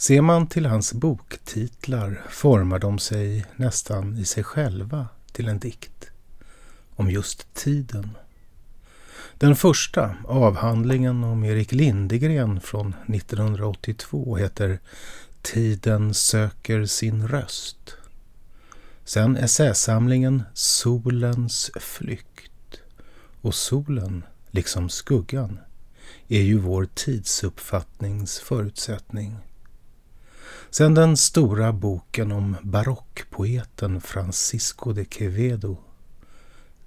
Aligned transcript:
Ser 0.00 0.20
man 0.20 0.46
till 0.46 0.66
hans 0.66 0.92
boktitlar 0.92 2.22
formar 2.28 2.78
de 2.78 2.98
sig 2.98 3.46
nästan 3.56 4.18
i 4.18 4.24
sig 4.24 4.44
själva 4.44 5.08
till 5.32 5.48
en 5.48 5.58
dikt 5.58 6.10
om 6.90 7.10
just 7.10 7.54
tiden. 7.54 8.16
Den 9.38 9.56
första, 9.56 10.16
avhandlingen 10.24 11.24
om 11.24 11.44
Erik 11.44 11.72
Lindegren 11.72 12.60
från 12.60 12.94
1982, 13.08 14.36
heter 14.36 14.78
Tiden 15.42 16.14
söker 16.14 16.84
sin 16.84 17.28
röst. 17.28 17.96
Sen 19.04 19.36
essäsamlingen 19.36 20.42
Solens 20.54 21.70
flykt. 21.74 22.80
Och 23.40 23.54
solen, 23.54 24.24
liksom 24.50 24.88
skuggan, 24.88 25.58
är 26.28 26.42
ju 26.42 26.58
vår 26.58 26.88
tidsuppfattnings 26.94 28.38
förutsättning. 28.38 29.36
Sen 30.70 30.94
den 30.94 31.16
stora 31.16 31.72
boken 31.72 32.32
om 32.32 32.56
barockpoeten 32.62 34.00
Francisco 34.00 34.92
de 34.92 35.04
Quevedo, 35.04 35.76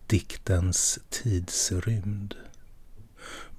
Diktens 0.07 0.99
tidsrymd. 1.09 2.35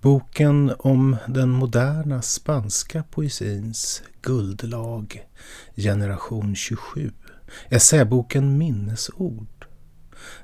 Boken 0.00 0.74
om 0.78 1.16
den 1.28 1.50
moderna 1.50 2.22
spanska 2.22 3.02
poesins 3.02 4.02
guldlag, 4.22 5.26
generation 5.76 6.56
27. 6.56 7.12
Essäboken 7.68 8.58
Minnesord. 8.58 9.66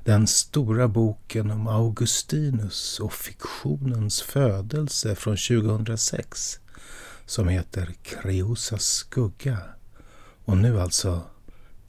Den 0.04 0.26
stora 0.26 0.88
boken 0.88 1.50
om 1.50 1.66
Augustinus 1.66 3.00
och 3.00 3.12
fiktionens 3.12 4.22
födelse 4.22 5.14
från 5.14 5.36
2006 5.36 6.60
som 7.28 7.48
heter 7.48 7.94
Kreosas 8.02 8.84
skugga 8.84 9.58
och 10.44 10.56
nu 10.56 10.80
alltså 10.80 11.22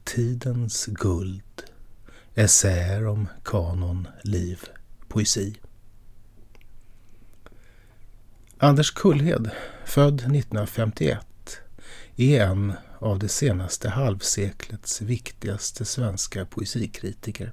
Tidens 0.03 0.85
guld. 0.85 1.63
Essäer 2.35 3.07
om 3.07 3.27
kanon, 3.43 4.07
liv, 4.23 4.59
poesi. 5.07 5.55
Anders 8.57 8.91
Kullhed, 8.91 9.49
född 9.85 10.15
1951, 10.15 11.59
är 12.15 12.41
en 12.41 12.73
av 12.99 13.19
det 13.19 13.29
senaste 13.29 13.89
halvseklets 13.89 15.01
viktigaste 15.01 15.85
svenska 15.85 16.45
poesikritiker. 16.45 17.51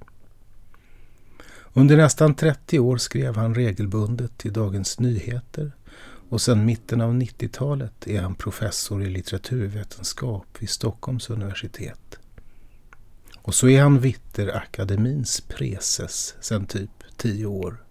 Under 1.73 1.97
nästan 1.97 2.35
30 2.35 2.79
år 2.79 2.97
skrev 2.97 3.35
han 3.35 3.55
regelbundet 3.55 4.37
till 4.37 4.53
Dagens 4.53 4.99
Nyheter 4.99 5.71
och 6.29 6.41
sedan 6.41 6.65
mitten 6.65 7.01
av 7.01 7.13
90-talet 7.13 8.07
är 8.07 8.21
han 8.21 8.35
professor 8.35 9.03
i 9.03 9.09
litteraturvetenskap 9.09 10.45
vid 10.59 10.69
Stockholms 10.69 11.29
universitet. 11.29 12.19
Och 13.37 13.55
så 13.55 13.69
är 13.69 13.81
han 13.81 13.99
Vitterakademins 13.99 15.41
preses 15.41 16.35
sedan 16.39 16.65
typ 16.65 17.03
tio 17.17 17.45
år. 17.45 17.83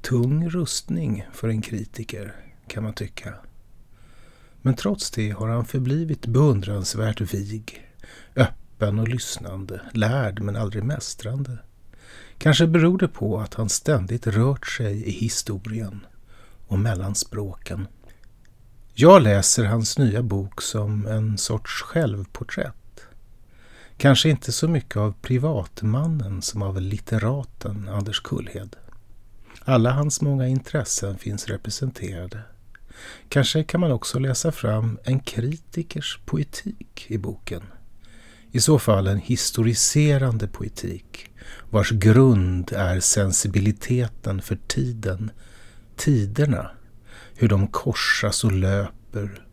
Tung 0.00 0.48
rustning 0.50 1.26
för 1.32 1.48
en 1.48 1.62
kritiker, 1.62 2.36
kan 2.66 2.82
man 2.82 2.94
tycka. 2.94 3.34
Men 4.62 4.74
trots 4.74 5.10
det 5.10 5.30
har 5.30 5.48
han 5.48 5.64
förblivit 5.64 6.26
beundransvärt 6.26 7.20
vig, 7.20 7.88
öppen 8.36 8.98
och 8.98 9.08
lyssnande, 9.08 9.80
lärd 9.92 10.40
men 10.40 10.56
aldrig 10.56 10.84
mästrande. 10.84 11.58
Kanske 12.38 12.66
beror 12.66 12.98
det 12.98 13.08
på 13.08 13.40
att 13.40 13.54
han 13.54 13.68
ständigt 13.68 14.26
rört 14.26 14.66
sig 14.66 15.04
i 15.04 15.10
historien 15.10 16.06
och 16.72 16.78
mellan 16.78 17.14
språken. 17.14 17.86
Jag 18.94 19.22
läser 19.22 19.64
hans 19.64 19.98
nya 19.98 20.22
bok 20.22 20.62
som 20.62 21.06
en 21.06 21.38
sorts 21.38 21.82
självporträtt. 21.82 23.06
Kanske 23.96 24.28
inte 24.28 24.52
så 24.52 24.68
mycket 24.68 24.96
av 24.96 25.14
privatmannen 25.22 26.42
som 26.42 26.62
av 26.62 26.80
litteraten 26.80 27.88
Anders 27.88 28.20
Kullhed. 28.20 28.76
Alla 29.64 29.90
hans 29.90 30.20
många 30.20 30.46
intressen 30.46 31.18
finns 31.18 31.46
representerade. 31.46 32.40
Kanske 33.28 33.64
kan 33.64 33.80
man 33.80 33.92
också 33.92 34.18
läsa 34.18 34.52
fram 34.52 34.98
en 35.04 35.20
kritikers 35.20 36.20
poetik 36.24 37.06
i 37.08 37.18
boken. 37.18 37.62
I 38.50 38.60
så 38.60 38.78
fall 38.78 39.06
en 39.06 39.18
historiserande 39.18 40.48
poetik 40.48 41.30
vars 41.70 41.90
grund 41.90 42.72
är 42.72 43.00
sensibiliteten 43.00 44.42
för 44.42 44.58
tiden 44.66 45.30
tiderna, 45.96 46.70
hur 47.34 47.48
de 47.48 47.68
korsas 47.68 48.44
och 48.44 48.52
löper, 48.52 49.46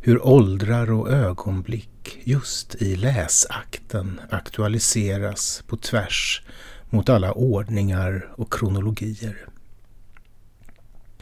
hur 0.00 0.26
åldrar 0.26 0.92
och 0.92 1.10
ögonblick 1.10 2.18
just 2.24 2.74
i 2.74 2.96
läsakten 2.96 4.20
aktualiseras 4.30 5.62
på 5.66 5.76
tvärs 5.76 6.42
mot 6.90 7.08
alla 7.08 7.32
ordningar 7.32 8.32
och 8.36 8.52
kronologier. 8.52 9.46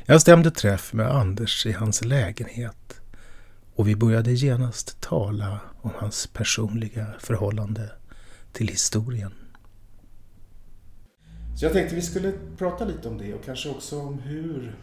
Jag 0.04 0.20
stämde 0.20 0.50
träff 0.50 0.92
med 0.92 1.10
Anders 1.10 1.66
i 1.66 1.72
hans 1.72 2.04
lägenhet 2.04 3.00
och 3.74 3.88
vi 3.88 3.96
började 3.96 4.32
genast 4.32 5.00
tala 5.00 5.60
om 5.80 5.90
hans 5.96 6.26
personliga 6.26 7.06
förhållande 7.18 7.92
till 8.52 8.68
historien. 8.68 9.32
Så 11.60 11.66
jag 11.66 11.72
tänkte 11.72 11.94
vi 11.94 12.02
skulle 12.02 12.32
prata 12.58 12.84
lite 12.84 13.08
om 13.08 13.18
det 13.18 13.34
och 13.34 13.44
kanske 13.44 13.68
också 13.68 14.00
om 14.00 14.18
hur 14.18 14.76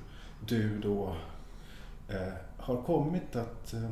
du 0.48 0.80
då 0.80 1.16
eh, 2.10 2.34
har 2.58 2.82
kommit 2.82 3.36
att 3.36 3.74
eh, 3.74 3.90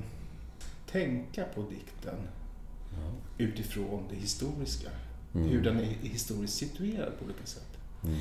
tänka 0.91 1.45
på 1.55 1.61
dikten 1.61 2.15
ja. 2.91 3.11
utifrån 3.37 4.03
det 4.09 4.15
historiska. 4.15 4.89
Mm. 5.35 5.49
Hur 5.49 5.61
den 5.61 5.79
är 5.79 5.83
historiskt 6.01 6.53
situerad 6.53 7.19
på 7.19 7.25
olika 7.25 7.45
sätt. 7.45 7.77
Mm. 8.03 8.15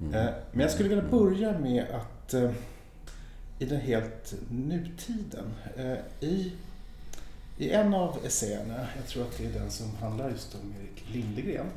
Mm. 0.00 0.14
Eh, 0.14 0.34
men 0.52 0.60
jag 0.60 0.70
skulle 0.70 0.88
vilja 0.88 1.08
börja 1.10 1.58
med 1.58 1.86
att 1.90 2.34
eh, 2.34 2.52
i 3.58 3.64
den 3.64 3.80
helt 3.80 4.34
nutiden. 4.50 5.54
Eh, 5.76 5.98
I, 6.20 6.52
I 7.58 7.70
en 7.70 7.94
av 7.94 8.18
essäerna, 8.24 8.86
jag 8.96 9.06
tror 9.06 9.22
att 9.22 9.38
det 9.38 9.46
är 9.46 9.52
den 9.52 9.70
som 9.70 9.96
handlar 10.00 10.30
just 10.30 10.54
om 10.54 10.74
Erik 10.80 11.04
Lindegren, 11.14 11.70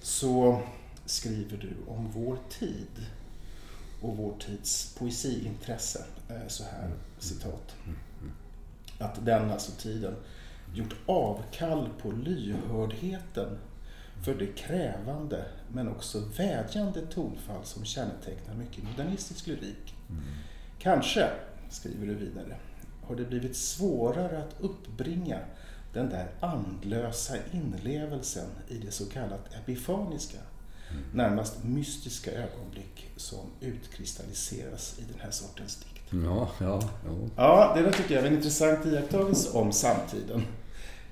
så 0.00 0.62
skriver 1.08 1.56
du 1.56 1.92
om 1.92 2.10
vår 2.10 2.38
tid 2.48 3.06
och 4.02 4.16
vår 4.16 4.34
tids 4.38 4.94
poesiintresse. 4.98 6.04
Eh, 6.28 6.48
så 6.48 6.64
här, 6.64 6.90
citat. 7.18 7.76
Att 8.98 9.24
den, 9.24 9.50
alltså 9.50 9.72
tiden, 9.72 10.14
gjort 10.74 10.96
avkall 11.06 11.88
på 12.02 12.10
lyhördheten 12.10 13.58
för 14.24 14.34
det 14.34 14.46
krävande 14.46 15.44
men 15.72 15.88
också 15.88 16.20
vädjande 16.36 17.06
tonfall 17.06 17.64
som 17.64 17.84
kännetecknar 17.84 18.54
mycket 18.54 18.84
modernistisk 18.84 19.46
lyrik. 19.46 19.94
Mm. 20.10 20.22
Kanske, 20.78 21.30
skriver 21.70 22.06
du 22.06 22.14
vidare, 22.14 22.56
har 23.02 23.16
det 23.16 23.24
blivit 23.24 23.56
svårare 23.56 24.38
att 24.38 24.60
uppbringa 24.60 25.38
den 25.92 26.08
där 26.08 26.30
andlösa 26.40 27.34
inlevelsen 27.52 28.48
i 28.68 28.78
det 28.78 28.90
så 28.90 29.06
kallat 29.06 29.54
epifaniska 29.54 30.38
närmast 31.12 31.64
mystiska 31.64 32.30
ögonblick 32.30 33.10
som 33.16 33.46
utkristalliseras 33.60 34.98
i 34.98 35.02
den 35.12 35.20
här 35.20 35.30
sortens 35.30 35.76
dikt. 35.76 36.24
Ja, 36.24 36.50
ja, 36.60 36.82
ja. 37.04 37.28
ja 37.36 37.72
det 37.76 37.82
där 37.82 37.92
tycker 37.92 38.14
jag 38.14 38.24
är 38.24 38.28
en 38.28 38.34
intressant 38.34 38.86
iakttagelse 38.86 39.50
om 39.50 39.72
samtiden. 39.72 40.42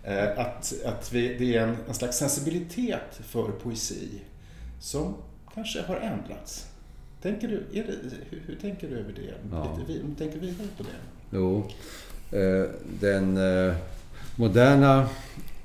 Eh, 0.03 0.39
att, 0.39 0.75
att 0.85 1.13
vi, 1.13 1.39
det 1.39 1.57
är 1.57 1.63
en, 1.63 1.77
en 1.89 1.95
slags 1.95 2.17
sensibilitet 2.17 3.21
för 3.21 3.51
poesi 3.51 4.09
som 4.81 5.15
kanske 5.55 5.83
har 5.83 5.97
ändrats. 5.97 6.67
Tänker 7.23 7.49
du, 7.49 7.67
det, 7.73 7.81
hur, 8.31 8.43
hur, 8.47 8.57
tänker 8.57 8.89
du 8.89 8.99
över 8.99 9.13
det? 9.13 9.35
Ja. 9.51 9.79
Lite, 9.89 10.03
tänker 10.19 10.39
vidare 10.39 10.69
på 10.77 10.83
det? 10.83 10.89
Jo, 11.31 11.71
eh, 12.39 12.71
den 13.01 13.37
eh, 13.37 13.75
moderna 14.37 15.09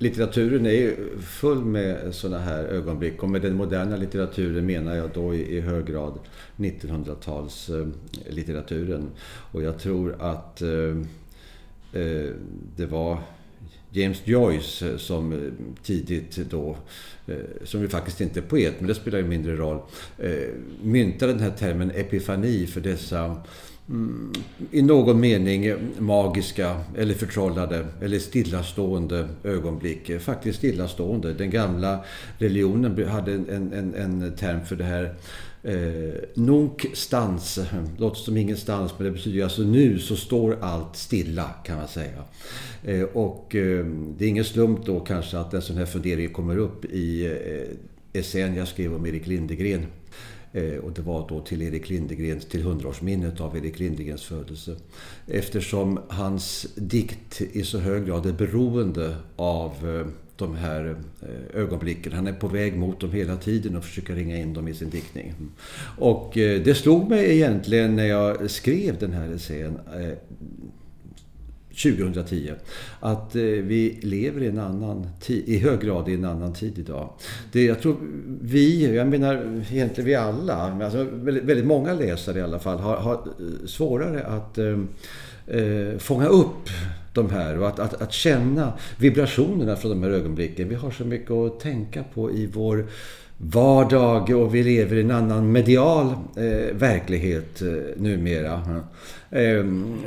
litteraturen 0.02 0.66
är 0.66 0.72
ju 0.72 0.96
full 1.22 1.66
med 1.66 2.16
sådana 2.16 2.44
här 2.44 2.64
ögonblick 2.64 3.24
och 3.24 3.30
med 3.30 3.42
den 3.42 3.56
moderna 3.56 3.96
litteraturen 3.96 4.66
menar 4.66 4.96
jag 4.96 5.10
då 5.14 5.36
i, 5.36 5.58
i 5.58 5.62
hög 5.62 5.86
grad 5.86 6.20
1900-talslitteraturen. 6.58 9.02
Eh, 9.02 9.08
och 9.52 9.64
jag 9.64 9.80
tror 9.80 10.16
att 10.20 10.62
eh, 10.62 10.96
Eh, 11.94 12.32
det 12.76 12.86
var 12.86 13.20
James 13.90 14.22
Joyce 14.24 14.90
eh, 14.90 14.98
som 14.98 15.34
eh, 15.34 15.40
tidigt 15.84 16.38
då, 16.50 16.78
som 17.64 17.82
ju 17.82 17.88
faktiskt 17.88 18.22
inte 18.22 18.40
är 18.40 18.44
poet, 18.44 18.76
men 18.80 18.88
det 18.88 18.96
spelar 18.96 19.20
ju 19.20 19.26
mindre 19.26 19.56
roll, 19.56 19.80
myntade 20.82 21.34
den 21.34 21.42
här 21.42 21.52
termen 21.52 21.92
epifani 21.92 22.68
för 22.68 22.82
dessa 22.82 23.36
Mm, 23.90 24.34
i 24.72 24.82
någon 24.82 25.20
mening 25.20 25.74
magiska 26.00 26.82
eller 26.98 27.14
förtrollade 27.14 27.88
eller 28.02 28.20
stillastående 28.20 29.28
ögonblick. 29.44 30.22
Faktiskt 30.22 30.58
stillastående. 30.58 31.34
Den 31.34 31.50
gamla 31.50 32.06
religionen 32.38 33.08
hade 33.08 33.34
en, 33.34 33.74
en, 33.74 33.94
en 33.96 34.36
term 34.36 34.66
för 34.66 34.76
det 34.76 34.84
här 34.84 35.16
Eh, 35.64 36.14
nunc 36.34 36.86
stans, 36.94 37.60
låter 37.98 38.20
som 38.20 38.38
ingenstans 38.38 38.92
men 38.98 39.06
det 39.06 39.12
betyder 39.12 39.44
alltså 39.44 39.62
nu 39.62 40.00
så 40.00 40.16
står 40.16 40.58
allt 40.62 40.96
stilla 40.96 41.50
kan 41.66 41.78
man 41.78 41.88
säga. 41.88 42.24
Eh, 42.84 43.04
och 43.04 43.56
eh, 43.56 43.86
det 44.18 44.26
är 44.26 44.30
ingen 44.30 44.46
slump 44.46 44.86
då 44.86 45.00
kanske 45.00 45.38
att 45.38 45.54
en 45.54 45.62
sån 45.62 45.78
här 45.78 45.86
fundering 45.86 46.34
kommer 46.34 46.58
upp 46.58 46.86
i 46.86 47.26
eh, 47.26 48.20
essän 48.20 48.56
jag 48.56 48.68
skrev 48.68 48.96
om 48.96 49.06
Erik 49.06 49.28
Lindegren. 49.28 49.86
Eh, 50.54 50.76
och 50.76 50.92
det 50.92 51.02
var 51.02 51.30
då 51.30 51.40
till 51.40 51.62
Erik 51.62 51.90
Lindegrens, 51.90 52.46
till 52.46 52.64
hundraårsminnet 52.64 53.42
av 53.42 53.58
Erik 53.58 53.80
Lindegrens 53.80 54.24
födelse. 54.24 54.76
Eftersom 55.28 56.00
hans 56.08 56.68
dikt 56.76 57.42
i 57.42 57.64
så 57.64 57.78
hög 57.78 58.06
grad 58.06 58.26
är 58.26 58.34
beroende 58.34 59.16
av 59.36 59.72
eh, 59.90 60.08
de 60.36 60.56
här 60.56 60.96
eh, 61.22 61.62
ögonblicken. 61.62 62.14
Han 62.14 62.28
är 62.28 62.34
på 62.34 62.48
väg 62.48 62.78
mot 62.78 63.00
dem 63.00 63.12
hela 63.12 63.36
tiden 63.36 63.76
och 63.76 63.84
försöker 63.84 64.16
ringa 64.16 64.38
in 64.38 64.54
dem 64.54 64.68
i 64.68 64.74
sin 64.74 64.90
diktning. 64.90 65.34
Och 65.98 66.32
det 66.34 66.78
slog 66.78 67.10
mig 67.10 67.32
egentligen 67.36 67.96
när 67.96 68.06
jag 68.06 68.52
skrev 68.52 69.00
den 69.00 69.14
här 69.14 69.30
essän 69.30 69.80
2010 71.72 72.52
att 73.00 73.36
eh, 73.36 73.42
vi 73.42 74.00
lever 74.02 74.44
i 74.44 74.48
en 74.48 74.60
annan 74.60 75.08
tid, 75.22 75.44
i 75.48 75.58
hög 75.58 75.80
grad 75.80 76.10
i 76.10 76.14
en 76.14 76.26
annan 76.26 76.54
tid 76.54 76.80
idag. 76.80 77.10
Det, 77.52 77.66
jag 77.66 77.82
tror 77.82 77.96
vi, 78.42 78.96
jag 78.96 79.08
menar 79.08 79.64
egentligen 79.72 80.06
vi 80.06 80.16
alla, 80.16 80.56
alltså 80.56 81.04
väldigt, 81.04 81.44
väldigt 81.44 81.66
många 81.66 81.94
läsare 81.94 82.40
i 82.40 82.42
alla 82.42 82.60
fall, 82.60 82.80
har, 82.80 82.96
har 82.96 83.14
eh, 83.14 83.66
svårare 83.66 84.24
att 84.24 84.58
eh, 84.58 84.80
eh, 85.48 85.98
fånga 85.98 86.28
upp 86.28 86.70
de 87.14 87.30
här 87.30 87.60
och 87.60 87.68
att, 87.68 87.80
att, 87.80 88.02
att 88.02 88.14
känna 88.14 88.74
vibrationerna 88.98 89.76
från 89.76 89.92
de 89.92 90.04
här 90.04 90.12
ögonblicken. 90.12 90.70
Vi 90.70 90.76
har 90.76 90.92
så 90.92 91.06
mycket 91.06 91.32
att 91.32 91.60
tänka 91.60 92.04
på 92.14 92.32
i 92.32 92.48
vår 92.54 92.86
vardag 93.44 94.30
och 94.30 94.56
vi 94.56 94.64
lever 94.64 94.96
i 94.96 95.02
en 95.02 95.12
annan 95.12 95.52
medial 95.52 96.06
eh, 96.36 96.76
verklighet 96.76 97.62
eh, 97.62 97.68
numera. 97.96 98.54
Eh, 99.30 99.64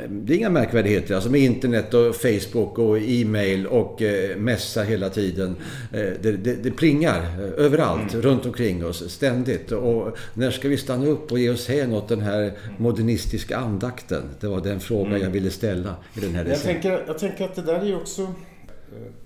det 0.09 0.33
är 0.33 0.37
inga 0.37 0.49
märkvärdigheter 0.49 1.15
alltså 1.15 1.29
med 1.29 1.41
internet 1.41 1.93
och 1.93 2.15
Facebook 2.15 2.79
och 2.79 2.99
e-mail 2.99 3.67
och 3.67 4.01
eh, 4.01 4.37
mässa 4.37 4.83
hela 4.83 5.09
tiden. 5.09 5.55
Eh, 5.93 5.99
det, 6.21 6.31
det, 6.31 6.55
det, 6.55 6.71
plingar 6.71 7.19
eh, 7.19 7.65
överallt 7.65 8.13
mm. 8.13 8.25
runt 8.25 8.45
omkring 8.45 8.85
oss 8.85 9.09
ständigt. 9.09 9.71
Och 9.71 10.17
när 10.33 10.51
ska 10.51 10.67
vi 10.67 10.77
stanna 10.77 11.05
upp 11.05 11.31
och 11.31 11.39
ge 11.39 11.49
oss 11.49 11.67
hän 11.67 11.93
åt 11.93 12.07
den 12.07 12.21
här 12.21 12.51
modernistiska 12.77 13.57
andakten? 13.57 14.23
Det 14.39 14.47
var 14.47 14.61
den 14.61 14.79
fråga 14.79 15.09
mm. 15.09 15.21
jag 15.21 15.29
ville 15.29 15.49
ställa 15.49 15.95
i 16.13 16.19
den 16.19 16.35
här 16.35 16.45
jag 16.45 16.61
tänker, 16.61 17.03
jag 17.07 17.17
tänker 17.17 17.45
att 17.45 17.55
det 17.55 17.61
där 17.61 17.79
är 17.79 17.85
ju 17.85 17.95
också 17.95 18.27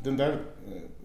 den 0.03 0.17
där 0.17 0.35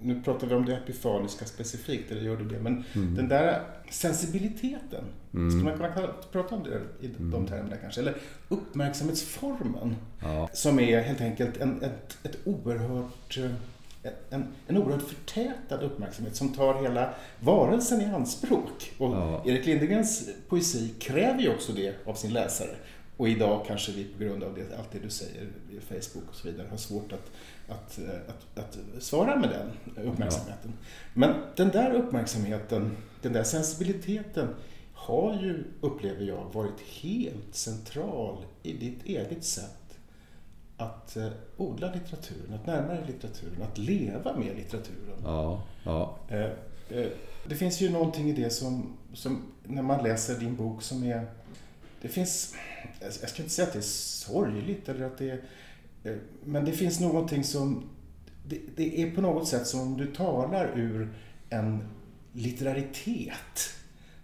nu 0.05 0.23
pratar 0.23 0.47
vi 0.47 0.55
om 0.55 0.65
det 0.65 0.77
epifaniska 0.77 1.45
specifikt, 1.45 2.11
eller 2.11 2.23
gör 2.23 2.37
du 2.37 2.45
det? 2.45 2.59
Men 2.59 2.85
mm. 2.93 3.15
den 3.15 3.29
där 3.29 3.63
sensibiliteten, 3.91 5.05
mm. 5.35 5.51
skulle 5.51 5.65
man 5.65 5.93
kunna 5.93 6.09
prata 6.33 6.55
om 6.55 6.63
det 6.65 7.07
i 7.07 7.09
de 7.09 7.35
mm. 7.35 7.47
termerna 7.47 7.77
kanske? 7.77 8.01
Eller 8.01 8.15
uppmärksamhetsformen, 8.49 9.97
ja. 10.23 10.49
som 10.53 10.81
är 10.81 11.01
helt 11.01 11.21
enkelt 11.21 11.57
en, 11.57 11.83
ett, 11.83 12.19
ett 12.23 12.39
oerhört 12.45 13.39
en, 14.31 14.47
en 14.67 14.77
oerhört 14.77 15.03
förtätad 15.03 15.83
uppmärksamhet 15.83 16.37
som 16.37 16.49
tar 16.49 16.83
hela 16.83 17.15
varelsen 17.41 18.01
i 18.01 18.05
anspråk. 18.05 18.93
Och 18.99 19.15
ja. 19.15 19.43
Erik 19.47 19.67
Lindegrens 19.67 20.29
poesi 20.49 20.95
kräver 20.99 21.41
ju 21.41 21.55
också 21.55 21.73
det 21.73 21.95
av 22.07 22.15
sin 22.15 22.33
läsare. 22.33 22.77
Och 23.17 23.29
idag 23.29 23.65
kanske 23.67 23.93
vi 23.93 24.05
på 24.05 24.25
grund 24.25 24.43
av 24.43 24.55
det, 24.55 24.79
allt 24.79 24.93
det 24.93 24.99
du 24.99 25.11
säger 25.11 25.49
Facebook 25.89 26.29
och 26.29 26.35
så 26.35 26.49
vidare 26.49 26.67
har 26.71 26.77
svårt 26.77 27.13
att 27.13 27.31
att, 27.69 27.99
eh, 27.99 28.05
att, 28.29 28.59
att 28.59 29.03
svara 29.03 29.37
med 29.37 29.51
den 29.51 30.07
uppmärksamheten. 30.07 30.73
Ja. 30.81 30.87
Men 31.15 31.35
den 31.57 31.69
där 31.69 31.95
uppmärksamheten, 31.95 32.97
den 33.23 33.33
där 33.33 33.45
sensibiliteten 33.45 34.49
har 34.95 35.43
ju, 35.43 35.65
upplever 35.81 36.25
jag, 36.25 36.51
varit 36.53 36.81
helt 37.03 37.55
central 37.55 38.45
i 38.63 38.73
ditt 38.73 39.05
eget 39.05 39.45
sätt 39.45 39.99
att 40.77 41.17
eh, 41.17 41.29
odla 41.57 41.93
litteraturen, 41.95 42.55
att 42.55 42.67
närma 42.67 42.89
dig 42.89 43.05
litteraturen, 43.07 43.63
att 43.63 43.79
leva 43.79 44.37
med 44.37 44.57
litteraturen. 44.57 45.19
Ja, 45.25 45.63
ja. 45.85 46.19
Eh, 46.29 46.51
det 47.49 47.55
finns 47.55 47.81
ju 47.81 47.91
någonting 47.91 48.31
i 48.31 48.33
det 48.33 48.51
som, 48.51 48.97
som, 49.15 49.43
när 49.63 49.83
man 49.83 50.05
läser 50.05 50.41
din 50.41 50.57
bok 50.57 50.83
som 50.83 51.05
är, 51.05 51.27
det 52.03 52.09
finns, 52.09 52.55
jag 53.01 53.31
ska 53.31 53.43
inte 53.43 53.55
säga 53.55 53.67
att 53.67 53.73
det 53.73 53.79
är 53.79 53.83
sorgligt 53.83 54.89
eller 54.89 55.07
att 55.07 55.19
det 55.19 55.31
är 55.31 55.41
men 56.45 56.65
det 56.65 56.73
finns 56.73 57.01
någonting 57.01 57.45
som, 57.45 57.85
det, 58.47 58.61
det, 58.77 59.03
är 59.03 59.11
på 59.11 59.21
något 59.21 59.49
sätt 59.49 59.67
som 59.67 59.97
du 59.97 60.07
talar 60.07 60.79
ur 60.79 61.09
en 61.51 61.89
litteraritet 62.33 63.75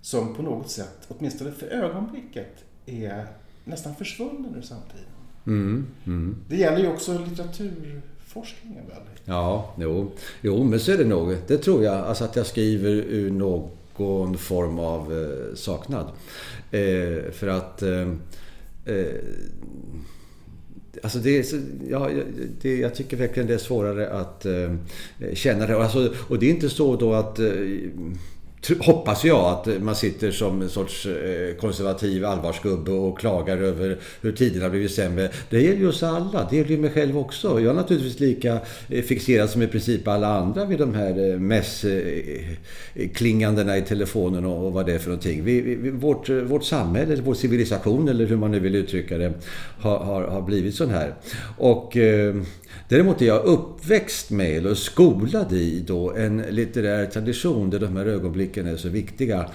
som 0.00 0.34
på 0.34 0.42
något 0.42 0.70
sätt, 0.70 1.06
åtminstone 1.08 1.52
för 1.52 1.66
ögonblicket, 1.66 2.64
är 2.86 3.26
nästan 3.64 3.94
försvunnen 3.94 4.54
ur 4.58 4.62
samtiden. 4.62 5.04
Mm, 5.46 5.86
mm. 6.06 6.36
Det 6.48 6.56
gäller 6.56 6.78
ju 6.78 6.88
också 6.88 7.18
litteraturforskningen 7.18 8.86
väl? 8.88 9.02
Ja, 9.24 9.74
jo. 9.78 10.12
jo, 10.40 10.64
men 10.64 10.80
så 10.80 10.92
är 10.92 10.98
det 10.98 11.04
nog. 11.04 11.36
Det 11.46 11.58
tror 11.58 11.84
jag. 11.84 11.94
Alltså 11.94 12.24
att 12.24 12.36
jag 12.36 12.46
skriver 12.46 12.90
ur 12.90 13.30
någon 13.30 14.38
form 14.38 14.78
av 14.78 15.12
eh, 15.12 15.54
saknad. 15.54 16.06
Eh, 16.70 17.30
för 17.32 17.46
att 17.46 17.82
eh, 17.82 18.08
eh 18.84 19.14
Alltså 21.02 21.18
det, 21.18 21.52
ja, 21.88 22.10
det, 22.62 22.76
jag 22.76 22.94
tycker 22.94 23.16
verkligen 23.16 23.46
det 23.46 23.54
är 23.54 23.58
svårare 23.58 24.10
att 24.10 24.46
eh, 24.46 24.74
känna 25.34 25.66
det. 25.66 25.82
Alltså, 25.82 26.14
och 26.28 26.38
det 26.38 26.46
är 26.46 26.50
inte 26.50 26.70
så 26.70 26.96
då 26.96 27.14
att 27.14 27.38
eh, 27.38 27.46
hoppas 28.80 29.24
jag 29.24 29.44
att 29.44 29.82
man 29.82 29.94
sitter 29.94 30.30
som 30.30 30.62
en 30.62 30.68
sorts 30.68 31.06
eh, 31.06 31.54
konservativ 31.54 32.24
allvarsgubbe 32.24 32.90
och 32.90 33.18
klagar 33.18 33.56
över 33.56 33.98
hur 34.20 34.32
tiderna 34.32 34.70
blivit 34.70 34.92
sämre. 34.92 35.30
Det 35.50 35.60
gäller 35.60 35.78
ju 35.78 35.88
oss 35.88 36.02
alla. 36.02 36.46
Det 36.50 36.56
gäller 36.56 36.70
ju 36.70 36.78
mig 36.78 36.90
själv 36.90 37.18
också. 37.18 37.60
Jag 37.60 37.70
är 37.70 37.74
naturligtvis 37.74 38.20
lika 38.20 38.58
eh, 38.88 39.02
fixerad 39.02 39.50
som 39.50 39.62
i 39.62 39.66
princip 39.66 40.08
alla 40.08 40.28
andra 40.28 40.64
vid 40.64 40.78
de 40.78 40.94
här 40.94 41.30
eh, 41.30 41.38
mässklingandena 41.38 43.78
i 43.78 43.82
telefonen 43.82 44.44
och 44.44 44.72
vad 44.72 44.86
det 44.86 44.94
är 44.94 44.98
för 44.98 45.08
någonting. 45.08 45.44
Vi, 45.44 45.60
vi, 45.60 45.90
vårt, 45.90 46.28
vårt 46.28 46.64
samhälle, 46.64 47.22
vår 47.24 47.34
civilisation 47.34 48.08
eller 48.08 48.26
hur 48.26 48.36
man 48.36 48.50
nu 48.50 48.60
vill 48.60 48.74
uttrycka 48.74 49.18
det, 49.18 49.32
har, 49.78 49.98
har, 49.98 50.22
har 50.22 50.42
blivit 50.42 50.74
sån 50.74 50.90
här. 50.90 51.14
Och 51.58 51.96
Däremot 52.90 53.22
är 53.22 53.26
jag 53.26 53.44
uppväxt 53.44 54.30
med, 54.30 54.56
eller 54.56 54.74
skolad 54.74 55.52
i, 55.52 55.80
då, 55.86 56.12
en 56.12 56.42
litterär 56.50 57.06
tradition 57.06 57.70
där 57.70 57.78
de 57.78 57.96
här 57.96 58.06
ögonblicken 58.06 58.66
är 58.66 58.76
så 58.76 58.88
viktiga. 58.88 59.46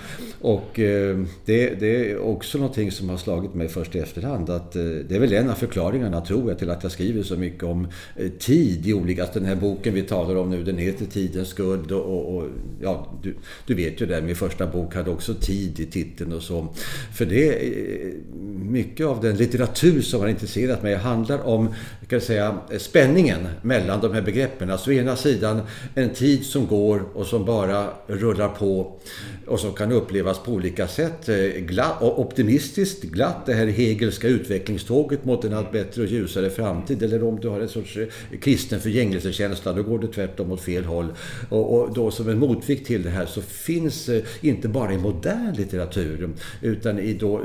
Och 0.42 0.80
eh, 0.80 1.18
det, 1.46 1.80
det, 1.80 2.12
är 2.12 2.18
också 2.18 2.58
någonting 2.58 2.92
som 2.92 3.10
har 3.10 3.18
slagit 3.18 3.54
mig 3.54 3.68
först 3.68 3.96
i 3.96 4.00
efterhand. 4.00 4.50
Att, 4.50 4.76
eh, 4.76 4.84
det 4.84 5.16
är 5.16 5.20
väl 5.20 5.34
en 5.34 5.50
av 5.50 5.56
förklaringarna, 5.56 6.22
tror 6.22 6.50
jag, 6.50 6.60
till 6.60 6.70
att 6.70 6.84
jag 6.84 6.92
skriver 6.92 7.24
så 7.24 7.36
mycket 7.36 7.64
om 7.64 7.88
eh, 8.16 8.30
tid 8.30 8.88
i 8.88 8.94
olika... 8.94 9.22
Alltså 9.22 9.40
den 9.40 9.48
här 9.48 9.56
boken 9.56 9.94
vi 9.94 10.02
talar 10.02 10.36
om 10.36 10.50
nu, 10.50 10.64
den 10.64 10.78
heter 10.78 11.06
Tidens 11.06 11.48
skuld. 11.48 11.92
Och, 11.92 12.06
och, 12.06 12.36
och, 12.36 12.50
ja, 12.82 13.20
du, 13.24 13.36
du 13.66 13.74
vet 13.74 14.02
ju 14.02 14.06
det, 14.06 14.22
min 14.22 14.36
första 14.36 14.68
bok 14.68 14.96
hade 14.96 15.10
också 15.10 15.34
tid 15.34 15.80
i 15.80 15.86
titeln 15.86 16.34
och 16.34 16.42
så. 16.42 16.68
För 17.14 17.26
det 17.26 17.50
eh, 17.50 18.14
mycket 18.60 19.06
av 19.06 19.22
den 19.22 19.36
litteratur 19.36 20.02
som 20.02 20.22
har 20.22 20.28
intresserat 20.28 20.84
mig 20.84 20.96
handlar 20.96 21.48
om, 21.48 21.68
kan 21.68 21.76
jag 22.10 22.24
säga, 22.24 22.58
spänning 22.78 23.05
spänningen 23.06 23.48
mellan 23.62 24.02
de 24.02 24.14
här 24.14 24.22
begreppen. 24.22 24.70
Alltså 24.70 24.90
å 24.90 24.94
ena 24.94 25.16
sidan 25.16 25.62
en 25.96 26.10
tid 26.10 26.46
som 26.46 26.68
går 26.68 27.04
och 27.14 27.26
som 27.26 27.46
bara 27.46 27.90
rullar 28.08 28.50
på 28.50 29.00
och 29.48 29.60
som 29.60 29.74
kan 29.74 29.92
upplevas 29.92 30.40
på 30.40 30.52
olika 30.52 30.88
sätt. 30.88 31.30
Eh, 31.30 31.36
glatt, 31.46 32.02
optimistiskt, 32.02 33.04
glatt, 33.04 33.46
det 33.46 33.54
här 33.54 33.68
Hegelska 33.68 34.28
utvecklingståget 34.28 35.26
mot 35.26 35.46
en 35.46 35.54
allt 35.54 35.72
bättre 35.72 36.02
och 36.02 36.08
ljusare 36.08 36.50
framtid. 36.50 37.04
Eller 37.04 37.24
om 37.24 37.40
du 37.40 37.48
har 37.48 37.60
en 37.60 37.70
sorts 37.70 37.98
eh, 37.98 38.08
kristen 38.42 38.80
förgängelsekänsla, 38.80 39.74
då 39.74 39.84
går 39.84 40.00
det 40.00 40.08
tvärtom 40.08 40.52
åt 40.52 40.62
fel 40.62 40.86
håll. 40.86 41.14
Och, 41.50 41.80
och 41.80 41.94
då 41.94 42.12
som 42.12 42.30
en 42.30 42.40
motvikt 42.40 42.88
till 42.88 43.04
det 43.04 43.10
här 43.10 43.26
så 43.26 43.42
finns 43.42 44.10
eh, 44.10 44.24
inte 44.42 44.68
bara 44.68 44.94
i 44.94 44.98
modern 44.98 45.54
litteratur 45.54 46.30
utan 46.62 47.00
i 47.00 47.14
då 47.14 47.42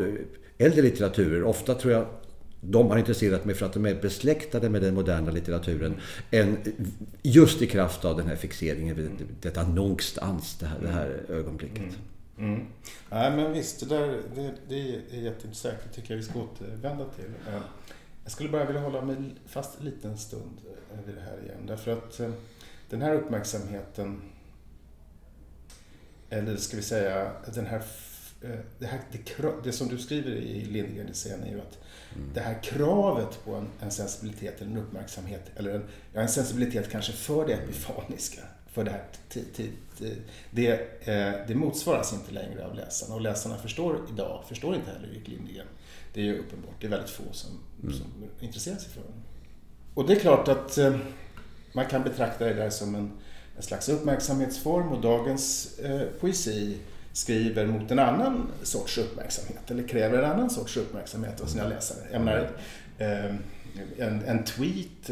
äldre 0.58 0.82
litteraturer. 0.82 1.44
Ofta 1.44 1.74
tror 1.74 1.92
jag 1.92 2.06
de 2.60 2.90
har 2.90 2.98
intresserat 2.98 3.44
mig 3.44 3.54
för 3.54 3.66
att 3.66 3.72
de 3.72 3.86
är 3.86 3.94
besläktade 3.94 4.68
med 4.68 4.82
den 4.82 4.94
moderna 4.94 5.30
litteraturen. 5.30 5.96
Än 6.30 6.56
just 7.22 7.62
i 7.62 7.66
kraft 7.66 8.04
av 8.04 8.16
den 8.16 8.26
här 8.26 8.36
fixeringen 8.36 8.96
vid 8.96 9.10
detta 9.40 9.68
någonstans, 9.68 10.56
det 10.60 10.66
här, 10.66 10.78
det 10.80 10.88
här 10.88 11.24
ögonblicket. 11.28 11.78
Mm. 12.38 12.54
Mm. 12.54 12.66
Nej 13.10 13.36
men 13.36 13.52
visst, 13.52 13.80
det, 13.80 13.86
där, 13.86 14.22
det, 14.34 14.54
det 14.68 14.74
är 15.10 15.20
jätteintressant. 15.20 15.76
Det 15.84 15.94
tycker 15.94 16.14
jag 16.14 16.16
vi 16.16 16.22
ska 16.22 16.38
återvända 16.38 17.04
till. 17.04 17.24
Eh, 17.48 17.60
Jag 18.24 18.32
skulle 18.32 18.48
bara 18.48 18.64
vilja 18.64 18.80
hålla 18.80 19.02
mig 19.02 19.16
fast 19.46 19.78
en 19.78 19.84
liten 19.84 20.18
stund 20.18 20.60
vid 21.06 21.14
det 21.14 21.20
här 21.20 21.42
igen. 21.44 21.66
Därför 21.66 21.92
att 21.92 22.20
den 22.90 23.02
här 23.02 23.14
uppmärksamheten, 23.14 24.22
eller 26.30 26.56
ska 26.56 26.76
vi 26.76 26.82
säga 26.82 27.32
den 27.54 27.66
här 27.66 27.82
det, 28.78 28.86
här, 28.86 29.00
det, 29.12 29.52
det, 29.64 29.72
som 29.72 29.88
du 29.88 29.98
skriver 29.98 30.30
i 30.30 30.64
Lindgren-essän 30.64 31.42
är 31.42 31.50
ju 31.50 31.60
att 31.60 31.78
mm. 32.14 32.30
det 32.34 32.40
här 32.40 32.62
kravet 32.62 33.44
på 33.44 33.54
en, 33.54 33.68
en, 33.80 33.90
sensibilitet 33.90 34.60
eller 34.60 34.70
en 34.70 34.78
uppmärksamhet, 34.78 35.50
eller 35.56 35.74
en, 35.74 35.84
ja, 36.12 36.20
en 36.20 36.28
sensibilitet 36.28 36.90
kanske 36.90 37.12
för 37.12 37.46
det 37.46 37.52
epifaniska, 37.52 38.42
för 38.66 38.84
det 38.84 38.90
här 38.90 39.04
det, 40.50 40.72
eh, 41.00 41.46
det 41.48 41.54
motsvaras 41.54 42.12
inte 42.12 42.32
längre 42.32 42.66
av 42.66 42.74
läsarna 42.74 43.14
och 43.14 43.20
läsarna 43.20 43.56
förstår 43.56 44.00
idag, 44.12 44.44
förstår 44.48 44.74
inte 44.74 44.90
heller 44.90 45.08
Erik 45.08 45.28
Lindgren. 45.28 45.66
Det 46.12 46.20
är 46.20 46.24
ju 46.24 46.38
uppenbart, 46.38 46.74
det 46.80 46.86
är 46.86 46.90
väldigt 46.90 47.10
få 47.10 47.22
som, 47.32 47.50
mm. 47.82 47.94
som 47.94 48.06
intresserar 48.40 48.76
sig 48.76 48.90
för 48.90 49.00
honom. 49.00 49.22
Och 49.94 50.06
det 50.06 50.12
är 50.12 50.20
klart 50.20 50.48
att 50.48 50.78
eh, 50.78 50.96
man 51.72 51.86
kan 51.86 52.02
betrakta 52.02 52.44
det 52.44 52.54
där 52.54 52.70
som 52.70 52.94
en, 52.94 53.12
en 53.56 53.62
slags 53.62 53.88
uppmärksamhetsform 53.88 54.92
och 54.92 55.00
dagens 55.00 55.78
eh, 55.78 56.06
poesi 56.20 56.78
skriver 57.12 57.66
mot 57.66 57.90
en 57.90 57.98
annan 57.98 58.46
sorts 58.62 58.98
uppmärksamhet 58.98 59.70
eller 59.70 59.88
kräver 59.88 60.18
en 60.18 60.30
annan 60.30 60.50
sorts 60.50 60.76
uppmärksamhet 60.76 61.40
av 61.40 61.46
sina 61.46 61.68
läsare. 61.68 61.98
Jag 62.12 62.22
menar, 62.22 62.50
eh, 62.98 63.34
en, 63.98 64.24
en 64.26 64.44
tweet, 64.44 65.10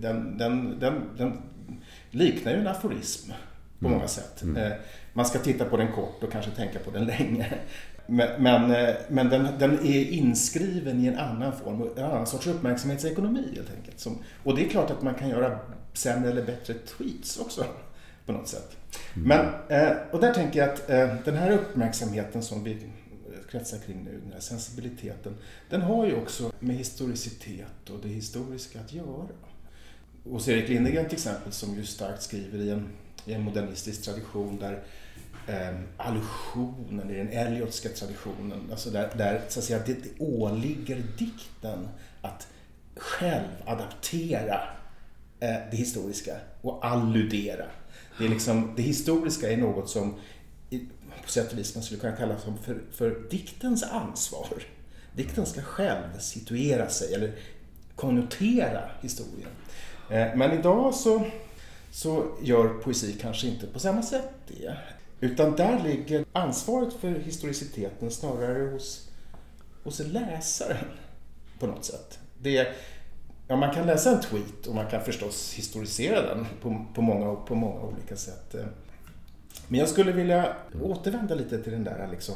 den, 0.00 0.38
den, 0.38 0.80
den, 0.80 1.02
den 1.16 1.42
liknar 2.10 2.52
ju 2.52 2.58
en 2.58 2.66
aforism 2.66 3.30
på 3.78 3.86
mm. 3.86 3.96
många 3.98 4.08
sätt. 4.08 4.42
Mm. 4.42 4.56
Eh, 4.56 4.72
man 5.12 5.26
ska 5.26 5.38
titta 5.38 5.64
på 5.64 5.76
den 5.76 5.92
kort 5.92 6.22
och 6.22 6.32
kanske 6.32 6.50
tänka 6.50 6.78
på 6.78 6.90
den 6.90 7.04
länge. 7.04 7.54
Men, 8.06 8.42
men, 8.42 8.70
eh, 8.70 8.94
men 9.08 9.28
den, 9.28 9.48
den, 9.58 9.86
är 9.86 10.10
inskriven 10.10 11.04
i 11.04 11.06
en 11.06 11.18
annan 11.18 11.52
form, 11.52 11.88
en 11.96 12.04
annan 12.04 12.26
sorts 12.26 12.46
uppmärksamhetsekonomi 12.46 13.52
helt 13.56 13.70
enkelt. 13.76 14.00
Som, 14.00 14.18
och 14.44 14.56
det 14.56 14.64
är 14.64 14.68
klart 14.68 14.90
att 14.90 15.02
man 15.02 15.14
kan 15.14 15.28
göra 15.28 15.58
sämre 15.92 16.30
eller 16.30 16.42
bättre 16.42 16.74
tweets 16.74 17.38
också 17.38 17.64
på 18.32 18.38
något 18.38 18.48
sätt. 18.48 18.76
Mm. 19.16 19.28
Men, 19.28 19.46
eh, 19.80 19.96
och 20.10 20.20
där 20.20 20.34
tänker 20.34 20.60
jag 20.60 20.68
att 20.68 20.90
eh, 20.90 21.14
den 21.24 21.36
här 21.36 21.50
uppmärksamheten 21.50 22.42
som 22.42 22.64
vi 22.64 22.76
kretsar 23.50 23.78
kring 23.78 24.04
nu, 24.04 24.20
den 24.22 24.32
här 24.32 24.40
sensibiliteten, 24.40 25.36
den 25.70 25.82
har 25.82 26.06
ju 26.06 26.14
också 26.14 26.52
med 26.58 26.76
historicitet 26.76 27.90
och 27.90 27.98
det 28.02 28.08
historiska 28.08 28.80
att 28.80 28.92
göra. 28.92 29.26
Hos 30.24 30.48
Erik 30.48 30.68
Lindegren 30.68 31.04
till 31.04 31.14
exempel, 31.14 31.52
som 31.52 31.74
ju 31.74 31.84
starkt 31.84 32.22
skriver 32.22 32.58
i 32.58 32.70
en, 32.70 32.88
i 33.24 33.32
en 33.32 33.42
modernistisk 33.42 34.02
tradition 34.02 34.58
där 34.58 34.82
eh, 35.46 35.80
allusionen 35.96 37.10
i 37.10 37.14
den 37.14 37.28
Eliotska 37.28 37.88
traditionen, 37.88 38.68
alltså 38.70 38.90
där, 38.90 39.10
där 39.16 39.42
så 39.48 39.58
att 39.58 39.64
säga, 39.64 39.80
det, 39.86 39.92
det 39.92 40.24
åligger 40.24 41.02
dikten 41.18 41.88
att 42.22 42.48
själv 42.96 43.48
adaptera 43.66 44.60
eh, 45.40 45.56
det 45.70 45.76
historiska 45.76 46.36
och 46.62 46.86
alludera. 46.86 47.64
Det, 48.18 48.24
är 48.24 48.28
liksom, 48.28 48.72
det 48.76 48.82
historiska 48.82 49.52
är 49.52 49.56
något 49.56 49.88
som 49.88 50.14
på 51.22 51.30
sätt 51.30 51.52
och 51.52 51.58
vis 51.58 51.74
man 51.74 51.84
skulle 51.84 52.00
kunna 52.00 52.16
kalla 52.16 52.36
för, 52.64 52.80
för 52.92 53.22
diktens 53.30 53.82
ansvar. 53.82 54.62
Dikten 55.12 55.46
ska 55.46 55.62
själv 55.62 56.18
situera 56.18 56.88
sig 56.88 57.14
eller 57.14 57.32
konnotera 57.96 58.90
historien. 59.00 59.50
Eh, 60.10 60.36
men 60.36 60.58
idag 60.58 60.94
så, 60.94 61.26
så 61.90 62.36
gör 62.42 62.68
poesi 62.68 63.16
kanske 63.20 63.46
inte 63.46 63.66
på 63.66 63.78
samma 63.78 64.02
sätt 64.02 64.30
det. 64.46 64.76
Utan 65.20 65.56
där 65.56 65.82
ligger 65.82 66.24
ansvaret 66.32 66.94
för 66.94 67.10
historiciteten 67.10 68.10
snarare 68.10 68.70
hos, 68.70 69.08
hos 69.84 70.00
läsaren 70.00 70.84
på 71.58 71.66
något 71.66 71.84
sätt. 71.84 72.18
Det, 72.38 72.68
ja, 73.50 73.56
man 73.56 73.74
kan 73.74 73.86
läsa 73.86 74.10
en 74.10 74.20
tweet 74.20 74.66
och 74.66 74.74
man 74.74 74.86
kan 74.86 75.04
förstås 75.04 75.52
historisera 75.52 76.34
den 76.34 76.46
på, 76.62 76.86
på, 76.94 77.02
många, 77.02 77.34
på 77.34 77.54
många 77.54 77.80
olika 77.80 78.16
sätt. 78.16 78.54
Men 79.68 79.80
jag 79.80 79.88
skulle 79.88 80.12
vilja 80.12 80.56
återvända 80.82 81.34
lite 81.34 81.62
till 81.62 81.72
den 81.72 81.84
där 81.84 82.08
liksom, 82.10 82.34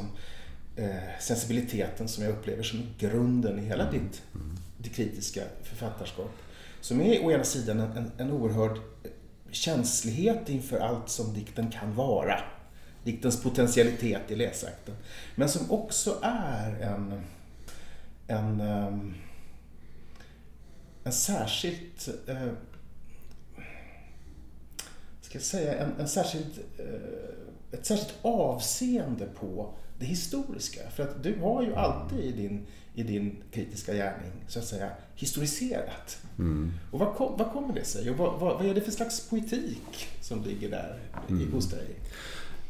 eh, 0.75 1.19
sensibiliteten 1.19 2.07
som 2.07 2.23
jag 2.23 2.33
upplever 2.33 2.63
som 2.63 2.79
grunden 2.99 3.59
i 3.59 3.65
hela 3.65 3.91
ditt, 3.91 4.21
ditt 4.77 4.95
kritiska 4.95 5.41
författarskap. 5.63 6.31
Som 6.81 7.01
är 7.01 7.25
å 7.25 7.31
ena 7.31 7.43
sidan 7.43 7.79
en, 7.79 7.97
en, 7.97 8.11
en 8.17 8.31
oerhörd 8.31 8.77
känslighet 9.51 10.49
inför 10.49 10.79
allt 10.79 11.09
som 11.09 11.33
dikten 11.33 11.71
kan 11.71 11.95
vara. 11.95 12.39
Diktens 13.03 13.43
potentialitet 13.43 14.31
i 14.31 14.35
läsakten. 14.35 14.95
Men 15.35 15.49
som 15.49 15.71
också 15.71 16.19
är 16.21 16.81
en, 16.81 17.21
en, 18.27 18.61
ehm, 18.61 19.13
en 21.05 21.13
särskilt 21.13 22.09
eh, 22.27 22.47
ska 25.21 25.37
jag 25.37 25.43
säga, 25.43 25.77
en, 25.77 25.91
en 25.99 26.07
särskild, 26.07 26.59
eh, 26.77 27.79
ett 27.79 27.85
särskilt 27.85 28.15
avseende 28.21 29.25
på 29.25 29.73
det 29.99 30.05
historiska. 30.05 30.89
För 30.89 31.03
att 31.03 31.23
du 31.23 31.39
har 31.39 31.63
ju 31.63 31.75
alltid 31.75 32.19
i 32.19 32.31
din, 32.31 32.65
i 32.93 33.03
din 33.03 33.43
kritiska 33.51 33.93
gärning 33.93 34.31
så 34.47 34.59
att 34.59 34.65
säga 34.65 34.91
historiserat. 35.15 36.17
Mm. 36.37 36.73
Och 36.91 36.99
vad, 36.99 37.15
kom, 37.15 37.37
vad 37.37 37.51
kommer 37.51 37.73
det 37.73 37.85
sig? 37.85 38.09
Och 38.09 38.17
vad, 38.17 38.39
vad, 38.39 38.57
vad, 38.57 38.65
är 38.65 38.73
det 38.73 38.81
för 38.81 38.91
slags 38.91 39.29
poetik 39.29 40.07
som 40.21 40.43
ligger 40.43 40.69
där 40.69 40.99
mm. 41.29 41.51
hos 41.53 41.69
dig? 41.69 41.87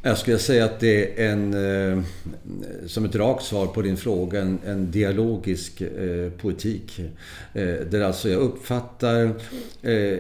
Jag 0.08 0.18
skulle 0.18 0.40
säga 0.40 0.66
att 0.66 0.80
det 0.80 1.22
är 1.22 1.32
en, 1.32 1.54
eh, 1.54 2.04
som 2.88 3.06
ett 3.06 3.16
rakt 3.16 3.44
svar 3.44 3.68
på 3.68 3.82
din 3.82 3.98
fråga, 3.98 4.42
en, 4.42 4.60
en 4.66 4.92
dialogisk 4.92 5.82
eh, 5.82 6.32
poetik. 6.42 7.00
Eh, 7.54 7.76
där 7.92 8.02
alltså 8.02 8.30
jag 8.30 8.42
uppfattar 8.42 9.26
eh, 9.82 10.20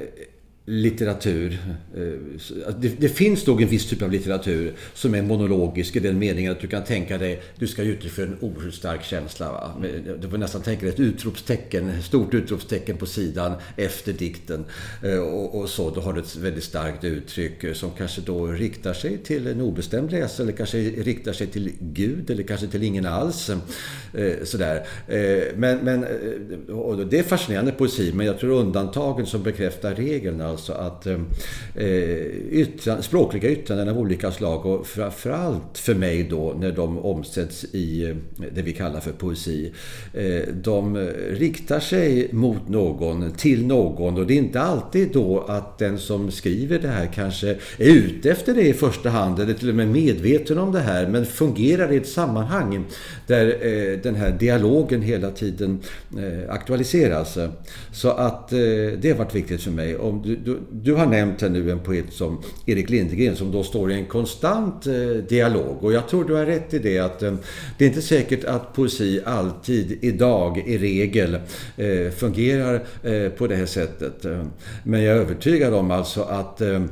litteratur. 0.65 1.57
Eh, 1.95 2.75
det, 2.77 2.89
det, 2.97 3.09
finns 3.09 3.47
nog 3.47 3.61
en 3.61 3.67
viss 3.67 3.89
typ 3.89 4.01
av 4.01 4.11
litteratur 4.11 4.73
som 4.93 5.15
är 5.15 5.21
monologisk 5.21 5.95
i 5.95 5.99
den 5.99 6.19
meningen 6.19 6.51
att 6.51 6.59
du 6.59 6.67
kan 6.67 6.83
tänka 6.83 7.17
dig, 7.17 7.41
du 7.55 7.67
ska 7.67 7.83
ge 7.83 7.91
uttryck 7.91 8.11
för 8.11 8.23
en 8.23 8.37
oerhört 8.41 8.73
stark 8.73 9.03
känsla. 9.03 9.51
Va? 9.51 9.73
Eh, 9.83 10.13
du 10.21 10.29
får 10.29 10.37
nästan 10.37 10.61
tänka 10.61 10.81
dig 10.81 10.89
ett 10.89 10.99
utropstecken, 10.99 12.01
stort 12.01 12.33
utropstecken 12.33 12.97
på 12.97 13.05
sidan 13.05 13.53
efter 13.77 14.13
dikten. 14.13 14.65
Eh, 15.03 15.17
och, 15.17 15.59
och, 15.59 15.69
så, 15.69 15.89
då 15.89 16.01
har 16.01 16.13
du 16.13 16.21
ett 16.21 16.35
väldigt 16.35 16.63
starkt 16.63 17.03
uttryck 17.03 17.75
som 17.75 17.91
kanske 17.91 18.21
då 18.21 18.47
riktar 18.47 18.93
sig 18.93 19.17
till 19.17 19.47
en 19.47 19.61
obestämd 19.61 20.11
läsare 20.11 20.43
eller 20.43 20.57
kanske 20.57 20.77
riktar 20.77 21.33
sig 21.33 21.47
till 21.47 21.71
Gud 21.79 22.29
eller 22.29 22.43
kanske 22.43 22.67
till 22.67 22.83
ingen 22.83 23.05
alls. 23.05 23.51
Sådär. 24.43 24.87
Men, 25.55 25.77
men 25.77 26.01
det 27.09 27.19
är 27.19 27.23
fascinerande 27.23 27.71
poesi, 27.71 28.11
men 28.13 28.25
jag 28.25 28.39
tror 28.39 28.59
undantagen 28.59 29.25
som 29.25 29.43
bekräftar 29.43 29.95
regeln 29.95 30.41
alltså 30.55 30.73
att 30.73 31.07
eh, 31.07 31.19
eh 31.75 32.25
yttran, 32.51 33.03
språkliga 33.03 33.49
yttranden 33.49 33.89
av 33.89 33.99
olika 33.99 34.31
slag 34.31 34.65
och 34.65 34.87
framförallt 34.87 35.77
för 35.77 35.95
mig 35.95 36.23
då 36.29 36.55
när 36.59 36.71
de 36.71 36.99
omsätts 36.99 37.65
i 37.71 38.09
eh, 38.09 38.15
det 38.55 38.61
vi 38.61 38.73
kallar 38.73 38.99
för 38.99 39.11
poesi. 39.11 39.71
Eh, 40.13 40.53
de 40.53 40.97
riktar 41.29 41.79
sig 41.79 42.29
mot 42.31 42.69
någon, 42.69 43.31
till 43.31 43.65
någon 43.65 44.17
och 44.17 44.27
det 44.27 44.33
är 44.33 44.37
inte 44.37 44.61
alltid 44.61 45.09
då 45.13 45.39
att 45.39 45.77
den 45.77 45.97
som 45.97 46.31
skriver 46.31 46.79
det 46.79 46.87
här 46.87 47.09
kanske 47.13 47.49
är 47.77 47.95
ute 47.95 48.31
efter 48.31 48.53
det 48.53 48.67
i 48.67 48.73
första 48.73 49.09
hand 49.09 49.39
eller 49.39 49.53
till 49.53 49.69
och 49.69 49.75
med 49.75 49.87
medveten 49.87 50.57
om 50.57 50.71
det 50.71 50.79
här 50.79 51.07
men 51.07 51.25
fungerar 51.25 51.91
i 51.93 51.97
ett 51.97 52.07
sammanhang 52.07 52.85
där 53.27 53.45
eh, 53.47 53.99
den 53.99 54.15
här 54.15 54.31
dialogen 54.31 55.01
hela 55.01 55.31
tiden 55.31 55.79
eh, 56.17 56.53
aktualiseras. 56.53 57.37
Så 57.91 58.09
att 58.09 58.53
eh, 58.53 58.59
det 58.99 59.11
har 59.11 59.17
varit 59.17 59.35
viktigt 59.35 59.61
för 59.61 59.71
mig. 59.71 59.97
Om 59.97 60.21
du, 60.21 60.35
du, 60.45 60.59
du, 60.71 60.93
har 60.93 61.05
nämnt 61.05 61.41
här 61.41 61.49
nu 61.49 61.71
en 61.71 61.79
poet 61.79 62.05
som 62.13 62.41
Erik 62.65 62.89
Lindgren 62.89 63.35
som 63.35 63.51
då 63.51 63.63
står 63.63 63.91
i 63.91 63.95
en 63.95 64.05
konstant 64.05 64.87
eh, 64.87 64.93
dialog. 65.29 65.83
Och 65.83 65.93
jag 65.93 66.07
tror 66.07 66.25
du 66.25 66.33
har 66.33 66.45
rätt 66.45 66.73
i 66.73 66.79
det 66.79 66.99
att 66.99 67.23
eh, 67.23 67.33
det 67.77 67.85
är 67.85 67.89
inte 67.89 68.01
säkert 68.01 68.43
att 68.43 68.73
poesi 68.73 69.21
alltid 69.25 69.97
idag 70.01 70.63
i 70.65 70.77
regel 70.77 71.35
eh, 71.77 72.11
fungerar 72.15 72.83
eh, 73.03 73.29
på 73.29 73.47
det 73.47 73.55
här 73.55 73.65
sättet. 73.65 74.25
Eh, 74.25 74.45
men 74.83 75.03
jag 75.03 75.17
är 75.17 75.21
övertygad 75.21 75.73
om 75.73 75.91
alltså 75.91 76.21
att 76.21 76.61
eh, 76.61 76.83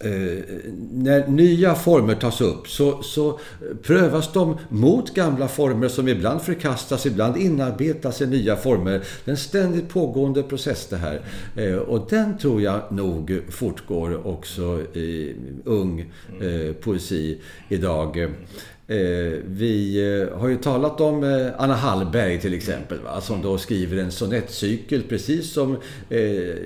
eh, 0.00 0.44
när 0.92 1.28
nya 1.28 1.74
former 1.74 2.14
tas 2.14 2.40
upp 2.40 2.68
så, 2.68 3.02
så, 3.02 3.40
prövas 3.82 4.32
de 4.32 4.58
mot 4.68 5.14
gamla 5.14 5.48
former 5.48 5.88
som 5.88 6.08
ibland 6.08 6.42
förkastas, 6.42 7.06
ibland 7.06 7.36
inarbetas 7.36 8.20
i 8.20 8.26
nya 8.26 8.56
former. 8.56 8.92
Det 9.24 9.30
är 9.30 9.30
en 9.30 9.36
ständigt 9.36 9.88
pågående 9.88 10.42
process 10.42 10.86
det 10.90 10.96
här. 10.96 11.20
Eh, 11.56 11.76
och 11.76 12.06
den 12.10 12.38
tror 12.38 12.62
jag 12.62 12.80
nog 12.92 13.40
fortgår 13.48 14.26
också 14.26 14.80
i 14.80 15.36
ung 15.64 16.00
eh, 16.40 16.72
poesi 16.72 17.40
idag. 17.68 18.28
Eh, 18.88 18.96
vi 19.46 20.00
eh, 20.30 20.38
har 20.38 20.48
ju 20.48 20.56
talat 20.56 21.00
om 21.00 21.24
eh, 21.24 21.46
Anna 21.58 21.74
Hallberg 21.74 22.40
till 22.40 22.54
exempel, 22.54 22.98
va? 23.00 23.20
som 23.20 23.42
då 23.42 23.58
skriver 23.58 23.96
en 23.96 24.12
sonettcykel 24.12 25.02
precis 25.02 25.52
som 25.52 25.76
eh, 26.10 26.20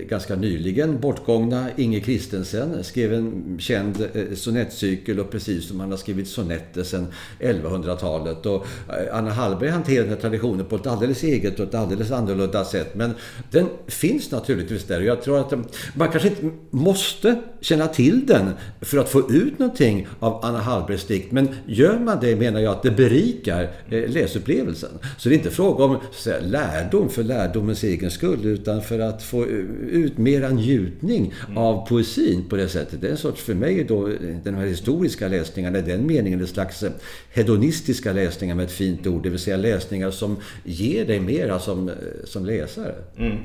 ganska 0.08 0.36
nyligen 0.36 1.00
bortgångna 1.00 1.66
Inge 1.76 2.00
Kristensen 2.00 2.84
skrev 2.84 3.14
en 3.14 3.56
känd 3.58 4.08
sonettcykel 4.34 5.20
och 5.20 5.30
precis 5.30 5.68
som 5.68 5.80
han 5.80 5.90
har 5.90 5.98
skrivit 5.98 6.28
sonetter 6.28 6.82
sedan 6.82 7.06
1100-talet. 7.40 8.46
Och 8.46 8.66
Anna 9.12 9.30
Hallberg 9.30 9.70
hanterar 9.70 10.02
den 10.02 10.12
här 10.12 10.20
traditionen 10.20 10.66
på 10.66 10.76
ett 10.76 10.86
alldeles 10.86 11.22
eget 11.22 11.60
och 11.60 11.68
ett 11.68 11.74
alldeles 11.74 12.10
annorlunda 12.10 12.64
sätt. 12.64 12.94
Men 12.94 13.14
den 13.50 13.66
finns 13.86 14.30
naturligtvis 14.30 14.84
där 14.84 15.00
och 15.00 15.06
jag 15.06 15.22
tror 15.22 15.38
att 15.38 15.52
man 15.94 16.08
kanske 16.08 16.28
inte 16.28 16.50
måste 16.70 17.42
känna 17.60 17.86
till 17.86 18.26
den 18.26 18.50
för 18.80 18.98
att 18.98 19.08
få 19.08 19.30
ut 19.30 19.58
någonting 19.58 20.06
av 20.18 20.44
Anna 20.44 20.58
Hallbergs 20.58 21.06
dikt. 21.06 21.32
Men 21.32 21.48
gör 21.66 21.98
man 21.98 22.09
det 22.16 22.36
menar 22.36 22.60
jag 22.60 22.72
att 22.72 22.82
det 22.82 22.90
berikar 22.90 23.62
eh, 23.90 24.08
läsupplevelsen. 24.10 24.90
Så 25.18 25.28
det 25.28 25.34
är 25.34 25.36
inte 25.36 25.50
fråga 25.50 25.84
om 25.84 25.98
så 26.12 26.22
säga, 26.22 26.40
lärdom 26.40 27.08
för 27.08 27.22
lärdomens 27.22 27.84
egen 27.84 28.10
skull 28.10 28.46
utan 28.46 28.82
för 28.82 28.98
att 28.98 29.22
få 29.22 29.46
ut 29.90 30.18
mera 30.18 30.48
njutning 30.48 31.34
av 31.56 31.86
poesin 31.88 32.44
på 32.48 32.56
det 32.56 32.68
sättet. 32.68 33.00
Det 33.00 33.06
är 33.06 33.10
en 33.10 33.16
sorts, 33.16 33.42
för 33.42 33.54
mig 33.54 33.84
då, 33.84 34.08
den 34.44 34.54
här 34.54 34.66
historiska 34.66 35.28
läsningen 35.28 35.76
i 35.76 35.82
den 35.82 36.06
meningen 36.06 36.40
en 36.40 36.46
slags 36.46 36.84
hedonistiska 37.32 38.12
läsningar 38.12 38.54
med 38.54 38.64
ett 38.64 38.72
fint 38.72 39.06
ord. 39.06 39.22
Det 39.22 39.30
vill 39.30 39.38
säga 39.38 39.56
läsningar 39.56 40.10
som 40.10 40.36
ger 40.64 41.04
dig 41.04 41.20
mera 41.20 41.58
som, 41.58 41.90
som 42.24 42.46
läsare. 42.46 42.94
Mm. 43.16 43.38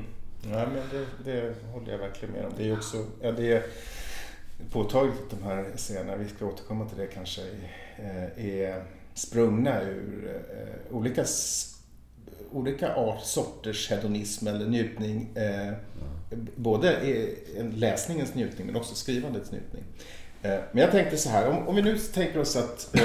Nej, 0.50 0.66
men 0.74 0.82
det, 1.24 1.30
det 1.30 1.54
håller 1.72 1.92
jag 1.92 1.98
verkligen 1.98 2.34
med 2.34 2.44
om. 2.44 2.52
Det 2.58 2.68
är 2.68 2.72
också... 2.72 2.96
Ja, 3.22 3.32
det 3.32 3.52
är, 3.52 3.62
påtagligt 4.70 5.20
att 5.22 5.30
de 5.30 5.42
här 5.42 5.64
essäerna, 5.74 6.16
vi 6.16 6.28
ska 6.28 6.46
återkomma 6.46 6.88
till 6.88 6.98
det 6.98 7.06
kanske, 7.06 7.42
eh, 7.96 8.46
är 8.46 8.84
sprungna 9.14 9.82
ur 9.82 10.42
eh, 10.50 10.96
olika, 10.96 11.24
olika 12.52 12.94
art, 12.94 13.22
sorters 13.24 13.90
hedonism 13.90 14.46
eller 14.46 14.66
njutning. 14.66 15.28
Eh, 15.34 15.72
både 16.56 16.98
läsningens 17.74 18.34
njutning 18.34 18.66
men 18.66 18.76
också 18.76 18.94
skrivandets 18.94 19.50
njutning. 19.52 19.84
Men 20.42 20.82
jag 20.82 20.90
tänkte 20.90 21.16
så 21.16 21.28
här, 21.28 21.48
om, 21.48 21.68
om 21.68 21.76
vi 21.76 21.82
nu 21.82 21.98
tänker 21.98 22.38
oss 22.38 22.56
att 22.56 22.96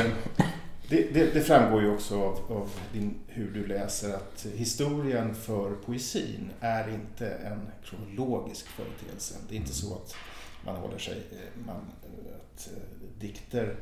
det, 0.89 1.13
det, 1.13 1.33
det, 1.33 1.41
framgår 1.41 1.81
ju 1.81 1.89
också 1.93 2.21
av, 2.21 2.51
av 2.51 2.69
din, 2.93 3.15
hur 3.27 3.51
du 3.51 3.67
läser 3.67 4.13
att 4.13 4.45
historien 4.55 5.35
för 5.35 5.71
poesin 5.71 6.49
är 6.59 6.89
inte 6.89 7.29
en 7.29 7.67
kronologisk 7.83 8.67
företeelse. 8.67 9.35
Det 9.49 9.55
är 9.55 9.59
inte 9.59 9.73
så 9.73 9.93
att 9.93 10.15
man 10.65 10.75
håller 10.75 10.97
sig, 10.97 11.23
eh, 11.31 11.65
man, 11.65 11.91
att 12.35 12.67
eh, 12.67 13.19
dikter 13.19 13.75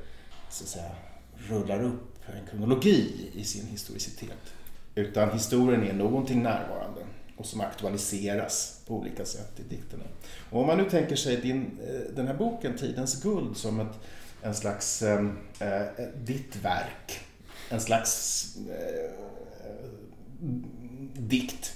så 0.49 0.63
att 0.63 0.69
säga 0.69 0.91
rullar 1.37 1.83
upp 1.83 2.19
en 2.25 2.47
kronologi 2.49 3.29
i 3.33 3.43
sin 3.43 3.67
historicitet. 3.67 4.53
Utan 4.95 5.31
historien 5.31 5.83
är 5.83 5.93
någonting 5.93 6.43
närvarande 6.43 7.01
och 7.37 7.45
som 7.45 7.61
aktualiseras 7.61 8.81
på 8.87 8.95
olika 8.95 9.25
sätt 9.25 9.59
i 9.59 9.75
dikterna. 9.75 10.03
Och 10.49 10.61
om 10.61 10.67
man 10.67 10.77
nu 10.77 10.89
tänker 10.89 11.15
sig 11.15 11.37
din, 11.37 11.79
eh, 11.87 12.15
den 12.15 12.27
här 12.27 12.33
boken, 12.33 12.77
Tidens 12.77 13.23
guld, 13.23 13.57
som 13.57 13.79
ett, 13.79 13.99
en 14.41 14.55
slags 14.55 15.01
eh, 15.01 15.27
ditt 16.15 16.55
verk, 16.55 17.19
en 17.69 17.81
slags 17.81 18.45
eh, 18.69 19.11
dikt 21.13 21.73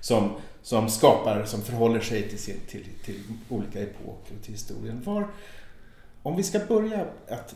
som 0.00 0.36
som 0.66 0.88
skapar, 0.88 1.44
som 1.44 1.62
förhåller 1.62 2.00
sig 2.00 2.28
till, 2.28 2.38
sin, 2.38 2.60
till, 2.68 2.84
till 3.04 3.22
olika 3.48 3.80
epoker 3.80 4.34
och 4.36 4.42
till 4.42 4.52
historien. 4.52 5.02
Var, 5.04 5.28
om 6.22 6.36
vi 6.36 6.42
ska 6.42 6.58
börja 6.58 7.06
att 7.28 7.54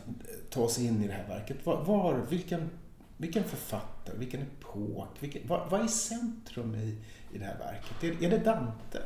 ta 0.51 0.61
oss 0.61 0.79
in 0.79 1.05
i 1.05 1.07
det 1.07 1.13
här 1.13 1.29
verket, 1.29 1.57
var, 1.67 1.85
var 1.85 2.27
vilken, 2.29 2.71
vilken 3.17 3.45
författare, 3.45 4.17
vilken 4.19 4.43
epok, 4.43 5.09
vilken, 5.19 5.43
vad, 5.49 5.71
vad 5.71 5.81
är 5.81 5.87
centrum 5.87 6.75
i, 6.75 6.97
i 7.33 7.39
det 7.39 7.45
här 7.45 7.59
verket? 7.59 8.05
Är, 8.05 8.27
är 8.27 8.31
det 8.31 8.45
Dante? 8.45 9.03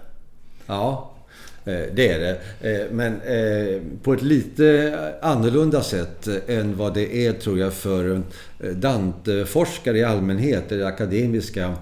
Ja, 0.66 1.14
Eh, 1.64 1.82
det 1.94 2.08
är 2.08 2.18
det. 2.18 2.38
Eh, 2.70 2.90
men 2.90 3.20
eh, 3.20 3.82
på 4.02 4.12
ett 4.12 4.22
lite 4.22 4.98
annorlunda 5.22 5.82
sätt 5.82 6.28
än 6.46 6.76
vad 6.76 6.94
det 6.94 7.26
är 7.26 7.32
tror 7.32 7.58
jag 7.58 7.72
för 7.72 8.22
Dante-forskare 8.58 9.98
i 9.98 10.04
allmänhet, 10.04 10.72
eller 10.72 10.84
akademiska 10.84 11.74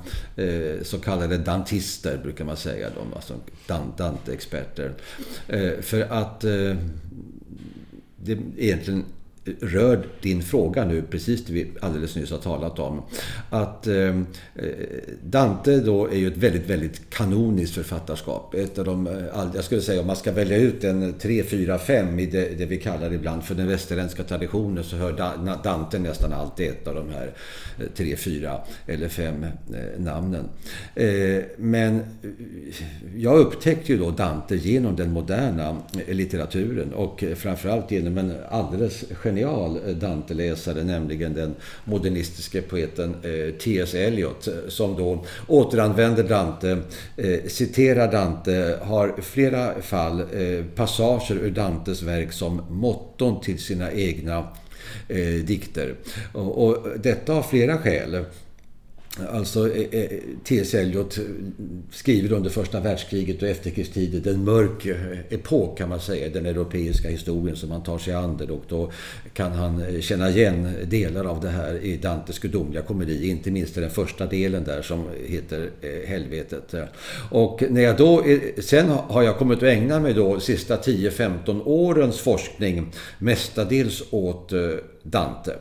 så 0.83 0.99
kallade 0.99 1.39
dantister 1.39 2.19
brukar 2.23 2.45
man 2.45 2.57
säga, 2.57 2.89
de, 2.95 3.15
alltså 3.15 3.35
Dante-experter. 3.97 4.93
För 5.81 6.01
att 6.01 6.41
det 8.17 8.39
egentligen 8.57 9.05
rör 9.61 10.07
din 10.21 10.43
fråga 10.43 10.85
nu, 10.85 11.03
precis 11.03 11.45
det 11.45 11.53
vi 11.53 11.73
alldeles 11.81 12.17
nyss 12.17 12.31
har 12.31 12.39
talat 12.39 12.79
om. 12.79 13.03
Att 13.51 13.87
eh, 13.87 14.21
Dante 15.23 15.81
då 15.81 16.07
är 16.07 16.17
ju 16.17 16.29
ett 16.29 16.37
väldigt, 16.37 16.71
väldigt 16.71 17.11
kanoniskt 17.11 17.75
författarskap. 17.75 18.55
Ett 18.55 18.79
av 18.79 18.85
de, 18.85 19.07
eh, 19.07 19.51
jag 19.55 19.65
skulle 19.65 19.81
säga 19.81 20.01
om 20.01 20.07
man 20.07 20.17
ska 20.17 20.33
välja 20.33 20.57
ut 20.57 20.85
en 20.85 21.15
3, 21.19 21.43
4, 21.45 21.79
5 21.79 22.19
i 22.19 22.27
det, 22.27 22.59
det 22.59 22.67
vi 22.67 22.77
kallar 22.77 23.13
ibland 23.13 23.45
för 23.45 23.55
den 23.55 23.69
västerländska 23.69 24.23
traditionen 24.23 24.85
så 24.85 24.97
hör 24.97 25.13
Dante 25.63 25.99
nästan 25.99 26.33
alltid 26.33 26.69
ett 26.71 26.89
av 26.89 26.95
de 26.95 27.09
här 27.09 27.33
eh, 27.79 27.87
3, 27.95 28.17
4 28.17 28.61
eller 28.87 29.09
5 29.09 29.45
eh, 29.45 29.51
namnen. 29.97 30.49
Eh, 30.95 31.43
men 31.57 31.97
eh, 31.97 32.03
jag 33.17 33.39
upptäckte 33.39 33.93
ju 33.93 33.99
då 33.99 34.11
Dante 34.11 34.57
genom 34.57 34.97
den 34.97 35.13
moderna 35.13 35.77
litteraturen 36.09 36.93
och 36.93 37.25
framförallt 37.37 37.91
genom 37.91 38.19
en 38.19 38.35
alldeles 38.49 39.05
genial 39.33 39.81
eh, 39.87 39.95
Dante-läsare, 39.95 40.85
nämligen 40.85 41.35
den 41.35 41.55
modernistiske 41.85 42.63
poeten 42.63 43.15
eh, 43.23 43.55
T.S. 43.55 43.95
Eliot, 43.95 44.49
eh, 44.49 44.55
som 44.69 44.97
då 44.97 45.25
återanvänder 45.47 46.23
Dante, 46.23 46.79
eh, 47.17 47.41
citerar 47.47 48.13
Dante, 48.13 48.79
har 48.83 49.15
flera 49.23 49.83
fall 49.83 50.21
eh, 50.21 50.65
passager 50.75 51.35
ur 51.35 51.51
Dantes 51.51 52.03
verk 52.03 52.33
som 52.33 52.63
motton 52.71 53.41
till 53.41 53.59
sina 53.59 53.93
egna 53.93 54.49
eh, 55.09 55.45
dikter. 55.45 55.95
Och, 56.33 56.67
och 56.67 56.79
detta 57.03 57.33
av 57.33 57.43
flera 57.43 57.79
skäl. 57.79 58.25
Alltså 59.19 59.75
eh, 59.75 60.01
eh, 60.01 60.09
T.S. 60.45 60.75
Eliot 60.75 61.19
skriver 61.91 62.33
under 62.33 62.51
första 62.51 62.81
världskriget 62.81 63.43
och 63.43 63.49
efterkrigstiden 63.49 64.35
en 64.35 64.45
mörk 64.45 64.87
eh, 64.87 65.19
epok 65.31 65.79
kan 65.79 65.89
man 65.89 66.01
säga, 66.01 66.29
den 66.29 66.47
europeiska 66.47 67.09
historien 67.09 67.57
som 67.57 67.71
han 67.71 67.83
tar 67.83 67.99
sig 67.99 68.15
an 68.15 68.37
det. 68.37 68.53
Och 68.53 68.65
då 68.69 68.93
kan 69.35 69.53
han 69.53 70.03
känna 70.03 70.31
igen 70.31 70.75
delar 70.85 71.25
av 71.25 71.41
det 71.41 71.49
här 71.49 71.85
i 71.85 71.97
Dantes 71.97 72.39
gudomliga 72.39 72.83
komedi, 72.83 73.31
inte 73.31 73.51
minst 73.51 73.77
i 73.77 73.81
den 73.81 73.91
första 73.91 74.27
delen 74.27 74.65
där 74.65 74.83
som 74.83 75.05
heter 75.27 75.71
Helvetet. 76.07 76.75
Och 77.31 77.63
när 77.71 77.83
jag 77.83 77.97
då, 77.97 78.25
sen 78.59 78.89
har 78.89 79.23
jag 79.23 79.39
kommit 79.39 79.59
att 79.59 79.63
ägna 79.63 80.01
mig 80.01 80.15
då 80.15 80.41
sista 80.41 80.77
10-15 80.77 81.63
årens 81.65 82.21
forskning 82.21 82.93
mestadels 83.19 84.03
åt 84.11 84.53
Dante. 85.03 85.57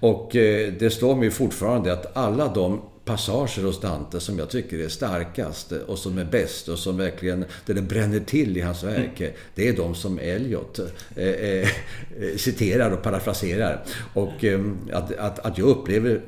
Och 0.00 0.36
eh, 0.36 0.72
det 0.72 0.90
slår 0.90 1.14
mig 1.16 1.30
fortfarande 1.30 1.92
att 1.92 2.16
alla 2.16 2.48
de 2.48 2.80
passager 3.08 3.62
hos 3.62 3.80
Dante 3.80 4.20
som 4.20 4.38
jag 4.38 4.50
tycker 4.50 4.78
är 4.78 4.88
starkast 4.88 5.72
och 5.72 5.98
som 5.98 6.18
är 6.18 6.24
bäst 6.24 6.68
och 6.68 6.78
som 6.78 6.96
verkligen, 6.96 7.44
där 7.66 7.74
det 7.74 7.82
bränner 7.82 8.20
till 8.20 8.56
i 8.56 8.60
hans 8.60 8.84
verk. 8.84 9.20
Mm. 9.20 9.32
Det 9.54 9.68
är 9.68 9.76
de 9.76 9.94
som 9.94 10.18
Eliot 10.18 10.80
eh, 11.16 11.26
eh, 11.26 11.68
citerar 12.36 12.90
och 12.90 13.02
parafraserar. 13.02 13.84
Och 14.14 14.44
eh, 14.44 14.60
att, 14.92 15.18
att, 15.18 15.38
att 15.38 15.58
jag 15.58 15.68
upplever 15.68 16.20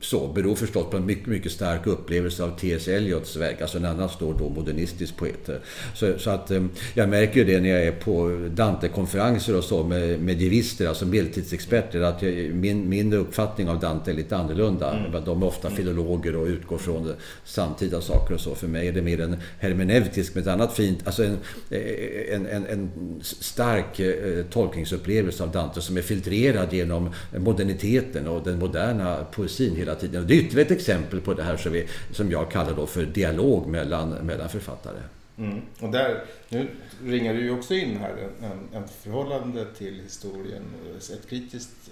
så 0.00 0.28
beror 0.28 0.54
förstås 0.54 0.90
på 0.90 0.96
en 0.96 1.06
mycket, 1.06 1.26
mycket 1.26 1.52
stark 1.52 1.86
upplevelse 1.86 2.44
av 2.44 2.58
T.S. 2.58 2.88
Eliots 2.88 3.36
verk, 3.36 3.60
alltså 3.60 3.78
en 3.78 3.84
annan 3.84 4.08
stor 4.08 4.34
då 4.38 4.48
modernistisk 4.48 5.16
poet. 5.16 5.50
Så, 5.94 6.18
så 6.18 6.30
att 6.30 6.50
eh, 6.50 6.64
jag 6.94 7.08
märker 7.08 7.40
ju 7.40 7.44
det 7.44 7.60
när 7.60 7.68
jag 7.68 7.82
är 7.82 7.92
på 7.92 8.48
Dante-konferenser 8.54 9.56
och 9.56 9.64
så 9.64 9.84
med 9.84 10.20
medievister, 10.20 10.88
alltså 10.88 11.06
medeltidsexperter, 11.06 12.00
att 12.00 12.22
jag, 12.22 12.32
min, 12.54 12.88
min 12.88 13.12
uppfattning 13.12 13.68
av 13.68 13.80
Dante 13.80 14.10
är 14.10 14.14
lite 14.14 14.36
annorlunda. 14.36 14.96
Mm. 14.96 15.24
De 15.24 15.42
är 15.42 15.46
ofta 15.46 15.70
filologer 15.70 16.09
dialoger 16.10 16.36
och 16.36 16.46
utgår 16.46 16.78
från 16.78 17.14
samtida 17.44 18.00
saker 18.00 18.34
och 18.34 18.40
så. 18.40 18.54
För 18.54 18.66
mig 18.66 18.88
är 18.88 18.92
det 18.92 19.02
mer 19.02 19.20
en 19.20 19.36
hermeneutisk 19.58 20.34
med 20.34 20.42
ett 20.42 20.48
annat 20.48 20.76
fint, 20.76 21.06
alltså 21.06 21.24
en, 21.24 21.38
eh, 21.70 22.34
en, 22.34 22.46
en, 22.46 22.66
en 22.66 22.90
stark 23.22 24.00
eh, 24.00 24.44
tolkningsupplevelse 24.44 25.42
av 25.42 25.50
Dante 25.50 25.80
som 25.80 25.96
är 25.96 26.02
filtrerad 26.02 26.72
genom 26.72 27.10
moderniteten 27.36 28.28
och 28.28 28.42
den 28.44 28.58
moderna 28.58 29.24
poesin 29.32 29.76
hela 29.76 29.94
tiden. 29.94 30.22
Och 30.22 30.28
det 30.28 30.34
är 30.34 30.38
ytterligare 30.38 30.66
ett 30.66 30.78
exempel 30.78 31.20
på 31.20 31.34
det 31.34 31.42
här 31.42 31.56
som, 31.56 31.72
vi, 31.72 31.86
som 32.12 32.30
jag 32.30 32.50
kallar 32.50 32.74
då 32.76 32.86
för 32.86 33.06
dialog 33.06 33.66
mellan, 33.66 34.10
mellan 34.10 34.48
författare. 34.48 34.98
Mm. 35.38 35.60
Och 35.80 35.90
där, 35.90 36.24
nu 36.48 36.68
ringar 37.04 37.34
du 37.34 37.40
ju 37.40 37.50
också 37.50 37.74
in 37.74 37.96
här 37.96 38.14
en, 38.42 38.82
en 38.82 38.88
förhållande 38.88 39.66
till 39.78 40.00
historien, 40.02 40.62
ett 40.98 41.28
kritiskt 41.28 41.90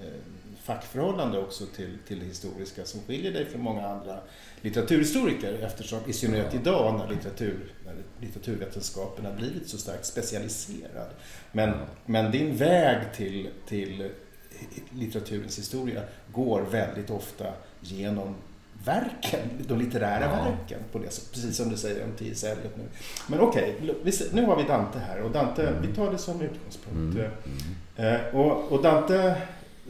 eh, 0.00 0.06
fackförhållande 0.62 1.38
också 1.38 1.66
till, 1.66 1.98
till 2.08 2.20
det 2.20 2.26
historiska 2.26 2.84
som 2.84 3.00
skiljer 3.00 3.32
dig 3.32 3.46
från 3.46 3.60
många 3.60 3.88
andra 3.88 4.18
litteraturhistoriker 4.60 5.52
eftersom 5.62 6.00
i 6.06 6.12
synnerhet 6.12 6.54
idag 6.54 6.98
när, 6.98 7.14
litteratur, 7.14 7.72
när 7.84 7.94
litteraturvetenskapen 8.20 9.24
har 9.24 9.32
blivit 9.32 9.68
så 9.68 9.78
starkt 9.78 10.06
specialiserad. 10.06 11.08
Men, 11.52 11.74
men 12.06 12.30
din 12.32 12.56
väg 12.56 12.98
till, 13.16 13.48
till 13.66 14.10
litteraturens 14.90 15.58
historia 15.58 16.02
går 16.32 16.62
väldigt 16.62 17.10
ofta 17.10 17.46
genom 17.80 18.34
verken, 18.84 19.40
de 19.68 19.78
litterära 19.78 20.24
ja. 20.24 20.50
verken. 20.50 20.80
På 20.92 20.98
det, 20.98 21.04
precis 21.04 21.56
som 21.56 21.68
du 21.68 21.76
säger 21.76 22.04
om 22.04 22.12
T.S. 22.18 22.44
Eliot 22.44 22.76
nu. 22.76 22.84
Men 23.26 23.40
okej, 23.40 23.76
okay, 23.82 24.12
nu 24.32 24.44
har 24.44 24.56
vi 24.56 24.62
Dante 24.62 24.98
här 24.98 25.20
och 25.20 25.30
Dante, 25.30 25.68
mm. 25.68 25.82
vi 25.82 25.94
tar 25.94 26.12
det 26.12 26.18
som 26.18 26.42
utgångspunkt. 26.42 27.16
Mm. 27.16 27.30
Mm. 27.96 28.34
Och, 28.34 28.72
och, 28.72 28.82
Dante, 28.82 29.34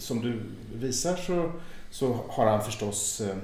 som 0.03 0.21
du 0.21 0.43
visar 0.75 1.17
så, 1.17 1.53
så 1.91 2.19
har 2.29 2.47
han 2.47 2.65
förstås 2.65 3.21
eh, 3.21 3.37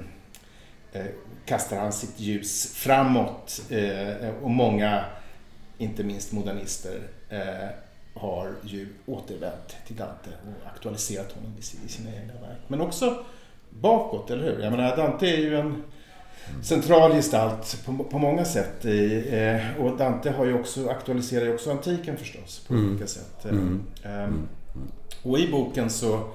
eh 1.01 1.07
kastar 1.45 1.77
han 1.77 1.93
sitt 1.93 2.19
ljus 2.19 2.73
framåt 2.75 3.61
eh, 3.69 4.29
och 4.41 4.49
många, 4.49 5.05
inte 5.77 6.03
minst 6.03 6.31
modernister, 6.31 7.01
eh, 7.29 7.69
har 8.13 8.51
ju 8.63 8.87
återvänt 9.05 9.75
till 9.87 9.95
Dante 9.95 10.29
och 10.29 10.67
aktualiserat 10.73 11.31
honom 11.31 11.53
i 11.59 11.89
sina 11.89 12.09
egna 12.09 12.33
verk. 12.33 12.59
Men 12.67 12.81
också 12.81 13.25
bakåt, 13.69 14.31
eller 14.31 14.43
hur? 14.43 14.63
Jag 14.63 14.71
menar, 14.71 14.97
Dante 14.97 15.27
är 15.27 15.37
ju 15.37 15.59
en 15.59 15.83
central 16.63 17.11
gestalt 17.11 17.81
på, 17.85 18.03
på 18.03 18.19
många 18.19 18.45
sätt. 18.45 18.85
I, 18.85 19.27
eh, 19.31 19.85
och 19.85 19.97
Dante 19.97 20.31
har 20.31 20.45
ju 20.45 20.59
också, 20.59 20.89
aktualiserar 20.89 21.45
ju 21.45 21.53
också 21.53 21.71
antiken 21.71 22.17
förstås 22.17 22.65
på 22.67 22.73
mm. 22.73 22.89
olika 22.89 23.07
sätt. 23.07 23.45
Mm. 23.45 23.83
Um, 24.05 24.47
och 25.23 25.39
i 25.39 25.51
boken 25.51 25.89
så, 25.89 26.29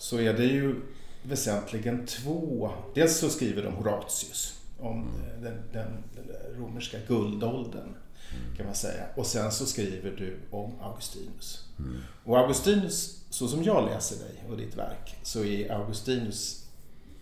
så 0.00 0.18
är 0.18 0.32
det 0.32 0.44
ju 0.44 0.74
väsentligen 1.22 2.06
två. 2.06 2.70
Dels 2.94 3.18
så 3.18 3.28
skriver 3.28 3.62
de 3.62 3.74
Horatius 3.74 4.60
om 4.78 4.92
mm. 4.92 5.42
den, 5.42 5.54
den, 5.72 6.04
den 6.16 6.36
romerska 6.58 6.98
guldåldern 7.08 7.82
mm. 7.82 8.56
kan 8.56 8.66
man 8.66 8.74
säga. 8.74 9.04
Och 9.16 9.26
sen 9.26 9.52
så 9.52 9.66
skriver 9.66 10.10
du 10.10 10.36
om 10.50 10.72
Augustinus. 10.80 11.64
Mm. 11.78 11.96
Och 12.24 12.38
Augustinus, 12.38 13.24
så 13.30 13.48
som 13.48 13.62
jag 13.62 13.88
läser 13.88 14.16
dig 14.16 14.44
och 14.50 14.56
ditt 14.56 14.76
verk, 14.76 15.16
så 15.22 15.44
är 15.44 15.72
Augustinus 15.72 16.66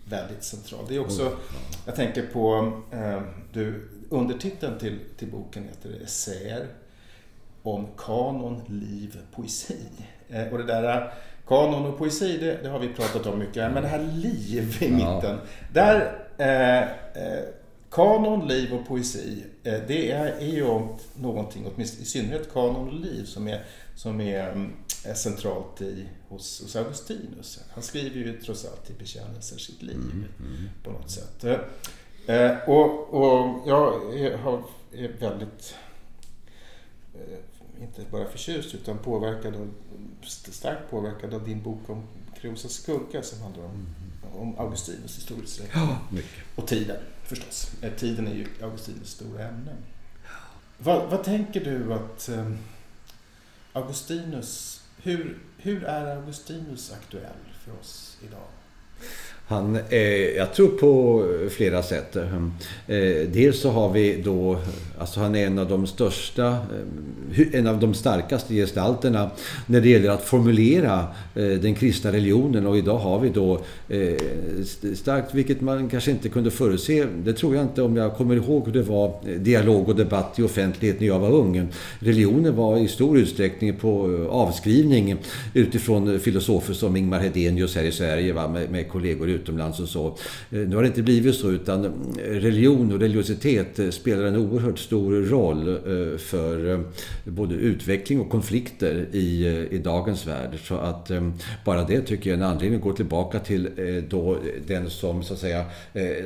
väldigt 0.05 0.45
central. 0.45 0.85
Det 0.89 0.97
är 0.97 1.01
också, 1.01 1.37
jag 1.87 1.95
tänker 1.95 2.27
på, 2.27 2.73
eh, 2.93 3.23
du, 3.53 3.89
undertiteln 4.11 4.79
till, 4.79 4.99
till 5.17 5.31
boken 5.31 5.65
heter 5.65 6.03
Essäer 6.05 6.69
om 7.63 7.87
kanon, 7.97 8.63
liv, 8.67 9.19
poesi. 9.35 9.89
Eh, 10.29 10.49
och 10.49 10.59
det 10.59 10.65
där 10.65 11.13
kanon 11.49 11.87
och 11.87 11.99
poesi, 11.99 12.37
det, 12.37 12.63
det, 12.63 12.69
har 12.69 12.79
vi 12.79 12.89
pratat 12.89 13.27
om 13.27 13.39
mycket, 13.39 13.73
men 13.73 13.83
det 13.83 13.89
här 13.89 14.09
liv 14.15 14.77
i 14.81 14.91
mitten. 14.91 15.39
Där, 15.73 16.27
eh, 16.39 16.83
eh, 17.23 17.45
kanon, 17.91 18.49
liv 18.49 18.75
och 18.75 18.89
poesi, 18.89 19.45
eh, 19.65 19.79
det 19.89 20.11
är, 20.11 20.27
är 20.27 20.47
ju 20.47 20.89
någonting, 21.15 21.67
åtminstone 21.75 22.03
i 22.03 22.07
synnerhet 22.07 22.53
kanon 22.53 22.89
och 22.89 22.95
liv, 22.95 23.25
som 23.25 23.49
är, 23.49 23.65
som 23.95 24.21
är 24.21 24.53
mm, 24.53 24.73
är 25.05 25.15
centralt 25.15 25.81
i, 25.81 26.09
hos, 26.29 26.63
hos 26.63 26.77
Augustinus. 26.77 27.61
Han 27.71 27.83
skriver 27.83 28.17
ju 28.17 28.41
trots 28.41 28.65
allt 28.65 28.91
i 28.91 28.93
bekännelser 28.93 29.59
sitt 29.59 29.83
liv 29.83 29.97
mm, 29.97 30.25
mm. 30.39 30.71
på 30.83 30.91
något 30.91 31.11
sätt. 31.11 31.45
Eh, 32.27 32.69
och, 32.69 33.15
och 33.15 33.69
jag 33.69 34.19
är, 34.21 34.37
har, 34.37 34.63
är 34.93 35.09
väldigt, 35.21 35.75
eh, 37.15 37.39
inte 37.81 38.05
bara 38.11 38.29
förtjust 38.29 38.75
utan 38.75 38.99
påverkad 38.99 39.57
av, 39.57 39.71
starkt 40.23 40.91
påverkad 40.91 41.35
av 41.35 41.45
din 41.45 41.63
bok 41.63 41.91
om 41.91 42.03
Kreosas 42.41 42.73
skugga 42.73 43.23
som 43.23 43.41
handlar 43.41 43.65
om, 43.65 43.71
mm. 43.71 44.37
om 44.37 44.59
Augustinus 44.59 45.17
historiskt 45.17 45.63
ja, 45.75 45.99
Och 46.57 46.67
tiden 46.67 46.97
förstås. 47.23 47.83
Eh, 47.83 47.93
tiden 47.93 48.27
är 48.27 48.35
ju 48.35 48.47
Augustinus 48.63 49.11
stora 49.11 49.49
ämne. 49.49 49.77
Vad, 50.79 51.11
vad 51.11 51.25
tänker 51.25 51.65
du 51.65 51.95
att 51.95 52.29
eh, 52.29 52.53
Augustinus 53.73 54.83
hur, 55.03 55.39
hur 55.57 55.85
är 55.85 56.17
Augustinus 56.17 56.93
aktuell 56.93 57.55
för 57.65 57.73
oss 57.81 58.19
idag? 58.23 58.49
Han, 59.51 59.79
eh, 59.89 60.01
jag 60.37 60.55
tror 60.55 60.69
på 60.69 61.25
flera 61.51 61.83
sätt. 61.83 62.17
Ehm, 62.17 62.53
eh, 62.87 63.29
dels 63.33 63.61
så 63.61 63.71
har 63.71 63.93
vi 63.93 64.23
då, 64.25 64.59
alltså 64.99 65.21
han 65.21 65.35
är 65.35 65.47
en 65.47 65.59
av 65.59 65.69
de 65.69 65.87
största, 65.87 66.47
eh, 66.47 67.47
en 67.53 67.67
av 67.67 67.81
de 67.81 67.95
starkaste 67.95 68.55
gestalterna 68.55 69.31
när 69.67 69.81
det 69.81 69.89
gäller 69.89 70.11
att 70.11 70.23
formulera 70.23 71.07
eh, 71.35 71.45
den 71.45 71.75
kristna 71.75 72.13
religionen 72.13 72.67
och 72.67 72.79
idag 72.79 72.99
har 72.99 73.21
vi 73.21 73.29
då 73.29 73.61
eh, 73.89 74.15
starkt, 74.95 75.35
vilket 75.35 75.61
man 75.61 75.89
kanske 75.89 76.11
inte 76.11 76.29
kunde 76.29 76.51
förutse, 76.51 77.07
det 77.25 77.33
tror 77.33 77.55
jag 77.55 77.65
inte 77.65 77.83
om 77.83 77.97
jag 77.97 78.17
kommer 78.17 78.37
ihåg 78.37 78.67
hur 78.67 78.73
det 78.73 78.83
var 78.83 79.07
eh, 79.07 79.41
dialog 79.41 79.89
och 79.89 79.97
debatt 79.97 80.39
i 80.39 80.43
offentlighet 80.43 81.01
när 81.01 81.07
jag 81.07 81.19
var 81.19 81.31
ung. 81.31 81.69
Religionen 81.99 82.57
var 82.57 82.77
i 82.77 82.89
stor 82.89 83.19
utsträckning 83.19 83.77
på 83.77 84.27
avskrivning 84.31 85.17
utifrån 85.55 86.21
filosofer 86.21 86.75
som 86.75 86.97
Ingmar 86.97 87.21
Hedenius 87.21 87.77
här 87.77 87.85
i 87.85 87.93
Sverige 87.93 88.33
va, 88.33 88.49
med, 88.49 88.71
med 88.71 88.89
kollegor 88.89 89.38
utomlands 89.39 89.81
och 89.81 89.89
så. 89.89 90.07
Eh, 90.07 90.15
nu 90.51 90.77
har 90.77 90.83
det 90.83 90.89
inte 90.89 91.03
blivit 91.03 91.35
så 91.35 91.51
utan 91.51 91.85
eh, 91.85 91.91
religion 92.19 92.93
och 92.93 93.01
religiositet 93.01 93.79
eh, 93.79 93.91
spelar 93.91 94.25
en 94.25 94.37
oerhört 94.37 94.79
stor 94.79 95.13
roll 95.13 95.79
för 96.19 96.85
både 97.25 97.55
utveckling 97.55 98.21
och 98.21 98.31
konflikter 98.31 99.07
i, 99.13 99.47
i 99.71 99.79
dagens 99.79 100.27
värld. 100.27 100.59
Så 100.65 100.75
att 100.75 101.11
bara 101.65 101.85
det 101.85 102.01
tycker 102.01 102.31
jag 102.31 102.41
är 102.41 102.45
en 102.45 102.51
anledning 102.51 102.79
att 102.79 102.85
gå 102.85 102.93
tillbaka 102.93 103.39
till 103.39 103.69
då 104.09 104.39
den 104.67 104.91
som 104.91 105.23
så 105.23 105.35
att 105.35 105.41
säga 105.41 105.65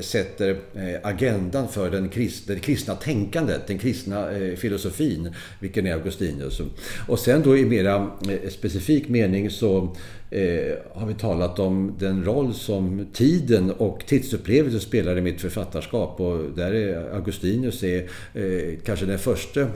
sätter 0.01 0.57
agendan 1.03 1.69
för 1.69 1.91
den 1.91 2.09
kristna, 2.09 2.55
det 2.55 2.61
kristna 2.61 2.95
tänkandet, 2.95 3.67
den 3.67 3.79
kristna 3.79 4.27
filosofin, 4.57 5.35
vilken 5.61 5.87
är 5.87 5.93
Augustinus. 5.93 6.61
Och 7.09 7.19
sen 7.19 7.43
då 7.43 7.57
i 7.57 7.65
mera 7.65 8.11
specifik 8.49 9.09
mening 9.09 9.51
så 9.51 9.97
eh, 10.33 10.77
har 10.95 11.07
vi 11.07 11.15
talat 11.15 11.59
om 11.59 11.95
den 11.99 12.25
roll 12.25 12.55
som 12.55 13.07
tiden 13.13 13.71
och 13.71 14.07
tidsupplevelsen 14.07 14.81
spelar 14.81 15.19
i 15.19 15.21
mitt 15.21 15.41
författarskap. 15.41 16.21
Och 16.21 16.39
där 16.57 16.73
är 16.73 17.15
Augustinus 17.15 17.83
är, 17.83 18.09
eh, 18.35 18.79
kanske 18.85 19.07
den 19.07 19.19
första 19.19 19.67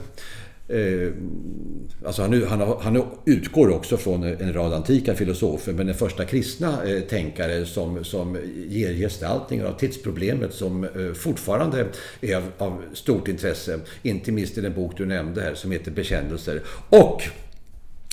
Eh, 0.69 1.11
alltså 2.05 2.21
han, 2.21 2.43
han, 2.43 2.77
han, 2.81 3.03
utgår 3.25 3.69
också 3.69 3.97
från 3.97 4.23
en 4.23 4.53
rad 4.53 4.73
antika 4.73 5.15
filosofer 5.15 5.73
men 5.73 5.87
den 5.87 5.95
första 5.95 6.25
kristna 6.25 6.83
eh, 6.85 7.01
tänkare 7.01 7.65
som, 7.65 8.03
som 8.03 8.37
ger 8.67 8.93
gestaltningar 8.93 9.65
av 9.65 9.73
tidsproblemet 9.73 10.53
som 10.53 10.83
eh, 10.83 11.13
fortfarande 11.13 11.85
är 12.21 12.35
av, 12.35 12.43
av, 12.57 12.83
stort 12.93 13.27
intresse. 13.27 13.79
Inte 14.01 14.31
minst 14.31 14.57
i 14.57 14.61
den 14.61 14.73
bok 14.73 14.97
du 14.97 15.05
nämnde 15.05 15.41
här 15.41 15.53
som 15.53 15.71
heter 15.71 15.91
Bekännelser. 15.91 16.61
Och 16.89 17.21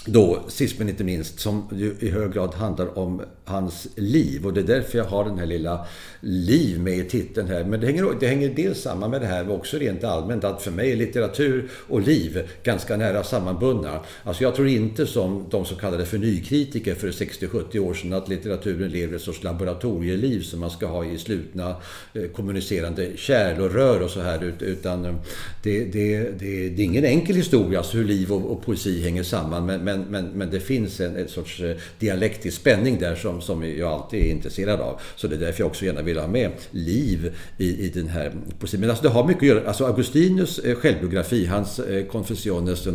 då, 0.07 0.45
sist 0.49 0.79
men 0.79 0.89
inte 0.89 1.05
minst, 1.05 1.41
som 1.41 1.69
ju 1.73 1.97
i 2.01 2.11
hög 2.11 2.33
grad 2.33 2.55
handlar 2.55 2.99
om 2.99 3.23
hans 3.45 3.89
liv. 3.95 4.47
Och 4.47 4.53
det 4.55 4.61
är 4.61 4.65
därför 4.65 4.99
jag 4.99 5.05
har 5.05 5.25
den 5.25 5.39
här 5.39 5.47
lilla 5.47 5.87
liv 6.21 6.81
med 6.81 6.99
i 6.99 7.05
titeln 7.05 7.49
här. 7.49 7.65
Men 7.65 7.81
det 7.81 7.87
hänger, 7.87 8.17
det 8.21 8.27
hänger 8.27 8.49
dels 8.49 8.81
samman 8.81 9.11
med 9.11 9.21
det 9.21 9.27
här, 9.27 9.45
men 9.45 9.53
också 9.53 9.79
rent 9.79 10.05
allmänt 10.05 10.45
att 10.45 10.63
för 10.63 10.71
mig 10.71 10.93
är 10.93 10.97
litteratur 10.97 11.71
och 11.89 12.01
liv 12.01 12.49
ganska 12.63 12.97
nära 12.97 13.25
sammanbundna. 13.25 14.01
Alltså 14.25 14.43
jag 14.43 14.55
tror 14.55 14.69
inte 14.69 15.07
som 15.07 15.47
de 15.51 15.65
som 15.65 15.77
kallade 15.77 16.07
för 16.07 16.19
nykritiker 16.19 16.95
för 16.95 17.09
60-70 17.09 17.79
år 17.79 17.95
sedan 17.95 18.13
att 18.13 18.29
litteraturen 18.29 18.91
lever 18.91 19.17
ett 19.17 19.23
sorts 19.23 19.43
laboratorieliv 19.43 20.41
som 20.43 20.61
man 20.61 20.71
ska 20.71 20.87
ha 20.87 21.05
i 21.05 21.19
slutna 21.19 21.77
eh, 22.15 22.25
kommunicerande 22.25 23.11
kärl 23.17 23.61
och 23.61 23.73
rör 23.75 24.01
och 24.01 24.11
så 24.11 24.21
här. 24.21 24.55
Utan 24.61 25.05
eh, 25.05 25.15
det, 25.63 25.85
det, 25.85 26.19
det, 26.39 26.69
det 26.69 26.83
är 26.83 26.85
ingen 26.85 27.05
enkel 27.05 27.37
historia, 27.37 27.79
alltså 27.79 27.97
hur 27.97 28.05
liv 28.05 28.33
och, 28.33 28.51
och 28.53 28.63
poesi 28.63 29.03
hänger 29.03 29.23
samman. 29.23 29.67
Men, 29.67 29.85
men, 29.85 30.01
men, 30.01 30.27
men 30.27 30.51
det 30.51 30.61
finns 30.61 31.01
en, 31.01 31.17
en 31.17 31.29
sorts 31.29 31.61
eh, 31.61 31.77
dialektisk 31.99 32.57
spänning 32.61 32.99
där 32.99 33.15
som, 33.15 33.34
som 33.41 33.77
jag 33.79 33.93
alltid 33.93 34.21
är 34.21 34.31
intresserad 34.31 34.81
av. 34.81 35.01
Så 35.17 35.27
det 35.27 35.35
är 35.35 35.41
därför 35.41 35.61
jag 35.61 35.67
också 35.67 35.85
gärna 35.85 36.03
vill 36.03 36.19
ha 36.19 36.27
med 36.27 36.51
liv 36.71 37.35
i, 37.59 37.87
i 37.87 37.89
den 37.89 38.09
här 38.09 38.33
poesin. 38.59 38.81
Men 38.81 38.91
alltså 38.91 39.05
det 39.05 39.11
har 39.11 39.25
mycket 39.27 39.43
att 39.43 39.49
göra. 39.49 39.69
Alltså 39.69 39.87
Augustinus 39.87 40.59
eh, 40.59 40.75
självbiografi, 40.75 41.47
hans 41.47 41.79
eh, 41.79 42.05
Confessiones, 42.05 42.89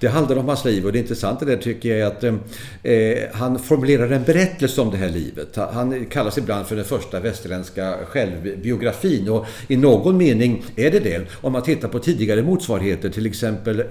det 0.00 0.08
handlar 0.08 0.36
om 0.36 0.48
hans 0.48 0.64
liv 0.64 0.86
och 0.86 0.92
det 0.92 0.98
intressanta 0.98 1.44
där 1.44 1.56
tycker 1.56 1.88
jag 1.88 1.98
är 1.98 2.06
att 2.06 2.24
eh, 2.24 2.34
eh 2.92 3.18
han 3.32 3.58
formulerar 3.58 4.10
en 4.10 4.22
berättelse 4.22 4.80
om 4.80 4.90
det 4.90 4.96
här 4.96 5.08
livet. 5.08 5.56
Han 5.56 6.06
kallas 6.06 6.38
ibland 6.38 6.66
för 6.66 6.76
den 6.76 6.84
första 6.84 7.20
västerländska 7.20 7.98
självbiografin 8.06 9.28
och 9.28 9.46
i 9.68 9.76
någon 9.76 10.16
mening 10.16 10.64
är 10.76 10.90
det 10.90 11.00
det. 11.00 11.26
Om 11.40 11.52
man 11.52 11.62
tittar 11.62 11.88
på 11.88 11.98
tidigare 11.98 12.42
motsvarigheter, 12.42 13.10
till 13.10 13.26
exempel 13.26 13.80
eh, 13.80 13.86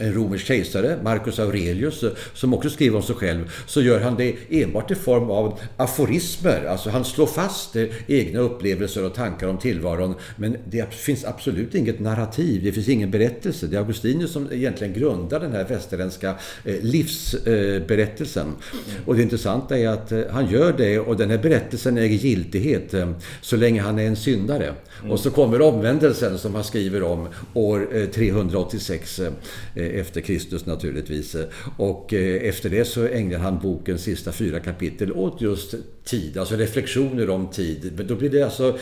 en 0.00 0.14
romersk 0.14 0.46
kejsare, 0.46 0.98
Marcus 1.02 1.38
Aurelius, 1.38 2.04
som 2.34 2.54
också 2.54 2.70
skriver 2.70 2.96
om 2.96 3.02
sig 3.02 3.16
själv, 3.16 3.52
så 3.66 3.82
gör 3.82 4.00
han 4.00 4.16
det 4.16 4.34
enbart 4.50 4.90
i 4.90 4.94
form 4.94 5.30
av 5.30 5.43
av 5.44 5.60
aforismer. 5.76 6.64
Alltså 6.64 6.90
han 6.90 7.04
slår 7.04 7.26
fast 7.26 7.76
eh, 7.76 7.84
egna 8.06 8.38
upplevelser 8.38 9.04
och 9.04 9.14
tankar 9.14 9.46
om 9.46 9.58
tillvaron. 9.58 10.14
Men 10.36 10.56
det 10.70 10.94
finns 10.94 11.24
absolut 11.24 11.74
inget 11.74 12.00
narrativ, 12.00 12.64
det 12.64 12.72
finns 12.72 12.88
ingen 12.88 13.10
berättelse. 13.10 13.66
Det 13.66 13.76
är 13.76 13.80
Augustinus 13.80 14.32
som 14.32 14.52
egentligen 14.52 14.92
grundar 14.92 15.40
den 15.40 15.52
här 15.52 15.64
västerländska 15.64 16.34
eh, 16.64 16.74
livsberättelsen. 16.80 18.46
Mm. 18.46 18.56
Och 19.06 19.16
det 19.16 19.22
intressanta 19.22 19.78
är 19.78 19.88
att 19.88 20.12
han 20.30 20.50
gör 20.50 20.72
det 20.72 20.98
och 20.98 21.16
den 21.16 21.30
här 21.30 21.38
berättelsen 21.38 21.98
äger 21.98 22.16
giltighet 22.16 22.94
så 23.40 23.56
länge 23.56 23.82
han 23.82 23.98
är 23.98 24.06
en 24.06 24.16
syndare. 24.16 24.74
Mm. 25.00 25.10
Och 25.10 25.20
så 25.20 25.30
kommer 25.30 25.60
omvändelsen 25.60 26.38
som 26.38 26.54
han 26.54 26.64
skriver 26.64 27.02
om 27.02 27.28
år 27.54 28.06
386 28.12 29.20
efter 29.74 30.20
Kristus 30.20 30.66
naturligtvis. 30.66 31.36
Och 31.76 32.14
efter 32.14 32.70
det 32.70 32.84
så 32.84 33.06
ägnar 33.06 33.38
han 33.38 33.58
bokens 33.58 34.02
sista 34.02 34.32
fyra 34.32 34.60
kapitel 34.60 35.12
åt 35.12 35.33
just 35.42 35.74
tid, 36.04 36.38
alltså 36.38 36.56
reflektioner 36.56 37.30
om 37.30 37.50
tid. 37.50 37.92
Då 38.08 38.14
blir 38.14 38.30
det 38.30 38.42
alltså 38.42 38.78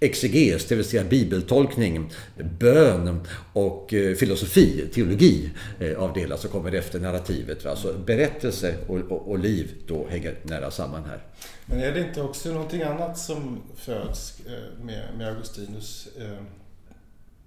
exeges, 0.00 0.66
det 0.66 0.74
vill 0.74 0.84
säga 0.84 1.04
bibeltolkning, 1.04 2.10
bön 2.58 3.20
och 3.52 3.94
eh, 3.94 4.14
filosofi, 4.14 4.88
teologi 4.94 5.50
eh, 5.80 5.98
avdelas 5.98 6.44
och 6.44 6.50
kommer 6.50 6.72
efter 6.72 7.00
narrativet. 7.00 7.66
Alltså 7.66 7.94
berättelse 8.06 8.76
och, 8.86 8.98
och, 8.98 9.30
och, 9.30 9.38
liv 9.38 9.74
då 9.86 10.06
hänger 10.08 10.38
nära 10.42 10.70
samman 10.70 11.04
här. 11.04 11.22
Men 11.66 11.80
är 11.80 11.92
det 11.92 12.00
inte 12.00 12.22
också 12.22 12.52
någonting 12.52 12.82
annat 12.82 13.18
som 13.18 13.62
föds 13.76 14.40
eh, 14.46 14.84
med, 14.84 15.08
med 15.18 15.28
Augustinus? 15.28 16.08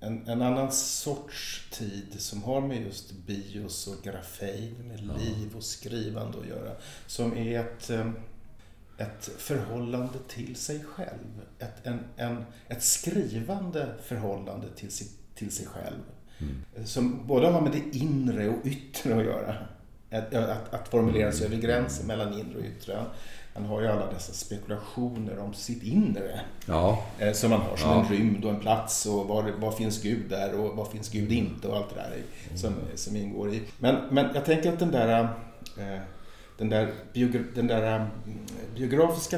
En, 0.02 0.28
en, 0.28 0.41
annan 0.41 0.72
sorts 0.72 1.67
tid 1.72 2.15
som 2.17 2.43
har 2.43 2.62
med 2.62 2.82
just 2.82 3.12
bios 3.12 3.88
och 3.88 4.04
grafein, 4.04 4.76
med 4.88 5.00
liv 5.00 5.56
och 5.58 5.63
skrivande 5.63 6.38
att 6.39 6.48
göra. 6.48 6.72
Som 7.08 7.38
är 7.38 7.60
ett, 7.60 7.91
ett 8.99 9.29
förhållande 9.38 10.19
till 10.27 10.55
sig 10.55 10.83
själv. 10.83 11.41
Ett, 11.59 11.88
en, 11.88 11.99
en, 12.15 12.45
ett 12.67 12.83
skrivande 12.83 13.88
förhållande 14.03 14.67
till 14.75 14.91
sig, 14.91 15.07
till 15.35 15.51
sig 15.51 15.65
själv. 15.65 15.99
Mm. 16.39 16.85
Som 16.85 17.27
både 17.27 17.47
har 17.47 17.62
med 17.62 17.71
det 17.71 17.97
inre 17.97 18.49
och 18.49 18.65
yttre 18.65 19.17
att 19.17 19.25
göra. 19.25 19.55
Att, 20.12 20.33
att, 20.33 20.73
att 20.73 20.88
formulera 20.88 21.31
sig 21.31 21.45
mm. 21.45 21.57
över 21.57 21.67
gränsen 21.67 22.07
mellan 22.07 22.33
inre 22.33 22.57
och 22.57 22.65
yttre. 22.65 23.05
Han 23.53 23.65
har 23.65 23.81
ju 23.81 23.88
alla 23.88 24.12
dessa 24.12 24.33
spekulationer 24.33 25.39
om 25.39 25.53
sitt 25.53 25.83
inre. 25.83 26.39
Ja. 26.65 27.05
Eh, 27.19 27.33
som 27.33 27.49
man 27.49 27.62
har 27.62 27.77
som 27.77 27.89
ja. 27.89 27.99
en 27.99 28.09
rymd 28.09 28.45
och 28.45 28.51
en 28.51 28.59
plats 28.59 29.05
och 29.05 29.27
var, 29.27 29.51
var 29.51 29.71
finns 29.71 30.01
Gud 30.01 30.29
där 30.29 30.59
och 30.59 30.77
var 30.77 30.85
finns 30.85 31.09
Gud 31.09 31.31
inte 31.31 31.67
och 31.67 31.77
allt 31.77 31.89
det 31.89 31.95
där 31.95 32.23
som, 32.55 32.73
som 32.95 33.15
ingår 33.15 33.53
i. 33.53 33.62
Men, 33.77 33.95
men 34.12 34.29
jag 34.33 34.45
tänker 34.45 34.73
att 34.73 34.79
den 34.79 34.91
där, 34.91 35.23
eh, 35.77 35.99
den 36.60 36.69
där, 36.69 36.93
biogra 37.13 37.41
den 37.56 37.67
där 37.67 37.95
mm, 37.95 38.10
biografiska 38.76 39.38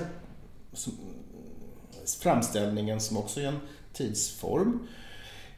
framställningen 2.22 3.02
som 3.02 3.18
också 3.18 3.42
är 3.42 3.48
en 3.48 3.60
tidsform, 3.94 4.88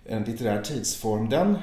en 0.06 0.24
litterär 0.24 0.62
tidsform, 0.62 1.30
den 1.30 1.58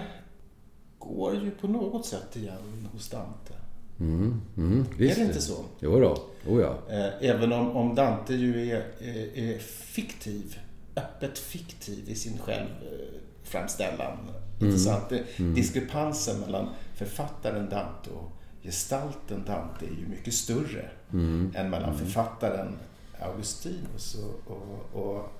går 0.98 1.34
ju 1.34 1.50
på 1.50 1.68
något 1.68 2.06
sätt 2.06 2.36
igen 2.36 2.88
hos 2.92 3.08
Dante. 3.08 3.52
Mm, 4.00 4.40
mm, 4.56 4.86
är 4.98 5.14
det 5.14 5.22
inte 5.22 5.40
så? 5.40 5.64
Jo 5.80 6.00
då. 6.00 6.22
Oh 6.52 6.60
ja. 6.60 6.78
Eh, 6.94 7.30
även 7.30 7.52
om, 7.52 7.76
om 7.76 7.94
Dante 7.94 8.34
ju 8.34 8.70
är, 8.70 8.84
är, 9.00 9.38
är, 9.38 9.58
fiktiv, 9.58 10.58
öppet 10.96 11.38
fiktiv 11.38 12.08
i 12.08 12.14
sin 12.14 12.38
självframställan. 12.38 14.18
Mm. 14.18 14.34
Intressant. 14.60 15.12
Mm. 15.36 15.54
Diskrepansen 15.54 16.40
mellan 16.40 16.68
författaren 16.94 17.68
Dante 17.68 18.10
och 18.10 18.39
gestalten 18.62 19.44
Dante 19.46 19.86
är 19.86 20.00
ju 20.00 20.06
mycket 20.08 20.34
större 20.34 20.90
mm. 21.12 21.52
än 21.56 21.70
mellan 21.70 21.90
mm. 21.94 21.98
författaren 21.98 22.78
Augustinus 23.20 24.14
och, 24.14 24.52
och, 24.52 25.02
och 25.02 25.32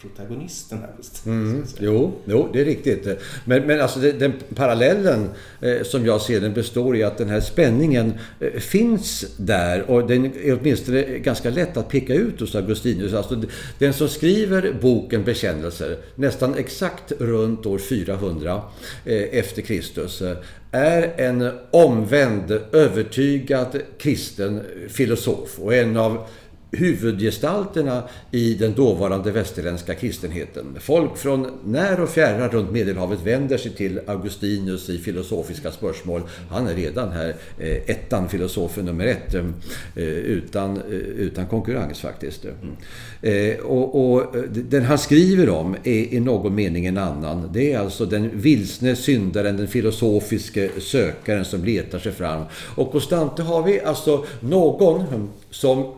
protagonisten 0.00 0.78
här. 0.78 0.90
Mm. 1.26 1.64
Jo, 1.78 2.12
jo, 2.24 2.48
det 2.52 2.60
är 2.60 2.64
riktigt. 2.64 3.20
Men, 3.44 3.66
men 3.66 3.80
alltså 3.80 4.00
det, 4.00 4.12
den 4.12 4.32
parallellen 4.54 5.28
eh, 5.60 5.82
som 5.82 6.06
jag 6.06 6.20
ser 6.20 6.40
den 6.40 6.54
består 6.54 6.96
i 6.96 7.02
att 7.02 7.18
den 7.18 7.28
här 7.28 7.40
spänningen 7.40 8.12
eh, 8.40 8.60
finns 8.60 9.24
där 9.36 9.90
och 9.90 10.06
den 10.06 10.24
är 10.24 10.58
åtminstone 10.60 11.02
ganska 11.02 11.50
lätt 11.50 11.76
att 11.76 11.88
peka 11.88 12.14
ut 12.14 12.40
hos 12.40 12.54
Augustinus. 12.54 13.14
Alltså, 13.14 13.42
den 13.78 13.92
som 13.92 14.08
skriver 14.08 14.74
boken 14.80 15.24
Bekännelser 15.24 15.96
nästan 16.14 16.54
exakt 16.54 17.12
runt 17.18 17.66
år 17.66 17.78
400 17.78 18.62
eh, 19.04 19.38
efter 19.38 19.62
Kristus 19.62 20.22
eh, 20.22 20.36
är 20.70 21.12
en 21.16 21.50
omvänd, 21.70 22.60
övertygad 22.72 23.80
kristen 23.98 24.60
filosof 24.88 25.58
och 25.58 25.74
en 25.74 25.96
av 25.96 26.26
huvudgestalterna 26.70 28.02
i 28.30 28.54
den 28.54 28.72
dåvarande 28.72 29.30
västerländska 29.30 29.94
kristenheten. 29.94 30.76
Folk 30.80 31.16
från 31.16 31.46
när 31.64 32.00
och 32.00 32.08
fjärran 32.08 32.48
runt 32.48 32.70
Medelhavet 32.70 33.18
vänder 33.24 33.58
sig 33.58 33.70
till 33.70 34.00
Augustinus 34.06 34.88
i 34.88 34.98
filosofiska 34.98 35.72
spörsmål. 35.72 36.22
Han 36.50 36.66
är 36.66 36.74
redan 36.74 37.12
här 37.12 37.34
eh, 37.58 37.90
ettan, 37.90 38.28
filosofen 38.28 38.84
nummer 38.84 39.06
ett, 39.06 39.34
eh, 39.34 40.04
utan, 40.04 40.76
eh, 40.76 40.82
utan 40.98 41.46
konkurrens 41.46 42.00
faktiskt. 42.00 42.44
Mm. 42.44 43.60
Och, 43.62 44.12
och, 44.12 44.34
den 44.50 44.84
han 44.84 44.98
skriver 44.98 45.50
om 45.50 45.76
är 45.84 46.14
i 46.14 46.20
någon 46.20 46.54
mening 46.54 46.86
en 46.86 46.98
annan. 46.98 47.50
Det 47.52 47.72
är 47.72 47.78
alltså 47.78 48.06
den 48.06 48.30
vilsne 48.34 48.96
syndaren, 48.96 49.56
den 49.56 49.68
filosofiske 49.68 50.70
sökaren 50.78 51.44
som 51.44 51.64
letar 51.64 51.98
sig 51.98 52.12
fram. 52.12 52.44
Och 52.74 52.86
hos 52.86 53.08
Dante 53.08 53.42
har 53.42 53.62
vi 53.62 53.80
alltså 53.80 54.24
någon 54.40 55.28
som 55.50 55.97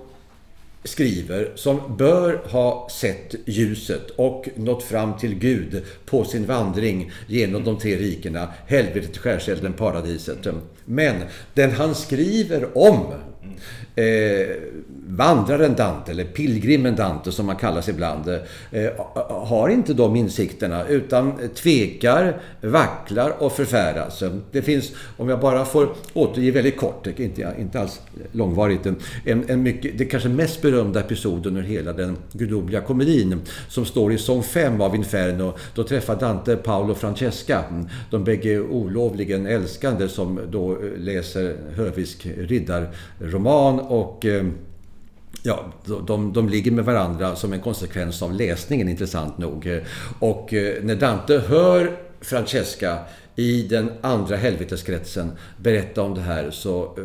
skriver 0.85 1.53
som 1.55 1.97
bör 1.97 2.41
ha 2.45 2.89
sett 2.91 3.35
ljuset 3.47 4.11
och 4.11 4.49
nått 4.57 4.83
fram 4.83 5.19
till 5.19 5.35
Gud 5.35 5.83
på 6.05 6.25
sin 6.25 6.47
vandring 6.47 7.13
genom 7.27 7.65
de 7.65 7.79
tre 7.79 7.97
rikena, 7.97 8.49
helvetet, 8.67 9.19
skärselden, 9.19 9.73
paradiset. 9.73 10.47
Men 10.85 11.17
den 11.55 11.71
han 11.71 11.95
skriver 11.95 12.79
om 12.79 13.13
eh, 13.95 14.57
vandraren 15.17 15.75
Dante, 15.75 16.11
eller 16.11 16.25
pilgrimen 16.25 16.97
Dante 16.97 17.33
som 17.33 17.47
man 17.47 17.57
kallas 17.57 17.89
ibland, 17.89 18.29
eh, 18.29 18.91
har 19.29 19.69
inte 19.69 19.95
de 19.95 20.17
insikterna 20.17 20.87
utan 20.87 21.33
tvekar, 21.55 22.41
vacklar 22.61 23.43
och 23.43 23.53
förfäras. 23.53 24.23
Det 24.53 24.63
finns, 24.63 24.93
om 25.17 25.29
jag 25.29 25.41
bara 25.41 25.65
får 25.65 25.89
återge 26.13 26.51
väldigt 26.51 26.77
kort, 26.77 27.07
inte, 27.07 27.55
inte 27.59 27.81
alls 27.81 28.01
långvarigt, 28.33 28.87
en, 28.87 28.97
en 29.25 29.63
mycket, 29.63 29.99
det 29.99 30.05
kanske 30.05 30.29
mest 30.29 30.63
berömda 30.63 31.01
episoden 31.01 31.57
ur 31.57 31.63
hela 31.63 31.93
den 31.93 32.17
gudomliga 32.33 32.81
komedin 32.81 33.41
som 33.69 33.85
står 33.85 34.13
i 34.13 34.19
sång 34.19 34.43
5 34.43 34.81
av 34.81 34.95
Inferno. 34.95 35.55
Då 35.75 35.85
träffar 35.85 36.17
Dante 36.17 36.57
Paolo 36.57 36.95
Francesca, 36.95 37.65
de 38.11 38.25
bägge 38.25 38.61
olovligen 38.61 39.47
älskande 39.47 40.09
som 40.09 40.41
då 40.51 40.73
eh, 40.73 40.79
läser 40.97 41.57
hövisk 41.77 42.27
riddarroman 42.37 43.81
och 43.81 44.27
eh, 44.27 44.45
Ja, 45.43 45.73
de, 46.07 46.33
de 46.33 46.49
ligger 46.49 46.71
med 46.71 46.85
varandra 46.85 47.37
som 47.37 47.53
en 47.53 47.61
konsekvens 47.61 48.23
av 48.23 48.35
läsningen, 48.35 48.89
intressant 48.89 49.39
nog. 49.39 49.83
Och 50.19 50.55
eh, 50.55 50.83
när 50.83 50.97
Dante 50.97 51.39
hör 51.39 51.97
Francesca 52.21 52.99
i 53.37 53.63
den 53.63 53.91
andra 54.01 54.37
helveteskretsen 54.37 55.33
berätta 55.57 56.03
om 56.03 56.15
det 56.15 56.21
här 56.21 56.51
så 56.51 56.85
eh, 56.85 57.05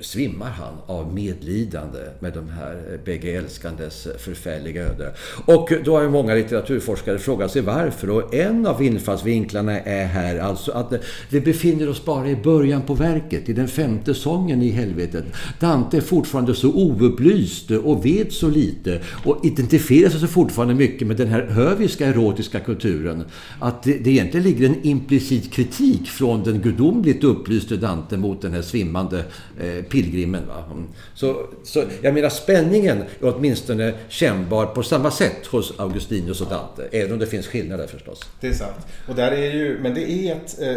svimmar 0.00 0.50
han 0.50 0.74
av 0.86 1.14
medlidande 1.14 1.98
med 2.20 2.32
de 2.32 2.48
här 2.48 2.72
eh, 2.92 3.00
bägge 3.04 3.38
älskandes 3.38 4.06
eh, 4.06 4.16
förfärliga 4.16 4.82
öde. 4.82 5.12
Och 5.44 5.72
eh, 5.72 5.78
då 5.84 5.96
har 5.96 6.02
ju 6.02 6.08
många 6.08 6.34
litteraturforskare 6.34 7.18
frågat 7.18 7.50
sig 7.50 7.62
varför. 7.62 8.10
Och 8.10 8.34
en 8.34 8.66
av 8.66 8.82
infallsvinklarna 8.82 9.80
är 9.80 10.06
här 10.06 10.38
alltså 10.38 10.72
att 10.72 10.92
vi 11.30 11.40
befinner 11.40 11.88
oss 11.88 12.04
bara 12.04 12.28
i 12.28 12.36
början 12.36 12.82
på 12.82 12.94
verket, 12.94 13.48
i 13.48 13.52
den 13.52 13.68
femte 13.68 14.14
sången 14.14 14.62
i 14.62 14.70
helvetet. 14.70 15.24
Dante 15.60 15.96
är 15.96 16.00
fortfarande 16.00 16.54
så 16.54 16.72
oupplyst 16.72 17.70
och 17.70 18.06
vet 18.06 18.32
så 18.32 18.48
lite 18.48 19.00
och 19.24 19.44
identifierar 19.44 20.10
sig 20.10 20.28
fortfarande 20.28 20.74
mycket 20.74 21.06
med 21.06 21.16
den 21.16 21.28
här 21.28 21.42
höviska 21.46 22.06
erotiska 22.06 22.60
kulturen. 22.60 23.24
Att 23.58 23.82
det, 23.82 23.98
det 23.98 24.10
egentligen 24.10 24.46
ligger 24.46 24.66
en 24.66 24.82
implicit 24.82 25.52
kritik 25.52 26.06
från 26.06 26.42
den 26.42 26.60
gudomligt 26.60 27.24
upplyste 27.24 27.76
Dante 27.76 28.16
mot 28.16 28.42
den 28.42 28.52
här 28.52 28.62
svimmande 28.62 29.24
eh, 29.60 29.84
pilgrimen. 29.90 30.46
Va? 30.46 30.64
Mm. 30.70 30.88
Så, 31.14 31.46
så 31.64 31.84
jag 32.02 32.14
menar 32.14 32.28
spänningen 32.28 32.98
är 32.98 33.34
åtminstone 33.34 33.94
kännbar 34.08 34.66
på 34.66 34.82
samma 34.82 35.10
sätt 35.10 35.46
hos 35.46 35.80
Augustinus 35.80 36.40
och 36.40 36.48
Dante. 36.48 36.88
Även 36.92 37.12
om 37.12 37.18
det 37.18 37.26
finns 37.26 37.46
skillnader 37.46 37.86
förstås. 37.86 38.20
Det 38.40 38.48
är 38.48 38.52
sant. 38.52 38.86
Och 39.08 39.14
där 39.14 39.32
är 39.32 39.52
ju, 39.52 39.78
men 39.82 39.94
det 39.94 40.10
är 40.10 40.36
ett... 40.36 40.60
Eh, 40.60 40.74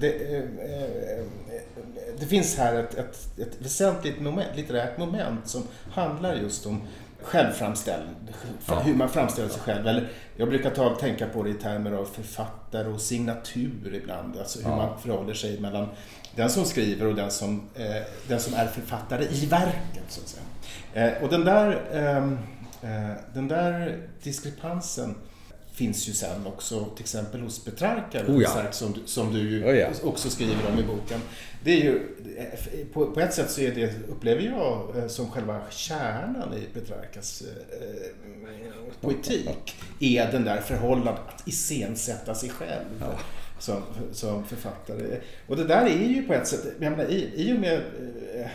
det, 0.00 0.10
eh, 0.10 0.38
eh, 0.38 1.24
det 2.18 2.26
finns 2.26 2.56
här 2.56 2.74
ett, 2.74 2.98
ett, 2.98 3.38
ett 3.38 3.56
väsentligt 3.58 4.20
moment, 4.20 4.56
litterärt 4.56 4.98
moment 4.98 5.48
som 5.48 5.62
handlar 5.90 6.36
just 6.36 6.66
om 6.66 6.80
självframställd, 7.24 8.08
Ja. 8.68 8.80
hur 8.80 8.94
man 8.94 9.08
framställer 9.08 9.48
sig 9.48 9.60
själv. 9.60 9.86
Eller, 9.86 10.08
jag 10.36 10.48
brukar 10.48 10.70
ta, 10.70 10.94
tänka 10.94 11.26
på 11.26 11.42
det 11.42 11.50
i 11.50 11.54
termer 11.54 11.92
av 11.92 12.04
författare 12.04 12.88
och 12.88 13.00
signatur 13.00 13.94
ibland. 14.02 14.38
Alltså 14.38 14.58
hur 14.62 14.70
Ja. 14.70 14.76
man 14.76 14.98
förhåller 15.00 15.34
sig 15.34 15.60
mellan 15.60 15.88
den 16.36 16.50
som 16.50 16.64
skriver 16.64 17.06
och 17.06 17.14
den 17.14 17.30
som, 17.30 17.68
eh, 17.74 18.02
den 18.28 18.40
som 18.40 18.54
är 18.54 18.66
författare 18.66 19.24
i 19.24 19.46
verket. 19.46 20.04
Så 20.08 20.20
att 20.20 20.28
säga. 20.28 20.42
Eh, 21.16 21.22
och 21.22 21.28
den 21.28 21.44
där, 21.44 21.80
ehm, 21.92 22.38
eh, 22.82 23.16
den 23.34 23.48
där 23.48 24.00
diskrepansen 24.22 25.14
finns 25.74 26.08
ju 26.08 26.12
sen 26.12 26.46
också 26.46 26.84
till 26.84 27.02
exempel 27.02 27.40
hos 27.40 27.64
Petrarca, 27.64 28.22
Oh 28.28 28.42
ja. 28.42 28.72
Som, 28.72 28.94
som 29.06 29.32
du 29.32 29.50
ju 29.50 29.64
Oh 29.64 29.76
ja. 29.76 29.88
också 30.02 30.30
skriver 30.30 30.70
om 30.72 30.78
i 30.78 30.82
boken. 30.82 31.20
Det 31.64 31.70
är 31.72 31.84
ju, 31.84 32.00
på, 32.92 33.06
på 33.06 33.20
ett 33.20 33.34
sätt 33.34 33.50
så 33.50 33.60
är 33.60 33.74
det, 33.74 33.92
upplever 34.08 34.42
jag, 34.42 34.96
eh, 34.96 35.06
som 35.06 35.30
själva 35.30 35.60
kärnan 35.70 36.54
i 36.54 36.74
Petrarcas 36.74 37.42
eh, 37.42 38.10
poetik, 39.00 39.76
är 40.00 40.32
den 40.32 40.44
där 40.44 40.60
förhållandet 40.60 41.24
att 41.28 41.48
iscensätta 41.48 42.34
sig 42.34 42.48
själv. 42.48 42.84
Ja. 43.00 43.18
Som, 43.58 43.82
som 44.12 44.44
författare. 44.44 45.20
Och 45.46 45.56
det 45.56 45.64
där 45.64 45.86
är 45.86 46.08
ju 46.08 46.22
på 46.22 46.34
ett 46.34 46.46
sätt, 46.46 46.66
jag 46.80 46.90
menar, 46.90 47.04
i, 47.04 47.30
i 47.34 47.52
och 47.52 47.60
med 47.60 47.80
eh, 48.34 48.46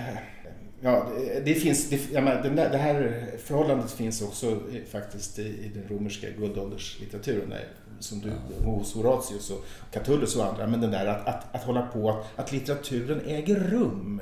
Ja, 0.81 1.09
det, 1.17 1.41
det 1.45 1.53
finns, 1.53 1.89
det, 1.89 2.13
den 2.43 2.55
där, 2.55 2.69
det 2.69 2.77
här 2.77 3.27
förhållandet 3.43 3.91
finns 3.91 4.21
också 4.21 4.59
faktiskt 4.91 5.39
i, 5.39 5.41
i 5.41 5.71
den 5.73 5.97
romerska 5.97 6.27
guldålderslitteraturen. 6.29 7.49
där, 7.49 7.67
Som 7.99 8.19
du, 8.19 8.31
hos 8.65 8.93
Horatius 8.93 9.49
och 9.49 9.65
Catullus 9.91 10.35
och 10.35 10.45
andra. 10.45 10.67
Men 10.67 10.81
den 10.81 10.91
där 10.91 11.05
att, 11.05 11.27
att, 11.27 11.55
att 11.55 11.63
hålla 11.63 11.81
på, 11.81 12.09
att, 12.09 12.39
att 12.39 12.51
litteraturen 12.51 13.21
äger 13.25 13.55
rum 13.55 14.21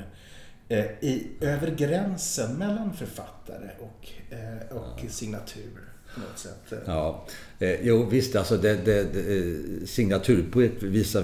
eh, 0.70 0.86
i, 0.86 1.28
över 1.42 1.72
gränsen 1.72 2.54
mellan 2.56 2.94
författare 2.94 3.70
och, 3.80 4.34
eh, 4.34 4.78
och 4.78 5.12
signatur. 5.12 5.82
På 6.14 6.20
något 6.20 6.38
sätt. 6.40 6.74
Ja, 6.86 7.26
eh, 7.60 7.76
jo 7.84 8.08
visst 8.12 8.36
alltså 8.36 8.58
det, 8.58 8.78
det, 8.86 9.14
det, 9.14 9.38
eh, 9.38 9.86
signaturpoet 9.86 10.84
visar, 10.84 11.24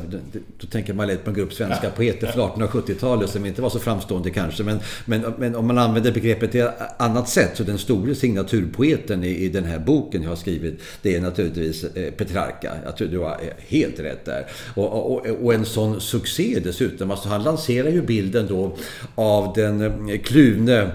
då 0.57 0.67
tänker 0.67 0.93
man 0.93 1.07
lätt 1.07 1.23
på 1.23 1.29
en 1.29 1.35
grupp 1.35 1.53
svenska 1.53 1.89
poeter 1.89 2.27
från 2.27 2.49
1870-talet 2.49 3.29
som 3.29 3.45
inte 3.45 3.61
var 3.61 3.69
så 3.69 3.79
framstående 3.79 4.29
kanske. 4.29 4.63
Men, 4.63 4.79
men, 5.05 5.33
men 5.37 5.55
om 5.55 5.67
man 5.67 5.77
använder 5.77 6.11
begreppet 6.11 6.55
ett 6.55 6.71
annat 6.97 7.29
sätt 7.29 7.51
så 7.53 7.63
den 7.63 7.77
store 7.77 8.15
signaturpoeten 8.15 9.23
i, 9.23 9.29
i 9.29 9.49
den 9.49 9.63
här 9.63 9.79
boken 9.79 10.23
jag 10.23 10.29
har 10.29 10.35
skrivit 10.35 10.81
det 11.01 11.15
är 11.15 11.21
naturligtvis 11.21 11.83
eh, 11.83 12.11
Petrarca. 12.11 12.71
Jag 12.85 12.97
tror 12.97 13.07
du 13.07 13.19
har 13.19 13.31
eh, 13.31 13.37
helt 13.67 13.99
rätt 13.99 14.25
där. 14.25 14.45
Och, 14.75 15.11
och, 15.11 15.25
och 15.27 15.53
en 15.53 15.65
sån 15.65 16.01
succé 16.01 16.59
dessutom. 16.63 17.11
Alltså 17.11 17.29
han 17.29 17.43
lanserar 17.43 17.89
ju 17.89 18.01
bilden 18.01 18.47
då 18.47 18.75
av 19.15 19.53
den 19.55 20.19
kluvne, 20.19 20.91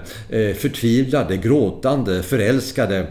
förtvivlade, 0.55 1.37
gråtande, 1.37 2.23
förälskade 2.23 3.07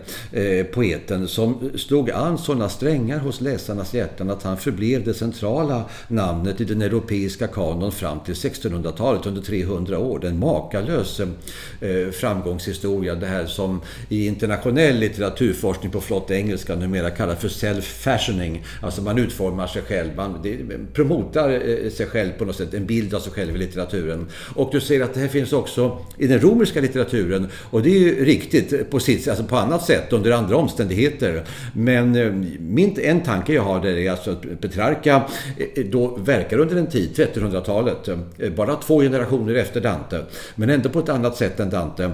poeten 0.72 1.28
som 1.28 1.70
slog 1.76 2.10
an 2.18 2.38
sådana 2.38 2.68
strängar 2.68 3.18
hos 3.18 3.40
läsarnas 3.40 3.94
hjärtan 3.94 4.30
att 4.30 4.42
han 4.42 4.56
förblev 4.56 5.04
det 5.04 5.14
centrala 5.14 5.84
namnet 6.08 6.60
i 6.60 6.64
den 6.64 6.82
europeiska 6.82 7.46
kanon 7.46 7.92
fram 7.92 8.20
till 8.20 8.34
1600-talet 8.34 9.26
under 9.26 9.42
300 9.42 9.98
år. 9.98 10.24
En 10.24 10.38
makalös 10.38 11.20
eh, 11.20 12.10
framgångshistoria. 12.12 13.14
Det 13.14 13.26
här 13.26 13.46
som 13.46 13.80
i 14.08 14.26
internationell 14.26 14.98
litteraturforskning 14.98 15.92
på 15.92 16.00
flott 16.00 16.30
engelska 16.30 16.74
numera 16.74 17.10
kallas 17.10 17.38
för 17.38 17.48
self-fashioning. 17.48 18.64
Alltså 18.82 19.02
man 19.02 19.18
utformar 19.18 19.66
sig 19.66 19.82
själv, 19.82 20.16
man 20.16 20.40
det, 20.42 20.58
promotar 20.92 21.50
eh, 21.50 21.90
sig 21.90 22.06
själv 22.06 22.32
på 22.32 22.44
något 22.44 22.56
sätt, 22.56 22.74
en 22.74 22.86
bild 22.86 23.14
av 23.14 23.20
sig 23.20 23.32
själv 23.32 23.56
i 23.56 23.58
litteraturen. 23.58 24.26
Och 24.54 24.68
du 24.72 24.80
ser 24.80 25.00
att 25.00 25.14
det 25.14 25.20
här 25.20 25.28
finns 25.28 25.52
också 25.52 25.98
i 26.18 26.26
den 26.26 26.40
romerska 26.40 26.80
litteraturen 26.80 27.48
och 27.70 27.82
det 27.82 27.90
är 27.90 27.98
ju 27.98 28.24
riktigt 28.24 28.90
på 28.90 29.00
sitt 29.00 29.28
alltså 29.28 29.44
på 29.44 29.56
annat 29.56 29.84
sätt 29.84 30.12
under 30.12 30.30
andra 30.30 30.56
omständigheter. 30.56 31.44
Men 31.74 32.07
Eh, 32.16 32.32
min, 32.60 33.00
en 33.00 33.22
tanke 33.22 33.52
jag 33.52 33.62
har 33.62 33.80
där 33.80 33.96
är 33.96 34.10
alltså 34.10 34.30
att 34.30 34.60
Petrarca 34.60 35.22
eh, 35.56 35.84
då 35.84 36.16
verkar 36.16 36.58
under 36.58 36.76
en 36.76 36.86
tid, 36.86 37.10
1300-talet, 37.14 38.08
eh, 38.08 38.50
bara 38.50 38.76
två 38.76 39.00
generationer 39.00 39.54
efter 39.54 39.80
Dante, 39.80 40.20
men 40.54 40.70
ändå 40.70 40.88
på 40.88 40.98
ett 40.98 41.08
annat 41.08 41.36
sätt 41.36 41.60
än 41.60 41.70
Dante, 41.70 42.10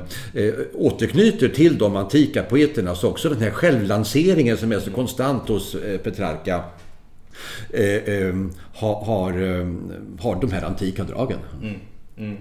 återknyter 0.75 1.49
till 1.49 1.79
de 1.79 1.97
antika 1.97 2.43
poeterna. 2.43 2.95
Så 2.95 3.11
också 3.11 3.29
den 3.29 3.43
här 3.43 3.51
självlanseringen 3.51 4.57
som 4.57 4.73
är 4.73 4.81
så 4.81 4.91
konstant 4.91 5.49
hos 5.49 5.77
Petrarca 6.03 6.65
ehm, 7.73 8.53
har, 8.75 9.05
har, 9.05 9.33
har 10.21 10.41
de 10.41 10.53
här 10.53 10.63
antika 10.63 11.05
dragen. 11.05 11.39
Mm, 11.63 11.75
mm. 12.19 12.37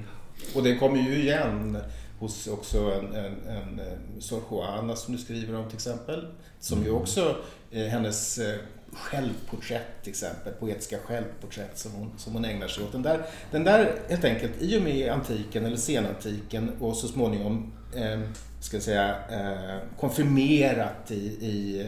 Och 0.55 0.63
det 0.63 0.75
kommer 0.75 0.97
ju 0.97 1.21
igen 1.21 1.77
hos 2.23 2.47
också 2.47 2.77
en, 2.77 3.15
en, 3.15 3.47
en 3.47 3.79
eh, 3.79 4.19
Sor 4.19 4.41
Juana 4.51 4.95
som 4.95 5.15
du 5.15 5.21
skriver 5.21 5.55
om 5.55 5.67
till 5.67 5.75
exempel. 5.75 6.27
Som 6.59 6.83
ju 6.83 6.91
också 6.91 7.35
eh, 7.71 7.85
hennes 7.85 8.37
eh, 8.37 8.55
självporträtt 8.93 10.03
till 10.03 10.09
exempel, 10.09 10.53
poetiska 10.53 10.97
självporträtt 10.97 11.77
som 11.77 11.91
hon, 11.91 12.11
som 12.17 12.33
hon 12.33 12.45
ägnar 12.45 12.67
sig 12.67 12.83
åt. 12.83 12.91
Den 12.91 13.01
där, 13.01 13.25
den 13.51 13.63
där 13.63 13.95
helt 14.09 14.23
enkelt, 14.23 14.51
i 14.59 14.77
och 14.77 14.81
med 14.81 15.11
antiken 15.11 15.65
eller 15.65 15.77
senantiken 15.77 16.71
och 16.79 16.95
så 16.95 17.07
småningom 17.07 17.73
eh, 17.95 18.21
ska 18.59 18.75
jag 18.75 18.83
säga, 18.83 19.15
eh, 19.31 19.99
konfirmerat 19.99 21.11
i, 21.11 21.25
i 21.25 21.85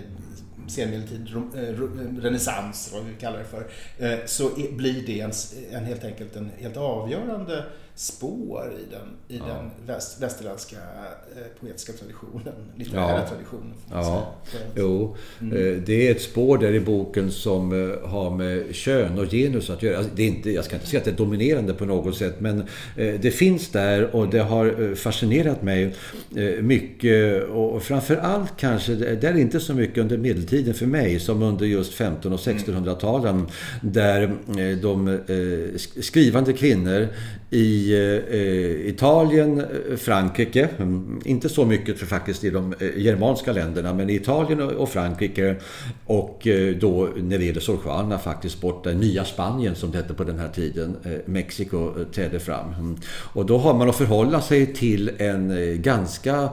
senmedeltid, 0.67 1.35
eh, 1.55 2.21
renässans, 2.21 2.91
vad 2.93 3.03
vi 3.03 3.13
kallar 3.13 3.39
det 3.39 3.45
för, 3.45 3.67
eh, 3.97 4.19
så 4.25 4.49
blir 4.71 5.05
det 5.05 5.19
en, 5.19 5.31
en 5.71 5.85
helt 5.85 6.03
enkelt 6.03 6.35
en 6.35 6.51
helt 6.57 6.77
avgörande 6.77 7.65
spår 7.97 8.73
i 8.87 8.91
den, 8.91 9.37
i 9.37 9.41
Ja. 9.47 9.53
den 9.53 9.71
väst, 9.87 10.21
västerländska 10.21 10.75
eh, 10.75 11.41
poetiska 11.59 11.93
traditionen, 11.93 12.53
litterära 12.75 13.09
Ja. 13.19 13.27
traditionen. 13.27 13.73
Ja, 13.91 14.35
jo. 14.75 15.15
Eh, 15.41 15.47
Det 15.85 16.07
är 16.07 16.11
ett 16.11 16.21
spår 16.21 16.57
där 16.57 16.73
i 16.73 16.79
boken 16.79 17.31
som 17.31 17.71
eh, 17.91 18.09
har 18.09 18.29
med 18.37 18.75
kön 18.75 19.19
och 19.19 19.25
genus 19.31 19.69
att 19.69 19.83
göra. 19.83 19.97
Alltså, 19.97 20.11
Det 20.15 20.23
är 20.23 20.27
inte, 20.27 20.51
jag 20.51 20.65
ska 20.65 20.75
inte 20.75 20.87
säga 20.87 20.99
att 20.99 21.05
det 21.05 21.11
är 21.11 21.15
dominerande 21.15 21.73
på 21.73 21.85
något 21.85 22.17
sätt, 22.17 22.35
men 22.39 22.59
eh, 22.97 23.13
det 23.21 23.31
finns 23.31 23.69
där 23.69 24.15
och 24.15 24.29
det 24.29 24.39
har 24.39 24.95
fascinerat 24.95 25.63
mig 25.63 25.95
mycket. 26.61 27.43
Och 27.49 27.83
framför 27.83 28.15
allt 28.15 28.53
kanske, 28.57 28.95
det 28.95 29.23
är 29.27 29.37
inte 29.37 29.59
så 29.59 29.73
mycket 29.73 29.97
under 29.97 30.17
medeltiden 30.17 30.73
för 30.73 30.85
mig 30.85 31.19
som 31.19 31.41
under 31.43 31.65
just 31.65 31.93
15 31.93 32.33
och 32.33 32.39
1600-talen 32.39 33.47
där 33.81 34.23
eh, 34.23 34.77
de 34.81 35.09
sk- 35.75 36.01
skrivande 36.01 36.53
kvinnor 36.53 37.07
i 37.55 37.93
eh, 37.93 38.89
Italien, 38.89 39.59
eh, 39.59 39.95
Frankrike, 39.97 40.69
mm, 40.77 41.19
inte 41.25 41.49
så 41.49 41.65
mycket 41.65 41.97
för 41.99 42.05
faktiskt 42.05 42.43
i 42.43 42.49
de 42.49 42.73
eh, 42.79 42.87
germanska 42.97 43.51
länderna, 43.51 43.93
men 43.93 44.09
i 44.09 44.15
Italien 44.15 44.61
och- 44.61 44.89
Frankrike. 44.89 45.55
Och 46.05 46.47
eh, 46.47 46.75
då 46.75 47.09
när 47.17 47.37
det 47.37 47.45
gäller 47.45 48.17
faktiskt 48.17 48.61
borta 48.61 48.91
i 48.91 48.95
nya 48.95 49.25
Spanien 49.25 49.75
som 49.75 49.91
det 49.91 49.97
hette 49.97 50.13
på 50.13 50.23
den 50.23 50.39
här 50.39 50.49
tiden, 50.49 50.95
eh, 51.03 51.11
Mexiko 51.25 51.99
eh, 51.99 52.05
trädde 52.05 52.39
fram. 52.39 52.73
Mm. 52.73 52.95
Och 53.33 53.45
då 53.45 53.57
har 53.57 53.73
man 53.73 53.89
att 53.89 53.95
förhålla 53.95 54.41
sig 54.41 54.73
till 54.73 55.11
en 55.17 55.51
eh, 55.51 55.73
ganska 55.75 56.49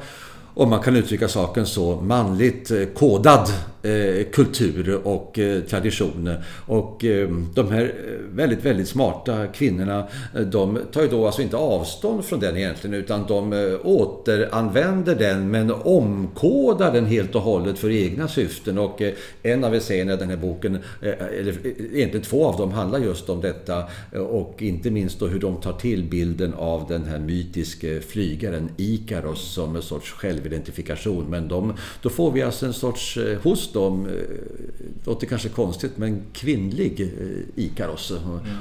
om 0.55 0.71
man 0.71 0.81
kan 0.83 0.97
uttrycka 0.97 1.29
saken 1.29 1.67
så, 1.67 2.01
manligt 2.01 2.71
eh, 2.71 2.85
kodad 2.85 3.49
Eh, 3.85 4.25
kultur 4.33 5.01
och 5.05 5.38
eh, 5.38 5.61
traditioner. 5.61 5.83
tradition. 5.83 6.37
Och 6.66 7.05
eh, 7.05 7.29
de 7.55 7.71
här 7.71 7.95
väldigt, 8.33 8.64
väldigt 8.64 8.88
smarta 8.88 9.47
kvinnorna, 9.47 10.09
de 10.47 10.79
tar 10.92 11.03
ju 11.03 11.09
då 11.09 11.27
alltså 11.27 11.42
inte 11.42 11.57
avstånd 11.57 12.25
från 12.25 12.40
den 12.40 12.57
egentligen, 12.57 12.95
utan 12.95 13.27
de 13.27 13.79
återanvänder 13.85 15.14
den, 15.14 15.51
men 15.51 15.71
omkodar 15.71 16.92
den 16.92 17.07
helt 17.07 17.35
och 17.35 17.42
hållet 17.42 17.79
för 17.79 17.90
egna 17.90 18.29
syften. 18.29 18.79
Och 18.79 19.03
en 19.42 19.64
av 19.64 19.75
essäerna 19.75 20.12
i 20.12 20.16
den 20.16 20.31
här 20.31 20.37
boken, 20.37 20.79
eller 21.01 21.66
egentligen 21.92 22.23
två 22.23 22.47
av 22.47 22.57
dem, 22.57 22.73
handlar 22.73 22.99
just 22.99 23.29
om 23.29 23.40
detta. 23.40 23.85
Och 24.29 24.62
inte 24.62 24.90
minst 24.90 25.18
då 25.18 25.27
hur 25.27 25.40
de 25.40 25.57
tar 25.57 25.73
till 25.73 26.05
bilden 26.05 26.55
av 26.55 26.87
den 26.88 27.05
här 27.05 27.18
mytiske 27.18 28.01
flygaren 28.01 28.68
Ikaros 28.77 29.55
som 29.55 29.77
en 29.77 29.83
sorts 29.83 30.11
självidentifikation. 30.11 31.25
Men 31.31 31.49
de, 31.49 31.75
då 32.03 32.09
får 32.09 32.33
vi 32.33 32.42
alltså 32.42 32.66
en 32.66 32.73
sorts, 32.73 33.18
host 33.42 33.72
hos 33.73 33.83
dem, 33.83 34.07
eh, 34.07 35.07
låter 35.07 35.27
kanske 35.27 35.49
konstigt, 35.49 35.97
men 35.97 36.23
kvinnlig 36.33 37.01
eh, 37.01 37.65
Ikaros. 37.65 38.13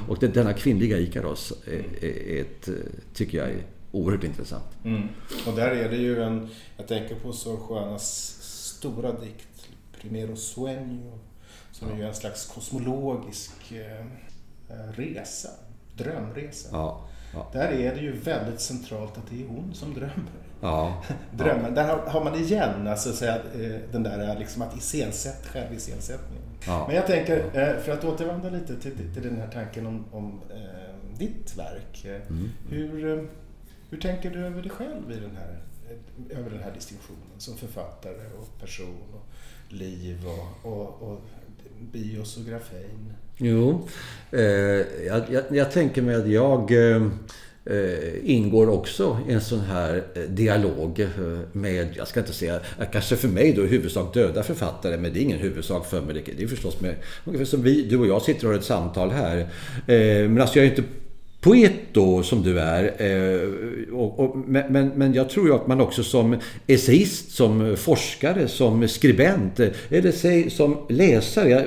Och 0.08 0.18
det, 0.18 0.28
denna 0.28 0.52
kvinnliga 0.52 0.98
Ikaros 0.98 1.52
är, 1.66 2.04
är 2.04 2.40
ett, 2.40 2.68
eh, 2.68 2.74
tycker 3.14 3.38
jag 3.38 3.48
är 3.48 3.62
oerhört 3.92 4.24
intressant. 4.24 4.64
Mm. 4.84 5.08
Och 5.46 5.56
där 5.56 5.70
är 5.70 5.90
det 5.90 5.96
ju 5.96 6.22
en, 6.22 6.48
jag 6.76 6.88
tänker 6.88 7.14
på 7.14 7.32
Sor 7.32 7.60
Juanas 7.68 8.38
stora 8.78 9.12
dikt, 9.12 9.68
Primero 10.00 10.34
Sueño, 10.34 11.18
som 11.72 11.90
är 11.90 11.96
ju 11.96 12.02
en 12.02 12.14
slags 12.14 12.46
kosmologisk 12.46 13.72
resa, 14.96 15.48
drömresa. 15.96 16.68
Ja, 16.72 17.08
ja, 17.32 17.48
Där 17.52 17.68
är 17.68 17.94
det 17.94 18.00
ju 18.00 18.12
väldigt 18.12 18.60
centralt 18.60 19.18
att 19.18 19.30
det 19.30 19.42
är 19.42 19.48
hon 19.48 19.74
som 19.74 19.94
drömmer. 19.94 20.32
ja, 20.60 21.02
Drömmen, 21.32 21.74
där 21.74 21.84
har, 21.84 21.98
har 21.98 22.24
man 22.24 22.34
igen 22.34 22.86
alltså, 22.88 23.12
så 23.12 23.30
att 23.30 23.54
eh, 23.60 23.76
den 23.92 24.02
där 24.02 24.38
liksom 24.38 24.62
att 24.62 24.76
iscensätt, 24.76 25.46
själviscensättningen. 25.46 26.44
ja. 26.66 26.84
Men 26.86 26.96
jag 26.96 27.06
tänker, 27.06 27.38
eh, 27.38 27.80
för 27.82 27.92
att 27.92 28.04
återvända 28.04 28.50
lite 28.50 28.76
till, 28.76 29.14
till 29.14 29.22
den 29.22 29.36
här 29.36 29.48
tanken 29.48 29.86
om, 29.86 30.04
om 30.12 30.40
eh, 30.50 31.18
ditt 31.18 31.56
verk. 31.56 32.04
Mm. 32.04 32.50
Hur, 32.68 33.28
hur 33.90 34.00
tänker 34.00 34.30
du 34.30 34.46
över 34.46 34.62
dig 34.62 34.70
själv 34.70 35.12
i 35.12 35.20
den 35.20 35.36
här 35.36 35.58
över 36.30 36.50
den 36.50 36.62
här 36.62 36.72
distinktionen 36.74 37.38
som 37.38 37.56
författare 37.56 38.26
och 38.38 38.58
person 38.60 39.02
och 39.14 39.26
liv 39.72 40.26
och, 40.26 40.72
och, 40.72 41.02
och 41.02 41.20
bios 41.92 42.36
och 42.36 42.44
grafin. 42.44 43.12
Jo, 43.44 43.88
eh, 44.30 44.42
jag, 45.06 45.22
jag, 45.30 45.42
jag, 45.50 45.72
tänker 45.72 46.02
mig 46.02 46.14
att 46.14 46.28
jag 46.28 46.72
eh, 46.72 47.02
ingår 48.24 48.68
också 48.68 49.18
i 49.28 49.32
en 49.32 49.40
sån 49.40 49.60
här 49.60 50.02
eh, 50.14 50.22
dialog 50.22 51.00
eh, 51.00 51.08
med, 51.52 51.88
jag 51.96 52.08
ska 52.08 52.20
inte 52.20 52.32
säga, 52.32 52.54
eh, 52.54 52.86
kanske 52.92 53.16
för 53.16 53.28
mig 53.28 53.52
då 53.52 53.64
i 53.64 53.66
huvudsak 53.66 54.14
döda 54.14 54.42
författare, 54.42 54.96
men 54.96 55.12
det 55.12 55.20
är 55.20 55.22
ingen 55.22 55.38
huvudsak 55.38 55.86
för 55.86 56.00
mig. 56.00 56.24
Det 56.36 56.42
är 56.42 56.46
förstås 56.46 56.80
med, 56.80 56.94
ungefär 57.24 57.44
som 57.44 57.62
vi, 57.62 57.82
du 57.82 57.98
och 57.98 58.06
jag 58.06 58.22
sitter 58.22 58.46
och 58.46 58.52
har 58.52 58.58
ett 58.58 58.64
samtal 58.64 59.10
här. 59.10 59.38
Eh, 59.86 60.28
men 60.28 60.40
alltså 60.40 60.58
jag 60.58 60.66
är 60.66 60.70
inte 60.70 60.82
poet 61.42 61.72
då 61.92 62.22
som 62.22 62.42
du 62.42 62.60
är. 62.60 62.84
Eh, 62.84 63.48
och, 63.94 64.20
och, 64.20 64.36
men, 64.36 64.88
men 64.88 65.14
jag 65.14 65.28
tror 65.30 65.46
ju 65.46 65.54
att 65.54 65.66
man 65.66 65.80
också 65.80 66.02
som 66.02 66.36
essayist, 66.66 67.30
som 67.30 67.76
forskare, 67.76 68.48
som 68.48 68.88
skribent 68.88 69.60
eh, 69.60 69.68
eller 69.90 70.12
säg 70.12 70.50
som 70.50 70.76
läsare. 70.88 71.48
Jag 71.48 71.64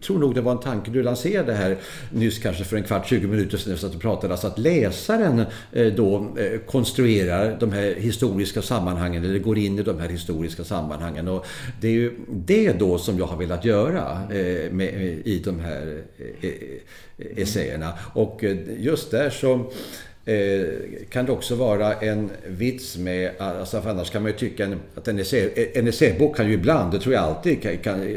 tror 0.00 0.18
nog 0.18 0.34
det 0.34 0.40
var 0.40 0.52
en 0.52 0.60
tanke 0.60 0.90
du 0.90 1.02
lanserade 1.02 1.52
här 1.52 1.76
nyss 2.10 2.38
kanske 2.38 2.64
för 2.64 2.76
en 2.76 2.82
kvart, 2.82 3.08
20 3.08 3.26
minuter 3.26 3.58
sedan 3.58 3.72
efter 3.72 3.86
att 3.86 3.92
du 3.92 3.98
pratade. 3.98 4.32
Alltså 4.32 4.46
att 4.46 4.58
läsaren 4.58 5.42
eh, 5.72 5.86
då 5.86 6.16
eh, 6.36 6.60
konstruerar 6.66 7.56
de 7.60 7.72
här 7.72 7.94
historiska 7.98 8.62
sammanhangen 8.62 9.24
eller 9.24 9.38
går 9.38 9.58
in 9.58 9.78
i 9.78 9.82
de 9.82 9.98
här 9.98 10.08
historiska 10.08 10.64
sammanhangen. 10.64 11.28
Och 11.28 11.46
det 11.80 11.88
är 11.88 11.92
ju 11.92 12.12
det 12.28 12.72
då 12.72 12.98
som 12.98 13.18
jag 13.18 13.26
har 13.26 13.36
velat 13.36 13.64
göra 13.64 14.22
eh, 14.30 14.72
med, 14.72 14.94
i 15.24 15.42
de 15.44 15.60
här 15.60 16.02
essäerna. 17.36 17.92
Och 18.14 18.44
eh, 18.44 18.56
just 18.78 19.10
där 19.10 19.30
så 19.30 19.72
kan 21.10 21.26
det 21.26 21.32
också 21.32 21.54
vara 21.54 21.94
en 21.94 22.30
vits 22.46 22.96
med, 22.98 23.30
alltså 23.38 23.80
för 23.80 23.90
annars 23.90 24.10
kan 24.10 24.22
man 24.22 24.30
ju 24.30 24.38
tycka 24.38 24.76
att 24.94 25.08
en, 25.08 25.18
essä, 25.18 25.50
en 25.74 25.88
essäbok 25.88 26.36
kan 26.36 26.48
ju 26.48 26.54
ibland, 26.54 26.92
det 26.92 26.98
tror 26.98 27.14
jag 27.14 27.24
alltid, 27.24 27.62
kan, 27.62 27.78
kan, 27.78 28.02
eh, 28.02 28.16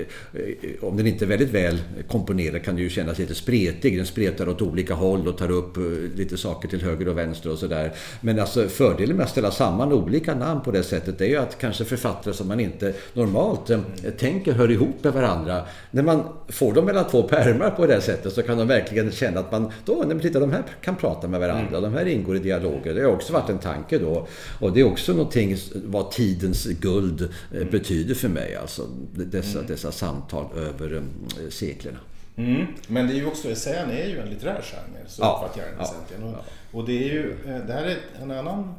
om 0.81 0.97
den 0.97 1.07
inte 1.07 1.25
är 1.25 1.27
väldigt 1.27 1.49
väl 1.49 1.81
komponerad 2.07 2.63
kan 2.63 2.77
ju 2.77 2.89
kännas 2.89 3.19
lite 3.19 3.35
spretig. 3.35 3.97
Den 3.97 4.05
spretar 4.05 4.49
åt 4.49 4.61
olika 4.61 4.93
håll 4.93 5.27
och 5.27 5.37
tar 5.37 5.51
upp 5.51 5.77
eh, 5.77 5.83
lite 6.15 6.37
saker 6.37 6.67
till 6.67 6.81
höger 6.81 7.07
och 7.07 7.17
vänster 7.17 7.51
och 7.51 7.57
sådär. 7.57 7.91
Men 8.21 8.39
alltså 8.39 8.67
fördelen 8.67 9.15
med 9.17 9.23
att 9.23 9.29
ställa 9.29 9.51
samman 9.51 9.93
olika 9.93 10.35
namn 10.35 10.61
på 10.61 10.71
det 10.71 10.83
sättet 10.83 11.21
är 11.21 11.25
ju 11.25 11.37
att 11.37 11.57
kanske 11.57 11.85
författare 11.85 12.33
som 12.33 12.47
man 12.47 12.59
inte 12.59 12.93
normalt 13.13 13.71
tänker 14.17 14.53
hör 14.53 14.71
ihop 14.71 15.03
med 15.03 15.13
varandra. 15.13 15.61
När 15.91 16.03
man 16.03 16.23
får 16.47 16.73
dem 16.73 16.85
mellan 16.85 17.07
två 17.07 17.23
pärmar 17.23 17.69
på 17.69 17.85
det 17.85 18.01
sättet 18.01 18.33
så 18.33 18.41
kan 18.41 18.57
de 18.57 18.67
verkligen 18.67 19.11
känna 19.11 19.39
att 19.39 19.51
man, 19.51 19.71
då, 19.85 20.03
nej, 20.07 20.19
titta 20.19 20.39
de 20.39 20.51
här 20.51 20.63
kan 20.81 20.95
prata 20.95 21.27
med 21.27 21.39
varandra. 21.39 21.77
Mm. 21.77 21.92
De 21.93 21.99
här 21.99 22.05
ingår 22.05 22.35
i 22.35 22.39
dialoger. 22.39 22.93
Det 22.93 23.01
har 23.01 23.11
också 23.11 23.33
varit 23.33 23.49
en 23.49 23.59
tanke 23.59 23.97
då. 23.97 24.27
Och 24.59 24.73
det 24.73 24.79
är 24.79 24.83
också 24.83 25.13
någonting 25.13 25.57
vad 25.73 26.11
tidens 26.11 26.65
guld 26.65 27.21
eh, 27.21 27.57
mm. 27.57 27.71
betyder 27.71 28.15
för 28.15 28.29
mig. 28.29 28.55
Alltså 28.55 28.87
dessa, 29.11 29.57
mm. 29.57 29.67
dessa 29.67 29.91
samtal 29.91 30.57
över 30.57 30.93
um, 30.93 31.09
seklerna. 31.49 31.99
Mm. 32.35 32.65
Men 32.87 33.07
det 33.07 33.13
är 33.13 33.15
ju 33.15 33.25
också, 33.25 33.49
essäen 33.51 33.89
är 33.89 34.07
ju 34.07 34.19
en 34.19 34.29
litterär 34.29 34.61
genre, 34.61 35.07
så 35.07 35.21
ja, 35.21 35.41
uppfattar 35.43 35.61
jag 35.61 35.77
den 35.77 36.21
ja, 36.21 36.27
och, 36.27 36.33
ja. 36.33 36.43
och 36.71 36.85
det 36.85 37.09
är 37.09 37.13
ju, 37.13 37.31
eh, 37.31 37.65
det 37.65 37.73
här 37.73 37.83
är 37.83 37.97
en 38.21 38.31
annan, 38.31 38.73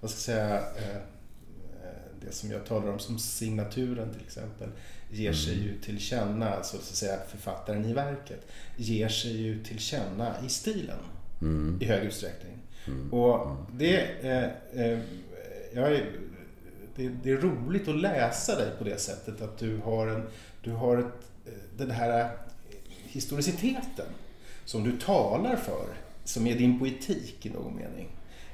vad 0.00 0.10
ska 0.10 0.32
jag 0.32 0.38
säga, 0.38 0.56
eh, 0.56 1.00
det 2.26 2.32
som 2.32 2.50
jag 2.50 2.66
talar 2.66 2.92
om 2.92 2.98
som 2.98 3.18
signaturen 3.18 4.10
till 4.12 4.22
exempel, 4.26 4.68
ger 5.10 5.32
sig 5.32 5.54
mm. 5.54 5.66
ju 5.66 5.78
till 5.78 6.00
känna, 6.00 6.50
alltså 6.50 6.76
så 6.76 6.82
att 6.82 6.96
säga 6.96 7.18
författaren 7.30 7.84
i 7.84 7.92
verket, 7.92 8.46
ger 8.76 9.08
sig 9.08 9.36
ju 9.36 9.64
till 9.64 9.78
känna 9.78 10.34
i 10.46 10.48
stilen 10.48 10.98
mm. 11.40 11.78
i 11.80 11.84
hög 11.84 12.04
utsträckning. 12.04 12.58
Mm. 12.86 13.12
Och 13.12 13.56
det, 13.72 14.00
eh, 14.20 14.44
eh, 14.84 14.98
jag 15.74 15.92
är, 15.92 16.10
det, 16.96 17.08
det, 17.08 17.30
är 17.30 17.36
roligt 17.36 17.88
att 17.88 18.00
läsa 18.00 18.56
dig 18.56 18.70
på 18.78 18.84
det 18.84 18.98
sättet 18.98 19.42
att 19.42 19.58
du 19.58 19.76
har, 19.76 20.06
en, 20.06 20.22
du 20.62 20.70
har 20.70 20.96
ett, 20.96 21.30
eh, 21.46 21.52
den 21.76 21.90
här 21.90 22.30
historiciteten 23.02 24.06
som 24.64 24.84
du 24.84 24.96
talar 24.96 25.56
för, 25.56 25.86
som 26.24 26.46
är 26.46 26.54
din 26.54 26.78
poetik 26.78 27.46
i 27.46 27.50
någon 27.50 27.76
mening. 27.76 28.08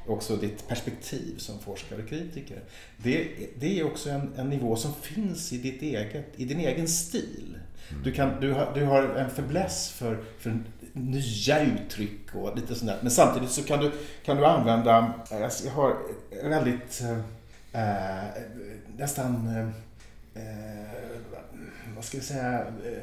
Också 0.06 0.36
ditt 0.36 0.68
perspektiv 0.68 1.38
som 1.38 1.58
forskare 1.58 2.02
och 2.02 2.08
kritiker. 2.08 2.60
Det, 2.96 3.28
det 3.58 3.80
är 3.80 3.84
också 3.84 4.10
en, 4.10 4.32
en 4.36 4.48
nivå 4.48 4.76
som 4.76 4.94
finns 4.94 5.52
i, 5.52 5.58
ditt 5.58 5.82
eget, 5.82 6.26
i 6.36 6.44
din 6.44 6.60
egen 6.60 6.88
stil. 6.88 7.58
Du, 8.04 8.12
kan, 8.12 8.40
du, 8.40 8.52
har, 8.52 8.72
du 8.74 8.84
har 8.84 9.02
en 9.02 9.30
fäbless 9.30 9.90
för, 9.90 10.24
för 10.38 10.58
nya 10.94 11.60
uttryck 11.60 12.34
och 12.34 12.56
lite 12.56 12.74
sånt 12.74 12.90
där. 12.90 12.98
Men 13.02 13.10
samtidigt 13.10 13.50
så 13.50 13.62
kan 13.62 13.80
du, 13.80 13.92
kan 14.24 14.36
du 14.36 14.46
använda, 14.46 15.14
eh, 15.30 15.48
jag 15.64 15.72
har 15.72 15.96
väldigt 16.42 17.02
eh, 17.02 17.18
eh, 17.82 18.24
nästan, 18.96 19.48
eh, 19.48 20.42
eh 20.42 20.88
vad 21.94 22.04
ska 22.04 22.18
vi 22.18 22.24
säga, 22.24 22.60
eh, 22.60 23.02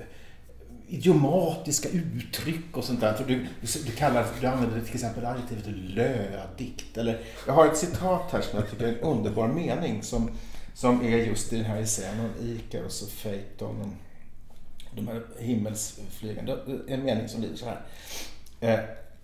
idiomatiska 0.87 1.89
uttryck 1.89 2.77
och 2.77 2.83
sånt 2.83 3.01
där. 3.01 3.15
Så 3.17 3.23
du, 3.23 3.47
du, 3.85 3.91
kallar, 3.91 4.25
du 4.41 4.47
använder 4.47 4.81
till 4.81 4.95
exempel 4.95 5.25
adjektivet 5.25 5.65
lödigt. 5.67 6.97
Eller, 6.97 7.19
jag 7.47 7.53
har 7.53 7.65
ett 7.65 7.77
citat 7.77 8.31
här 8.31 8.41
som 8.41 8.59
jag 8.59 8.69
tycker 8.69 8.87
är 8.87 8.89
en 8.89 8.99
underbar 8.99 9.47
mening 9.47 10.03
som, 10.03 10.31
som 10.73 11.01
är 11.01 11.17
just 11.17 11.53
i 11.53 11.57
den 11.57 11.65
här 11.65 11.81
essän 11.81 12.19
om 12.19 12.47
Ikaros 12.47 13.01
och 13.01 13.23
Phaeton 13.23 13.95
de 14.95 15.07
här 15.07 15.21
himmelsflygande, 15.39 16.57
en 16.87 17.03
mening 17.03 17.27
som 17.27 17.41
lyder 17.41 17.55
så 17.55 17.65
här. 17.65 17.81
Eh, 18.59 18.79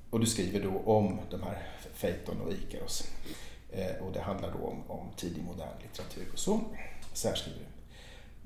och 0.09 0.19
du 0.19 0.25
skriver 0.25 0.59
då 0.59 0.91
om 0.91 1.19
de 1.29 1.43
här 1.43 1.67
Phaeton 2.01 2.41
och 2.41 2.53
Ikaros. 2.53 3.03
Eh, 3.71 4.03
och 4.05 4.13
det 4.13 4.21
handlar 4.21 4.51
då 4.51 4.67
om, 4.67 4.83
om 4.87 5.07
tidig 5.15 5.43
modern 5.43 5.81
litteratur. 5.81 6.27
Och 6.33 6.39
så, 6.39 6.59
så 7.13 7.27
här 7.27 7.35
skriver 7.35 7.59
du. 7.59 7.65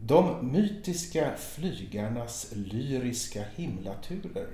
De 0.05 0.51
mytiska 0.51 1.31
flygarnas 1.37 2.47
lyriska 2.51 3.43
himlaturer 3.55 4.47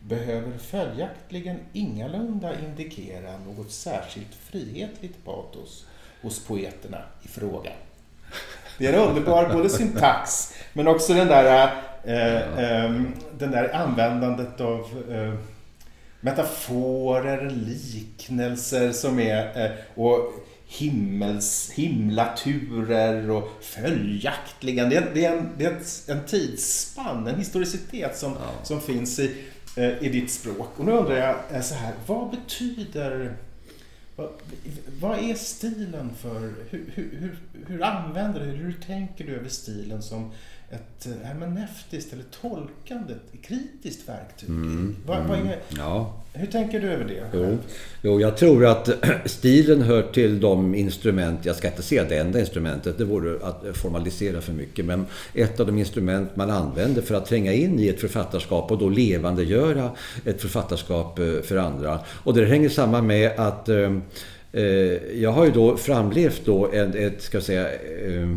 behöver 0.00 0.58
följaktligen 0.58 1.56
ingalunda 1.72 2.60
indikera 2.60 3.38
något 3.38 3.72
särskilt 3.72 4.34
frihetligt 4.34 5.24
patos 5.24 5.86
hos 6.22 6.44
poeterna 6.44 7.02
i 7.22 7.28
fråga. 7.28 7.70
Det 8.78 8.86
är 8.86 8.92
en 8.92 9.08
underbar 9.08 9.52
både 9.52 9.68
syntax 9.68 10.54
men 10.72 10.88
också 10.88 11.14
den 11.14 11.28
där 11.28 11.66
eh, 11.66 11.89
Ehm, 12.04 13.12
den 13.38 13.50
där 13.50 13.74
användandet 13.74 14.60
av 14.60 14.80
eh, 15.10 15.34
metaforer, 16.20 17.50
liknelser 17.50 18.92
som 18.92 19.18
är 19.18 19.64
eh, 19.64 19.70
och 19.94 20.32
himmels, 20.66 21.70
himlaturer 21.74 23.30
och 23.30 23.48
följaktligen. 23.60 24.90
Det 24.90 24.96
är, 24.96 25.10
det 25.14 25.24
är, 25.24 25.36
en, 25.36 25.48
det 25.58 25.64
är 25.64 25.76
en 26.08 26.24
tidsspann, 26.26 27.26
en 27.26 27.38
historicitet 27.38 28.16
som, 28.16 28.32
ja. 28.32 28.64
som 28.64 28.80
finns 28.80 29.18
i, 29.18 29.44
i 30.00 30.08
ditt 30.08 30.30
språk. 30.30 30.68
Och 30.76 30.84
nu 30.84 30.92
undrar 30.92 31.16
jag 31.50 31.64
så 31.64 31.74
här, 31.74 31.92
vad 32.06 32.30
betyder 32.30 33.36
vad, 34.20 34.30
vad 35.00 35.18
är 35.18 35.34
stilen 35.34 36.10
för, 36.20 36.54
hur, 36.70 36.84
hur, 36.94 37.10
hur, 37.18 37.38
hur 37.66 37.82
använder 37.82 38.40
du, 38.40 38.46
hur 38.46 38.72
tänker 38.72 39.24
du 39.26 39.36
över 39.36 39.48
stilen 39.48 40.02
som 40.02 40.32
ett 40.70 41.06
eh, 41.06 41.28
hermeneutiskt 41.28 42.12
eller 42.12 42.24
tolkande, 42.40 43.14
kritiskt 43.42 44.08
verktyg. 44.08 44.48
Mm, 44.48 44.96
vad, 45.06 45.26
vad 45.26 45.38
är, 45.38 45.58
ja. 45.76 46.14
Hur 46.32 46.46
tänker 46.46 46.80
du 46.80 46.90
över 46.90 47.04
det? 47.04 47.22
Jo, 47.32 47.58
jo, 48.02 48.20
jag 48.20 48.36
tror 48.36 48.66
att 48.66 48.90
stilen 49.24 49.82
hör 49.82 50.02
till 50.02 50.40
de 50.40 50.74
instrument, 50.74 51.44
jag 51.44 51.56
ska 51.56 51.68
inte 51.68 51.82
säga 51.82 52.04
det 52.04 52.18
enda 52.18 52.40
instrumentet, 52.40 52.98
det 52.98 53.04
vore 53.04 53.46
att 53.46 53.76
formalisera 53.76 54.40
för 54.40 54.52
mycket, 54.52 54.84
men 54.84 55.06
ett 55.34 55.60
av 55.60 55.66
de 55.66 55.78
instrument 55.78 56.36
man 56.36 56.50
använder 56.50 57.02
för 57.02 57.14
att 57.14 57.26
tränga 57.26 57.52
in 57.52 57.80
i 57.80 57.88
ett 57.88 58.00
författarskap 58.00 58.70
och 58.70 58.78
då 58.78 58.88
levandegöra 58.88 59.90
ett 60.24 60.40
författarskap 60.40 61.18
eh, 61.18 61.40
för 61.42 61.56
andra. 61.56 62.00
Och 62.24 62.34
det 62.34 62.46
hänger 62.46 62.68
samman 62.68 63.06
med 63.06 63.40
att 63.40 63.68
eh, 63.68 63.92
jag 65.14 65.32
har 65.32 65.44
ju 65.44 65.50
då 65.50 65.76
framlevt 65.76 66.42
då 66.44 66.72
ett, 66.72 66.94
ett 66.94 67.22
ska 67.22 67.36
jag 67.36 67.44
säga, 67.44 67.68
Eh, 67.72 68.36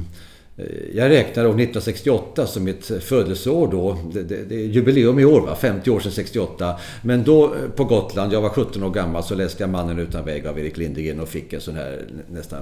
Eh, 0.57 0.65
jag 0.93 1.09
räknar 1.09 1.43
år 1.43 1.49
1968 1.49 2.47
som 2.47 2.63
mitt 2.63 2.85
födelseår 2.85 3.67
då. 3.67 3.97
Det, 4.13 4.23
det, 4.23 4.43
det, 4.43 4.55
är 4.55 4.65
jubileum 4.65 5.19
i 5.19 5.25
år, 5.25 5.41
va? 5.41 5.55
50 5.55 5.91
år 5.91 5.99
sedan 5.99 6.11
68. 6.11 6.79
Men 7.01 7.23
då 7.23 7.45
eh, 7.45 7.69
på 7.75 7.83
Gotland, 7.83 8.33
jag 8.33 8.41
var 8.41 8.49
17 8.49 8.83
år 8.83 8.89
gammal, 8.89 9.23
så 9.23 9.35
läste 9.35 9.63
jag 9.63 9.69
Mannen 9.69 9.99
utan 9.99 10.25
väg 10.25 10.47
av 10.47 10.59
Erik 10.59 10.77
Lindegren 10.77 11.19
och 11.19 11.29
fick 11.29 11.53
en 11.53 11.61
sån 11.61 11.75
här 11.75 12.05
nästan 12.29 12.59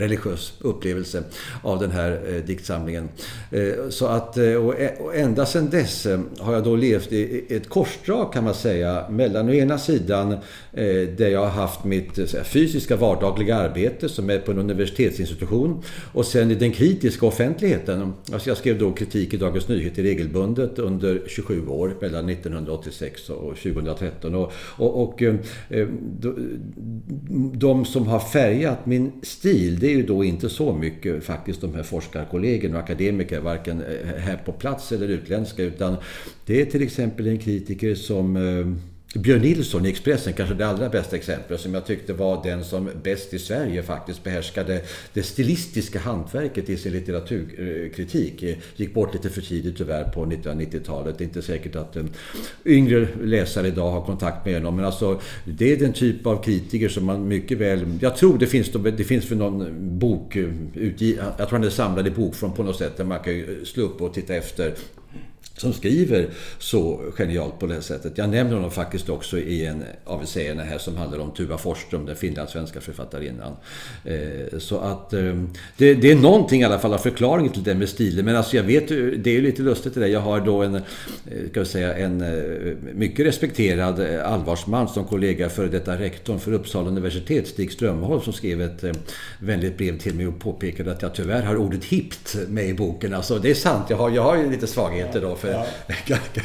religiös 0.00 0.52
upplevelse 0.58 1.22
av 1.62 1.78
den 1.78 1.90
här 1.90 2.20
eh, 2.26 2.44
diktsamlingen. 2.44 3.08
Eh, 3.50 3.88
så 3.88 4.06
att, 4.06 4.36
eh, 4.36 4.54
och, 4.54 4.74
och 5.00 5.16
ända 5.16 5.46
sedan 5.46 5.70
dess 5.70 6.06
eh, 6.06 6.20
har 6.38 6.54
jag 6.54 6.64
då 6.64 6.76
levt 6.76 7.12
i 7.12 7.44
ett 7.48 7.68
korsdrag 7.68 8.32
kan 8.32 8.44
man 8.44 8.54
säga 8.54 9.10
mellan 9.10 9.48
å 9.48 9.52
ena 9.52 9.78
sidan 9.78 10.32
eh, 10.32 10.38
där 11.16 11.28
jag 11.28 11.40
har 11.40 11.50
haft 11.50 11.84
mitt 11.84 12.18
eh, 12.18 12.42
fysiska 12.42 12.96
vardagliga 12.96 13.56
arbete 13.56 14.08
som 14.08 14.30
är 14.30 14.38
på 14.38 14.52
en 14.52 14.58
universitetsinstitution 14.58 15.82
och 16.12 16.26
sen 16.26 16.50
i 16.50 16.54
den 16.54 16.72
kritiska 16.72 17.26
offentligheten. 17.26 18.12
Alltså 18.32 18.50
jag 18.50 18.56
skrev 18.56 18.78
då 18.78 18.92
kritik 18.92 19.34
i 19.34 19.36
Dagens 19.36 19.68
Nyheter 19.68 20.02
regelbundet 20.02 20.78
under 20.78 21.22
27 21.26 21.66
år 21.66 21.96
mellan 22.00 22.28
1986 22.28 23.30
och 23.30 23.56
2013. 23.56 24.34
Och, 24.34 24.52
och, 24.56 25.02
och 25.02 25.22
eh, 25.22 25.34
eh, 25.68 25.86
de 27.52 27.84
som 27.84 28.06
har 28.06 28.20
färgat 28.20 28.86
min 28.86 29.12
stil 29.22 29.78
det 29.78 29.89
är 29.92 29.96
ju 29.96 30.06
då 30.06 30.24
inte 30.24 30.48
så 30.48 30.72
mycket 30.72 31.24
faktiskt 31.24 31.60
de 31.60 31.74
här 31.74 31.82
forskarkollegorna 31.82 32.78
och 32.78 32.84
akademiker, 32.84 33.40
varken 33.40 33.82
eh, 33.82 34.20
här 34.20 34.36
på 34.36 34.52
plats 34.52 34.92
eller 34.92 35.08
utländska, 35.08 35.62
utan 35.62 35.96
det 36.46 36.60
är 36.60 36.66
till 36.66 36.82
exempel 36.82 37.26
en 37.26 37.38
kritiker 37.38 37.94
som 37.94 38.36
eh, 38.36 38.89
Björn 39.14 39.42
Nilsson 39.42 39.86
i 39.86 39.88
Expressen, 39.88 40.32
kanske 40.32 40.54
det 40.54 40.66
allra 40.66 40.88
bästa 40.88 41.16
exemplet, 41.16 41.60
som 41.60 41.74
jag 41.74 41.86
tyckte 41.86 42.12
var 42.12 42.42
den 42.42 42.64
som 42.64 42.90
bäst 43.02 43.34
i 43.34 43.38
Sverige 43.38 43.82
faktiskt 43.82 44.24
behärskade 44.24 44.82
det 45.12 45.22
stilistiska 45.22 45.98
hantverket 45.98 46.70
i 46.70 46.76
sin 46.76 46.92
litteraturkritik. 46.92 48.44
Gick 48.76 48.94
bort 48.94 49.14
lite 49.14 49.30
för 49.30 49.40
tidigt 49.40 49.76
tyvärr 49.76 50.04
på 50.04 50.26
1990-talet. 50.26 51.18
Det 51.18 51.24
är 51.24 51.26
inte 51.26 51.42
säkert 51.42 51.76
att 51.76 51.96
en 51.96 52.10
yngre 52.64 53.08
läsare 53.22 53.68
idag 53.68 53.90
har 53.90 54.04
kontakt 54.04 54.46
med 54.46 54.54
honom. 54.54 54.76
Men 54.76 54.84
alltså, 54.84 55.20
det 55.44 55.72
är 55.72 55.76
den 55.76 55.92
typ 55.92 56.26
av 56.26 56.42
kritiker 56.42 56.88
som 56.88 57.04
man 57.04 57.28
mycket 57.28 57.58
väl... 57.58 57.98
Jag 58.00 58.16
tror 58.16 58.38
det 58.38 58.46
finns, 58.46 58.70
det 58.96 59.04
finns 59.04 59.24
för 59.24 59.36
någon 59.36 59.66
bok, 59.98 60.36
eh, 60.36 60.48
jag 61.28 61.36
tror 61.36 61.50
han 61.50 61.64
är 61.64 61.70
samlad 61.70 62.06
i 62.06 62.10
bokform 62.10 62.52
på 62.52 62.62
något 62.62 62.78
sätt, 62.78 62.96
där 62.96 63.04
man 63.04 63.18
kan 63.20 63.64
slå 63.64 63.84
upp 63.84 64.02
och 64.02 64.14
titta 64.14 64.34
efter 64.34 64.74
som 65.60 65.72
skriver 65.72 66.28
så 66.58 67.00
genialt 67.14 67.58
på 67.58 67.66
det 67.66 67.82
sättet. 67.82 68.18
Jag 68.18 68.28
nämner 68.28 68.54
honom 68.54 68.70
faktiskt 68.70 69.08
också 69.08 69.38
i 69.38 69.66
en 69.66 69.84
av 70.04 70.22
essäerna 70.22 70.62
här 70.62 70.78
som 70.78 70.96
handlar 70.96 71.18
om 71.18 71.30
Tuva 71.30 71.58
Forsström, 71.58 72.06
den 72.06 72.16
finlandssvenska 72.16 72.80
författarinnan. 72.80 73.56
Eh, 74.04 74.58
så 74.58 74.78
att 74.78 75.12
ehm, 75.12 75.50
det, 75.76 75.94
det, 75.94 76.10
är 76.10 76.16
någonting 76.16 76.60
i 76.60 76.64
alla 76.64 76.78
fall 76.78 76.94
av 76.94 76.98
förklaringen 76.98 77.52
till 77.52 77.62
det 77.62 77.74
med 77.74 77.88
stilen. 77.88 78.24
Men 78.24 78.36
alltså 78.36 78.56
jag 78.56 78.62
vet, 78.62 78.88
det 78.88 79.30
är 79.30 79.34
ju 79.34 79.40
lite 79.40 79.62
lustigt 79.62 79.94
det 79.94 80.00
där. 80.00 80.06
Jag 80.06 80.20
har 80.20 80.40
då 80.40 80.62
en, 80.62 80.74
eh, 80.74 80.82
kan 81.54 81.66
säga, 81.66 81.94
en 81.94 82.20
eh, 82.20 82.76
mycket 82.94 83.26
respekterad 83.26 84.00
allvarsman 84.20 84.88
som 84.88 85.04
kollega 85.04 85.48
före 85.48 85.68
detta 85.68 85.98
rektorn 85.98 86.38
för 86.38 86.52
Uppsala 86.52 86.88
universitet, 86.88 87.48
Stig 87.48 87.72
Strömholm, 87.72 88.20
som 88.20 88.32
skrev 88.32 88.62
ett 88.62 88.84
vänligt 89.38 89.78
brev 89.78 89.98
till 89.98 90.14
mig 90.14 90.26
och 90.26 90.38
påpekade 90.38 90.92
att 90.92 91.02
jag 91.02 91.14
tyvärr 91.14 91.42
har 91.42 91.56
ordet 91.56 91.84
hippt 91.84 92.36
med 92.48 92.68
i 92.68 92.74
boken. 92.74 93.14
Alltså 93.14 93.38
det 93.38 93.50
är 93.50 93.54
sant, 93.54 93.86
jag 93.90 93.96
har, 93.96 94.10
jag 94.10 94.22
har 94.22 94.36
ju 94.36 94.50
lite 94.50 94.66
svagheter 94.66 95.20
då 95.20 95.36
för 95.36 95.49
ja. 95.50 95.66
ganska, 96.06 96.40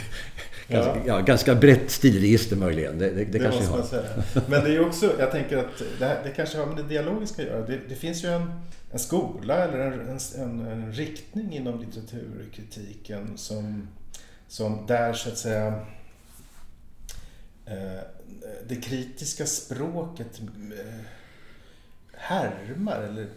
ja. 0.67 0.97
ja. 1.05 1.21
ganska 1.21 1.55
brett 1.55 1.91
stilregister 1.91 2.55
möjligen. 2.55 2.97
Det, 2.97 3.09
det, 3.09 3.25
det, 3.25 3.25
det 3.25 3.39
kanske 3.39 3.59
måste 3.59 3.77
man 3.77 3.87
säga. 3.87 4.23
Men 4.47 4.63
det 4.63 4.75
är 4.75 4.87
också, 4.87 5.15
jag 5.19 5.31
tänker 5.31 5.57
att 5.57 5.81
det, 5.99 6.05
här, 6.05 6.23
det 6.23 6.29
kanske 6.29 6.57
har 6.57 6.65
med 6.65 6.77
det 6.77 6.83
dialogiska 6.83 7.41
att 7.41 7.47
göra. 7.47 7.67
Det, 7.89 7.95
finns 7.95 8.23
ju 8.23 8.29
en, 8.29 8.51
en 8.91 8.99
skola 8.99 9.63
eller 9.63 9.79
en, 9.79 10.19
en, 10.35 10.67
en, 10.67 10.93
riktning 10.93 11.53
inom 11.53 11.79
litteraturkritiken 11.79 13.37
som, 13.37 13.87
som 14.47 14.85
där 14.87 15.13
så 15.13 15.29
att 15.29 15.37
säga 15.37 15.67
eh, 17.65 17.99
det 18.67 18.75
kritiska 18.75 19.45
språket 19.45 20.39
eh, 20.39 21.01
härmar 22.17 23.01
eller 23.01 23.27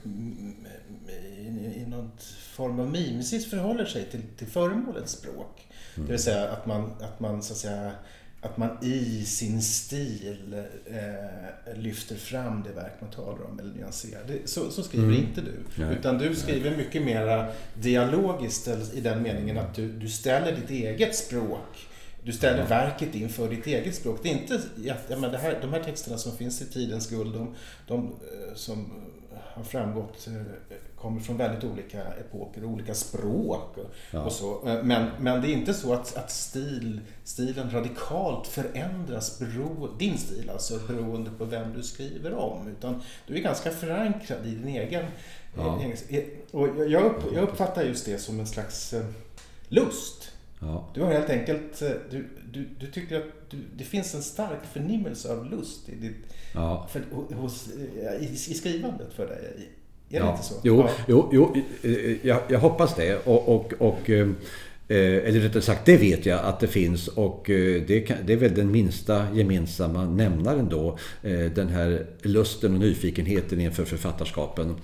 i, 1.09 1.83
i 1.83 1.87
någon 1.87 2.11
form 2.41 2.81
av 2.81 2.91
mimesis 2.91 3.51
förhåller 3.51 3.85
sig 3.85 4.05
till, 4.05 4.23
till 4.37 4.47
föremålets 4.47 5.13
språk. 5.13 5.67
Mm. 5.95 6.07
Det 6.07 6.13
vill 6.13 6.23
säga 6.23 6.49
att 6.49 6.67
man, 6.67 6.93
att 7.01 7.21
man 7.21 7.43
så 7.43 7.53
att 7.53 7.59
säga 7.59 7.93
att 8.41 8.57
man 8.57 8.79
i 8.83 9.25
sin 9.25 9.63
stil 9.63 10.65
eh, 10.87 11.77
lyfter 11.77 12.17
fram 12.17 12.63
det 12.63 12.73
verk 12.73 12.93
man 13.01 13.11
talar 13.11 13.47
om 13.47 13.59
eller 13.59 13.75
nyanserar. 13.75 14.23
Det, 14.27 14.49
så, 14.49 14.71
så 14.71 14.83
skriver 14.83 15.05
mm. 15.05 15.21
inte 15.21 15.41
du. 15.41 15.55
Nej. 15.75 15.97
Utan 15.99 16.19
du 16.19 16.35
skriver 16.35 16.77
mycket 16.77 17.03
mera 17.03 17.53
dialogiskt 17.75 18.69
i 18.95 19.01
den 19.01 19.23
meningen 19.23 19.59
att 19.59 19.75
du, 19.75 19.93
du 19.93 20.09
ställer 20.09 20.57
ditt 20.57 20.71
eget 20.71 21.17
språk 21.17 21.89
du 22.23 22.33
ställer 22.33 22.67
verket 22.67 23.15
inför 23.15 23.49
ditt 23.49 23.67
eget 23.67 23.95
språk. 23.95 24.21
Det 24.23 24.29
är 24.29 24.33
inte, 24.33 24.61
ja, 24.77 24.95
men 25.09 25.33
det 25.33 25.39
här, 25.39 25.59
de 25.61 25.73
här 25.73 25.83
texterna 25.83 26.19
som 26.19 26.37
finns 26.37 26.63
i 26.63 26.67
Tidens 26.67 27.11
guld, 27.11 27.35
de, 27.35 27.55
de 27.87 28.07
eh, 28.07 28.55
som 28.55 28.93
har 29.55 29.65
framgått 29.65 30.27
eh, 30.27 30.33
kommer 31.01 31.21
från 31.21 31.37
väldigt 31.37 31.65
olika 31.65 32.03
epoker 32.03 32.65
och 32.65 32.71
olika 32.71 32.95
språk. 32.95 33.77
Ja. 34.11 34.23
Och 34.23 34.33
så. 34.33 34.69
Eh, 34.69 34.83
men, 34.83 35.11
men 35.21 35.43
det 35.43 35.49
är 35.49 35.53
inte 35.53 35.75
så 35.75 35.93
att, 35.93 36.17
att 36.17 36.31
stil, 36.31 37.01
stilen 37.25 37.71
radikalt 37.71 38.47
förändras, 38.47 39.39
bero, 39.39 39.89
din 39.99 40.19
stil 40.19 40.51
alltså, 40.51 40.79
beroende 40.89 41.31
på 41.31 41.45
vem 41.45 41.73
du 41.77 41.83
skriver 41.83 42.35
om. 42.35 42.69
Utan 42.69 43.03
du 43.27 43.37
är 43.37 43.41
ganska 43.41 43.71
förankrad 43.71 44.47
i 44.47 44.51
din 44.51 44.69
egen... 44.69 45.05
Ja. 45.57 45.83
Och 46.51 46.69
jag, 46.89 47.05
upp, 47.05 47.23
jag 47.35 47.43
uppfattar 47.43 47.83
just 47.83 48.07
det 48.07 48.19
som 48.19 48.41
en 48.41 48.47
slags 48.47 48.95
lust. 49.69 50.33
Ja. 50.61 50.89
Du 50.95 51.03
har 51.03 51.13
helt 51.13 51.31
enkelt, 51.31 51.83
eh, 51.83 51.91
du, 52.11 52.29
du, 52.53 52.69
du 52.81 52.91
tycker 52.91 53.17
att 53.17 53.51
du, 53.51 53.57
det 53.77 53.85
finns 53.85 54.15
en 54.15 54.23
stark 54.23 54.65
förnimmelse 54.73 55.33
av 55.33 55.51
lust 55.51 55.89
i, 55.89 55.95
ditt, 55.95 56.35
ja. 56.55 56.89
för, 56.91 57.03
hos, 57.35 57.69
i, 58.21 58.25
i 58.33 58.55
skrivandet 58.55 59.13
för 59.13 59.27
dig. 59.27 59.69
Är 60.11 60.21
det 60.21 60.27
ja. 60.27 60.33
inte 60.33 60.45
så? 60.45 60.55
Jo, 60.63 60.85
ja. 60.87 60.91
jo, 61.09 61.29
jo 61.33 61.57
jag, 62.23 62.41
jag 62.49 62.59
hoppas 62.59 62.95
det. 62.95 63.27
Och, 63.27 63.49
och, 63.57 63.73
och 63.79 64.11
eh, 64.11 64.29
Eh, 64.91 65.29
eller 65.29 65.41
rättare 65.41 65.63
sagt, 65.63 65.87
det 65.87 65.97
vet 65.97 66.27
jag 66.27 66.41
att 66.41 66.61
det 66.61 66.67
finns 66.67 67.09
och 67.09 67.51
eh, 67.51 67.83
det, 67.87 68.01
kan, 68.01 68.17
det 68.27 68.33
är 68.33 68.37
väl 68.37 68.55
den 68.55 68.71
minsta 68.71 69.27
gemensamma 69.35 70.05
nämnaren 70.05 70.69
då. 70.69 70.99
Den 71.55 71.69
här 71.69 72.07
lusten 72.23 72.75
och 72.75 72.81
nyfikenheten 72.81 73.61
inför 73.61 73.85
författarskapen 73.85 74.75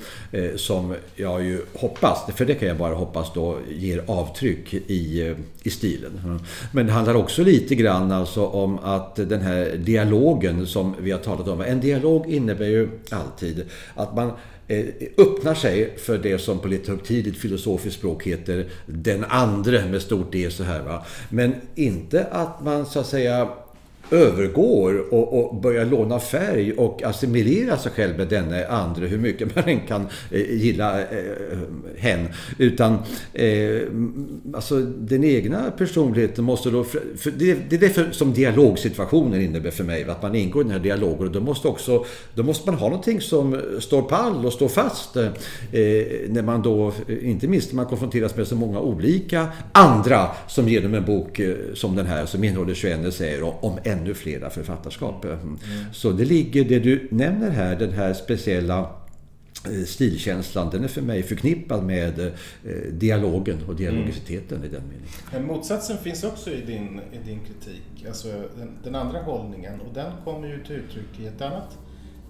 som 0.57 0.95
jag 1.17 1.45
ju 1.45 1.61
hoppas, 1.75 2.25
för 2.37 2.45
det 2.45 2.55
kan 2.55 2.69
jag 2.69 2.77
bara 2.77 2.95
hoppas 2.95 3.33
då, 3.35 3.59
ger 3.71 4.05
avtryck 4.07 4.75
i, 4.75 5.35
i 5.63 5.71
stilen. 5.71 6.41
Men 6.73 6.87
det 6.87 6.93
handlar 6.93 7.15
också 7.15 7.43
lite 7.43 7.75
grann 7.75 8.13
alltså 8.13 8.47
om 8.47 8.79
att 8.79 9.17
den 9.17 9.41
här 9.41 9.77
dialogen 9.77 10.67
som 10.67 10.95
vi 11.01 11.11
har 11.11 11.19
talat 11.19 11.49
om. 11.49 11.61
En 11.61 11.81
dialog 11.81 12.31
innebär 12.31 12.67
ju 12.67 12.89
alltid 13.11 13.65
att 13.95 14.17
man 14.17 14.33
Eh, 14.69 14.85
öppnar 15.17 15.55
sig 15.55 15.99
för 15.99 16.19
det 16.19 16.39
som 16.39 16.59
på 16.59 16.69
lite 16.69 16.91
högtidligt 16.91 17.39
filosofiskt 17.39 17.99
språk 17.99 18.27
heter 18.27 18.67
den 18.87 19.25
andre 19.25 19.87
med 19.87 20.03
stort 20.03 20.33
D 20.33 20.51
så 20.51 20.65
här 20.65 20.83
va. 20.83 21.07
Men 21.29 21.55
inte 21.75 22.25
att 22.25 22.65
man 22.65 22.87
så 22.87 23.01
att 23.01 23.07
säga 23.07 23.49
övergår 24.11 25.15
och, 25.15 25.39
och 25.39 25.57
börjar 25.61 25.85
låna 25.85 26.21
färg 26.21 26.73
och 26.73 27.03
assimilera 27.03 27.79
sig 27.79 27.93
själv 27.93 28.17
med 28.17 28.29
denne 28.29 28.67
andra 28.67 29.07
hur 29.07 29.19
mycket 29.19 29.57
man 29.57 29.65
än 29.65 29.81
kan 29.81 30.07
eh, 30.31 30.55
gilla 30.55 31.01
eh, 31.01 31.07
hen. 31.97 32.29
Utan 32.59 32.99
eh, 33.33 33.81
alltså 34.55 34.81
den 34.81 35.25
egna 35.25 35.71
personligheten 35.71 36.45
måste 36.45 36.71
då... 36.71 36.85
För 36.85 37.31
det, 37.31 37.71
det 37.71 37.77
är 37.77 37.81
det 37.81 37.91
för, 37.91 38.11
som 38.11 38.33
dialogsituationen 38.33 39.41
innebär 39.41 39.71
för 39.71 39.85
mig. 39.85 40.05
Att 40.05 40.23
man 40.23 40.35
ingår 40.35 40.63
i 40.63 40.65
den 40.65 40.73
här 40.73 40.81
dialogen 40.81 41.27
och 41.27 41.33
då 41.33 41.41
måste, 41.41 41.69
också, 41.69 42.05
då 42.35 42.43
måste 42.43 42.71
man 42.71 42.79
ha 42.79 42.89
någonting 42.89 43.21
som 43.21 43.61
står 43.81 44.03
pall 44.03 44.47
och 44.47 44.53
står 44.53 44.69
fast. 44.69 45.17
Eh, 45.17 45.33
när 46.29 46.43
man 46.43 46.63
då, 46.63 46.93
eh, 47.09 47.31
inte 47.31 47.49
minst 47.49 47.73
när 47.73 47.77
man 47.77 47.87
konfronteras 47.87 48.37
med 48.37 48.47
så 48.47 48.57
många 48.57 48.81
olika 48.81 49.47
andra 49.73 50.29
som 50.49 50.69
genom 50.69 50.95
en 50.95 51.05
bok 51.05 51.39
eh, 51.39 51.55
som 51.75 51.97
den 51.97 52.07
här 52.07 52.27
som 52.27 52.45
innehåller 52.45 52.75
21 52.75 53.05
essäer 53.05 53.65
om 53.65 53.79
ännu 53.99 54.15
flera 54.15 54.51
författarskap. 54.51 55.25
Mm. 55.25 55.39
mm. 55.39 55.59
Så 55.93 56.13
det 56.13 56.25
ligger, 56.25 56.65
det 56.65 56.79
du 56.79 57.09
nämner 57.11 57.51
här, 57.51 57.77
den 57.77 57.93
här 57.93 58.15
speciella 58.15 58.91
eh, 59.71 59.85
stilkänslan, 59.87 60.71
den 60.71 60.85
är 60.85 60.89
för 60.89 61.03
mig 61.03 61.23
förknippad 61.23 61.85
med 61.85 62.19
eh, 62.21 62.33
dialogen 62.93 63.59
och 63.69 63.77
dialogiciteten 63.77 64.59
mm. 64.59 64.71
i 64.71 64.75
den 64.75 64.83
meningen. 64.83 65.09
Men 65.33 65.47
motsatsen 65.47 65.99
finns 65.99 66.25
också 66.25 66.51
i 66.51 66.61
din, 66.61 67.01
i 67.13 67.19
din 67.27 67.41
kritik, 67.41 68.07
alltså 68.07 68.29
den, 68.57 68.71
den, 68.85 68.95
andra 68.95 69.23
hållningen 69.23 69.81
och 69.81 69.95
den 69.95 70.13
kommer 70.25 70.49
ju 70.49 70.65
till 70.65 70.77
uttryck 70.77 71.21
i 71.21 71.27
ett 71.27 71.41
annat 71.41 71.79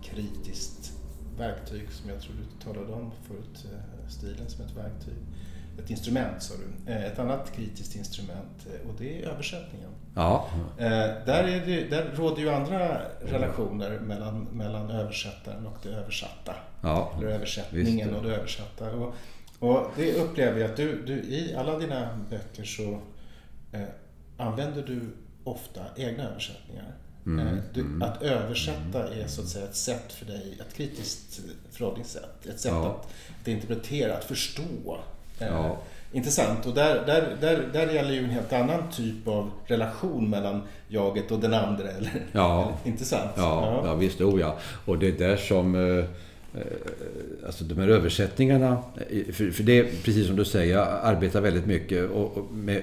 kritiskt 0.03 0.93
verktyg 1.39 1.91
som 1.91 2.11
jag 2.11 2.21
tror 2.21 2.35
du 2.37 2.65
talade 2.65 2.93
om 2.93 3.11
förut, 3.29 3.65
eh, 3.65 4.09
stilen 4.09 4.49
som 4.49 4.65
ett 4.65 4.77
verktyg 4.77 5.15
ett 5.79 5.91
instrument 5.91 6.43
sa 6.43 6.55
du. 6.55 6.93
Eh, 6.93 7.05
ett 7.05 7.18
annat 7.18 7.53
kritiskt 7.57 7.97
instrument 7.97 8.66
eh, 8.66 8.89
och 8.89 8.95
det 8.99 9.22
är 9.22 9.29
översättningen. 9.29 9.91
Ja. 10.14 10.49
Eh, 10.79 10.87
där, 11.27 11.45
är 11.45 11.66
det, 11.66 11.91
där 11.91 12.11
råder 12.14 12.43
ju 12.43 12.51
andra 12.51 13.01
relationer 13.20 13.99
mellan, 14.01 14.43
mellan 14.43 14.91
översättaren 14.91 15.66
och 15.66 15.77
det 15.83 15.89
översatta. 15.89 16.55
Ja. 16.81 17.12
Eller 17.18 17.29
översättningen 17.29 18.14
och 18.14 18.22
det 18.22 18.35
översatta. 18.35 18.91
Och, 18.91 19.14
och 19.59 19.87
det 19.97 20.14
upplever 20.14 20.61
jag 20.61 20.70
att 20.70 20.77
du, 20.77 21.03
du 21.07 21.14
i 21.14 21.55
alla 21.59 21.79
dina 21.79 22.09
böcker 22.31 22.64
så 22.64 23.01
eh, 23.72 23.83
använder 24.37 24.83
du 24.83 25.01
ofta 25.45 25.81
egna 25.97 26.25
översättningar. 26.25 26.95
Mm, 27.27 27.61
du, 27.72 27.81
mm, 27.81 28.03
att 28.03 28.22
översätta 28.22 29.14
är 29.14 29.27
så 29.27 29.41
att 29.41 29.49
säga 29.49 29.64
ett 29.64 29.77
sätt 29.77 30.12
för 30.12 30.27
dig, 30.27 30.59
ett 30.61 30.75
kritiskt 30.75 31.41
förhållningssätt. 31.70 32.47
Ett 32.47 32.61
sätt 32.61 32.72
ja. 32.72 32.87
att, 32.87 33.09
att 33.41 33.49
interpretera, 33.49 34.16
att 34.16 34.25
förstå. 34.25 34.99
Eh, 35.39 35.47
ja. 35.47 35.76
Intressant. 36.12 36.66
Och 36.66 36.74
där, 36.74 37.07
där, 37.07 37.37
där, 37.41 37.68
där 37.72 37.93
gäller 37.93 38.12
ju 38.12 38.18
en 38.18 38.30
helt 38.30 38.53
annan 38.53 38.91
typ 38.91 39.28
av 39.28 39.51
relation 39.66 40.30
mellan 40.30 40.62
jaget 40.89 41.30
och 41.30 41.39
den 41.39 41.55
andra. 41.55 41.89
Eller? 41.89 42.22
Ja. 42.32 42.72
Intressant. 42.85 43.30
Ja, 43.37 43.80
ja. 43.82 43.87
ja 43.87 43.95
visst. 43.95 44.20
Oh 44.20 44.41
ja. 44.41 44.57
Och 44.85 44.99
det 44.99 45.09
är 45.09 45.12
där 45.12 45.37
som 45.37 45.74
eh, 45.74 46.05
Eh, 46.55 47.46
alltså 47.46 47.64
de 47.64 47.80
här 47.80 47.88
översättningarna, 47.88 48.78
eh, 49.11 49.32
för, 49.32 49.50
för 49.50 49.62
det 49.62 49.78
är 49.78 49.84
precis 50.05 50.26
som 50.26 50.36
du 50.36 50.44
säger, 50.44 50.74
jag 50.74 50.88
arbetar 51.02 51.40
väldigt 51.40 51.66
mycket 51.66 52.11
med, 52.52 52.82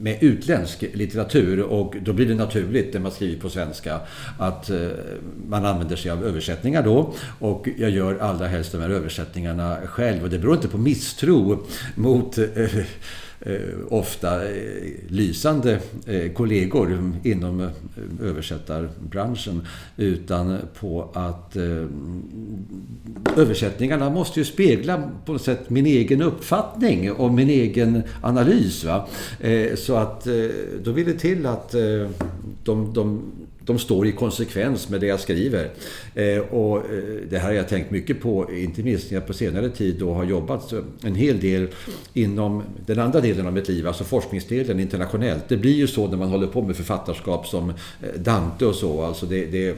med 0.00 0.18
utländsk 0.20 0.84
litteratur 0.92 1.62
och 1.62 1.94
då 2.00 2.12
blir 2.12 2.26
det 2.26 2.34
naturligt 2.34 2.94
när 2.94 3.00
man 3.00 3.12
skriver 3.12 3.40
på 3.40 3.50
svenska 3.50 4.00
att 4.38 4.70
eh, 4.70 4.88
man 5.48 5.64
använder 5.64 5.96
sig 5.96 6.10
av 6.10 6.24
översättningar 6.24 6.82
då. 6.82 7.14
Och 7.38 7.68
jag 7.78 7.90
gör 7.90 8.18
allra 8.18 8.46
helst 8.46 8.72
de 8.72 8.78
här 8.78 8.90
översättningarna 8.90 9.76
själv. 9.86 10.22
Och 10.22 10.30
det 10.30 10.38
beror 10.38 10.54
inte 10.54 10.68
på 10.68 10.78
misstro 10.78 11.66
mot 11.94 12.38
Eh, 12.38 12.84
Eh, 13.46 13.58
ofta 13.88 14.44
eh, 14.44 14.92
lysande 15.08 15.78
eh, 16.06 16.32
kollegor 16.32 17.12
inom 17.22 17.68
översättarbranschen 18.22 19.66
utan 19.96 20.58
på 20.80 21.08
att 21.12 21.56
översättningarna 23.36 24.10
måste 24.10 24.40
ju 24.40 24.44
spegla 24.44 25.10
på 25.24 25.32
något 25.32 25.42
sätt 25.42 25.70
min 25.70 25.86
egen 25.86 26.22
uppfattning 26.22 27.12
och 27.12 27.32
min 27.32 27.50
egen 27.50 28.02
analys. 28.20 28.84
Va? 28.84 29.06
Så 29.74 29.96
att 29.96 30.26
då 30.84 30.92
vill 30.92 31.06
det 31.06 31.18
till 31.18 31.46
att 31.46 31.74
de, 32.64 32.92
de 32.94 33.22
de 33.66 33.78
står 33.78 34.06
i 34.06 34.12
konsekvens 34.12 34.88
med 34.88 35.00
det 35.00 35.06
jag 35.06 35.20
skriver. 35.20 35.70
Eh, 36.14 36.38
och 36.38 36.76
eh, 36.76 36.82
det 37.30 37.38
här 37.38 37.48
har 37.48 37.54
jag 37.54 37.68
tänkt 37.68 37.90
mycket 37.90 38.20
på, 38.20 38.52
inte 38.52 38.82
minst 38.82 39.10
när 39.10 39.18
jag 39.18 39.26
på 39.26 39.32
senare 39.32 39.70
tid 39.70 39.96
då 39.98 40.14
har 40.14 40.24
jobbat 40.24 40.72
eh, 40.72 40.80
en 41.02 41.14
hel 41.14 41.40
del 41.40 41.68
inom 42.14 42.62
den 42.86 42.98
andra 42.98 43.20
delen 43.20 43.46
av 43.46 43.52
mitt 43.52 43.68
liv, 43.68 43.86
alltså 43.86 44.04
forskningsdelen 44.04 44.80
internationellt. 44.80 45.48
Det 45.48 45.56
blir 45.56 45.74
ju 45.74 45.86
så 45.86 46.08
när 46.08 46.16
man 46.16 46.28
håller 46.28 46.46
på 46.46 46.62
med 46.62 46.76
författarskap 46.76 47.46
som 47.46 47.70
eh, 47.70 47.74
Dante 48.16 48.66
och 48.66 48.74
så. 48.74 49.02
Alltså 49.02 49.26
det, 49.26 49.46
det 49.46 49.76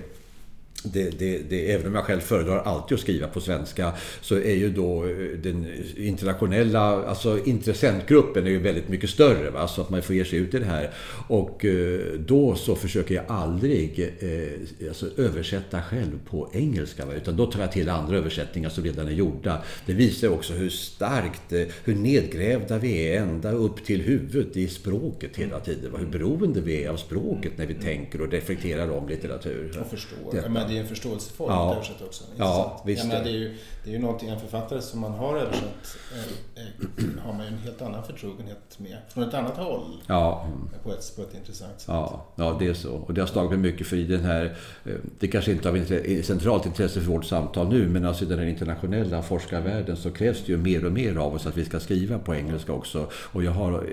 det, 0.85 1.19
det, 1.19 1.39
det, 1.49 1.73
även 1.73 1.87
om 1.87 1.95
jag 1.95 2.05
själv 2.05 2.21
föredrar 2.21 2.59
alltid 2.59 2.95
att 2.95 3.01
skriva 3.01 3.29
på 3.29 3.41
svenska 3.41 3.93
så 4.21 4.35
är 4.35 4.55
ju 4.55 4.71
då 4.71 5.05
eh, 5.05 5.17
den 5.43 5.67
internationella, 5.97 6.81
alltså 6.81 7.45
intressentgruppen 7.45 8.47
är 8.47 8.51
ju 8.51 8.59
väldigt 8.59 8.89
mycket 8.89 9.11
större. 9.11 9.51
Va? 9.51 9.69
Så 9.69 9.81
att 9.81 9.91
man 9.91 10.03
får 10.03 10.17
ge 10.17 10.25
sig 10.25 10.39
ut 10.39 10.55
i 10.55 10.59
det 10.59 10.65
här. 10.65 10.91
Och 11.29 11.65
eh, 11.65 12.01
då 12.19 12.55
så 12.55 12.75
försöker 12.75 13.15
jag 13.15 13.25
aldrig 13.29 14.13
eh, 14.21 14.89
alltså 14.89 15.07
översätta 15.17 15.83
själv 15.83 16.19
på 16.31 16.51
engelska. 16.53 17.07
Va? 17.07 17.15
Utan 17.15 17.37
då 17.37 17.47
tar 17.47 17.61
jag 17.61 17.73
till 17.73 17.89
andra 17.89 18.17
översättningar 18.17 18.69
som 18.69 18.85
redan 18.85 19.09
är 19.09 19.13
gjorda. 19.13 19.63
Det 19.87 19.93
visar 19.93 20.29
också 20.29 20.53
hur 20.53 20.71
starkt, 20.71 21.53
hur 21.85 21.95
nedgrävda 21.95 22.79
vi 22.79 23.09
är 23.09 23.23
ända 23.23 23.53
upp 23.53 23.85
till 23.85 24.01
huvudet 24.01 24.57
i 24.57 24.69
språket 24.69 25.37
hela 25.37 25.61
tiden. 25.61 25.93
Va? 25.93 25.99
Hur 25.99 26.07
beroende 26.07 26.61
vi 26.61 26.85
är 26.85 26.91
av 26.91 26.97
språket 26.97 27.53
när 27.57 27.67
vi 27.67 27.75
tänker 27.75 28.21
och 28.21 28.31
reflekterar 28.31 28.91
om 28.91 29.09
litteratur. 29.09 29.73
Jag 29.75 29.87
förstår 29.87 30.33
det 30.75 30.79
är 30.79 30.83
en 30.83 30.89
förståelseform 30.89 31.51
ja. 31.51 31.71
att 31.71 31.77
översätta 31.77 32.05
också. 32.05 32.25
Ja, 32.37 32.83
visst. 32.87 33.07
Menar, 33.07 33.25
det, 33.25 33.31
är 33.31 33.33
ju, 33.33 33.57
det 33.85 33.91
är 33.91 33.93
ju 33.93 33.99
någonting, 33.99 34.29
en 34.29 34.41
författare 34.41 34.83
som 34.83 35.01
man 35.01 35.13
har 35.13 35.37
översatt 35.37 35.97
eh, 36.13 36.63
eh, 36.63 37.25
har 37.25 37.33
man 37.33 37.43
ju 37.43 37.49
en 37.49 37.59
helt 37.59 37.83
annan 37.83 38.05
förtrogenhet 38.05 38.79
med. 38.79 38.97
Från 39.09 39.29
ett 39.29 39.35
annat 39.35 39.57
håll. 39.57 40.03
Ja. 40.07 40.47
På, 40.83 40.93
ett, 40.93 41.17
på 41.17 41.23
ett 41.23 41.35
intressant 41.35 41.81
sätt. 41.81 41.89
Ja, 41.89 42.27
ja, 42.37 42.57
det 42.59 42.67
är 42.67 42.75
så. 42.75 42.93
Och 42.93 43.15
det 43.15 43.21
har 43.21 43.29
slagit 43.29 43.51
mig 43.51 43.59
mycket 43.59 43.87
för 43.87 43.97
i 43.97 44.05
den 44.05 44.25
här, 44.25 44.57
eh, 44.85 44.93
det 45.19 45.29
kanske 45.29 45.53
inte 45.53 45.69
av 45.69 45.85
centralt 46.23 46.67
intresse 46.67 47.01
för 47.01 47.11
vårt 47.11 47.25
samtal 47.25 47.69
nu, 47.69 47.89
men 47.89 48.05
alltså 48.05 48.25
i 48.25 48.29
den 48.29 48.39
här 48.39 48.47
internationella 48.47 49.23
forskarvärlden 49.23 49.97
så 49.97 50.11
krävs 50.11 50.43
det 50.47 50.53
ju 50.53 50.59
mer 50.59 50.85
och 50.85 50.93
mer 50.93 51.17
av 51.17 51.35
oss 51.35 51.47
att 51.47 51.57
vi 51.57 51.65
ska 51.65 51.81
skriva 51.81 52.19
på 52.19 52.35
engelska 52.35 52.73
också. 52.73 53.07
Och 53.13 53.45
jag, 53.45 53.53
har, 53.53 53.87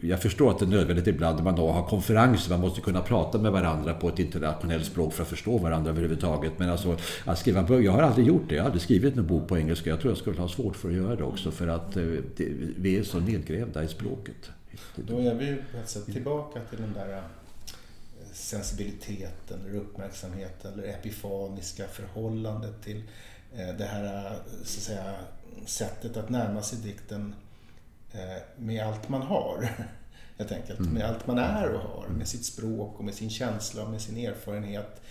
jag 0.00 0.22
förstår 0.22 0.50
att 0.50 0.58
det 0.58 0.64
är 0.64 0.66
nödvändigt 0.66 1.06
ibland 1.06 1.36
när 1.36 1.44
man 1.44 1.56
då 1.56 1.70
har 1.70 1.86
konferenser, 1.86 2.50
man 2.50 2.60
måste 2.60 2.80
kunna 2.80 3.00
prata 3.00 3.38
med 3.38 3.52
varandra 3.52 3.94
på 3.94 4.08
ett 4.08 4.18
internationellt 4.18 4.84
språk 4.84 5.12
för 5.12 5.22
att 5.22 5.28
förstå 5.28 5.58
varandra 5.58 5.90
överhuvudtaget 5.90 6.25
överhuvudtaget. 6.26 6.58
Men 6.58 6.70
alltså 6.70 6.98
att 7.24 7.38
skriva 7.38 7.62
böcker, 7.62 7.84
jag 7.84 7.92
har 7.92 8.02
aldrig 8.02 8.26
gjort 8.26 8.48
det. 8.48 8.54
Jag 8.54 8.62
har 8.62 8.66
aldrig 8.66 8.82
skrivit 8.82 9.16
en 9.16 9.26
bok 9.26 9.48
på 9.48 9.58
engelska. 9.58 9.90
Jag 9.90 10.00
tror 10.00 10.10
jag 10.10 10.18
skulle 10.18 10.40
ha 10.40 10.48
svårt 10.48 10.76
för 10.76 10.88
att 10.88 10.94
göra 10.94 11.16
det 11.16 11.24
också 11.24 11.50
för 11.50 11.68
att 11.68 11.96
eh, 11.96 12.02
det, 12.36 12.48
vi 12.78 12.98
är 12.98 13.02
så 13.02 13.20
nedgrävda 13.20 13.82
i 13.82 13.88
språket. 13.88 14.50
Då 14.96 15.18
är 15.18 15.34
vi 15.34 15.56
på 15.72 15.78
ett 15.78 15.88
sätt 15.88 16.06
tillbaka 16.06 16.60
till 16.70 16.80
den 16.80 16.92
där 16.92 17.12
eh, 17.12 17.22
sensibiliteten, 18.32 19.60
eller 19.66 19.78
uppmärksamheten 19.78 20.72
eller 20.72 20.88
epifaniska 20.88 21.84
förhållandet 21.86 22.82
till 22.82 23.02
eh, 23.56 23.76
det 23.78 23.84
här 23.84 24.38
så 24.64 24.78
att 24.78 24.84
säga, 24.84 25.14
sättet 25.66 26.16
att 26.16 26.30
närma 26.30 26.62
sig 26.62 26.78
dikten 26.78 27.34
med 28.56 28.86
allt 28.86 29.08
man 29.08 29.22
har. 29.22 29.68
Helt 30.38 30.52
enkelt. 30.52 30.78
Mm. 30.78 30.92
Med 30.92 31.04
allt 31.04 31.26
man 31.26 31.38
är 31.38 31.68
och 31.72 31.80
har. 31.80 32.08
Med 32.08 32.28
sitt 32.28 32.44
språk 32.44 32.98
och 32.98 33.04
med 33.04 33.14
sin 33.14 33.30
känsla 33.30 33.82
och 33.82 33.90
med 33.90 34.00
sin 34.00 34.16
erfarenhet. 34.16 35.02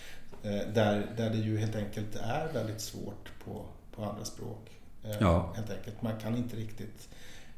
Eh, 0.46 0.68
där, 0.74 1.06
där 1.16 1.30
det 1.30 1.36
ju 1.36 1.58
helt 1.58 1.76
enkelt 1.76 2.16
är 2.16 2.48
väldigt 2.52 2.80
svårt 2.80 3.30
på, 3.44 3.64
på 3.96 4.04
andra 4.04 4.24
språk. 4.24 4.70
Eh, 5.04 5.16
ja. 5.20 5.52
Helt 5.56 5.70
enkelt. 5.70 6.02
Man 6.02 6.18
kan 6.20 6.36
inte 6.36 6.56
riktigt... 6.56 7.08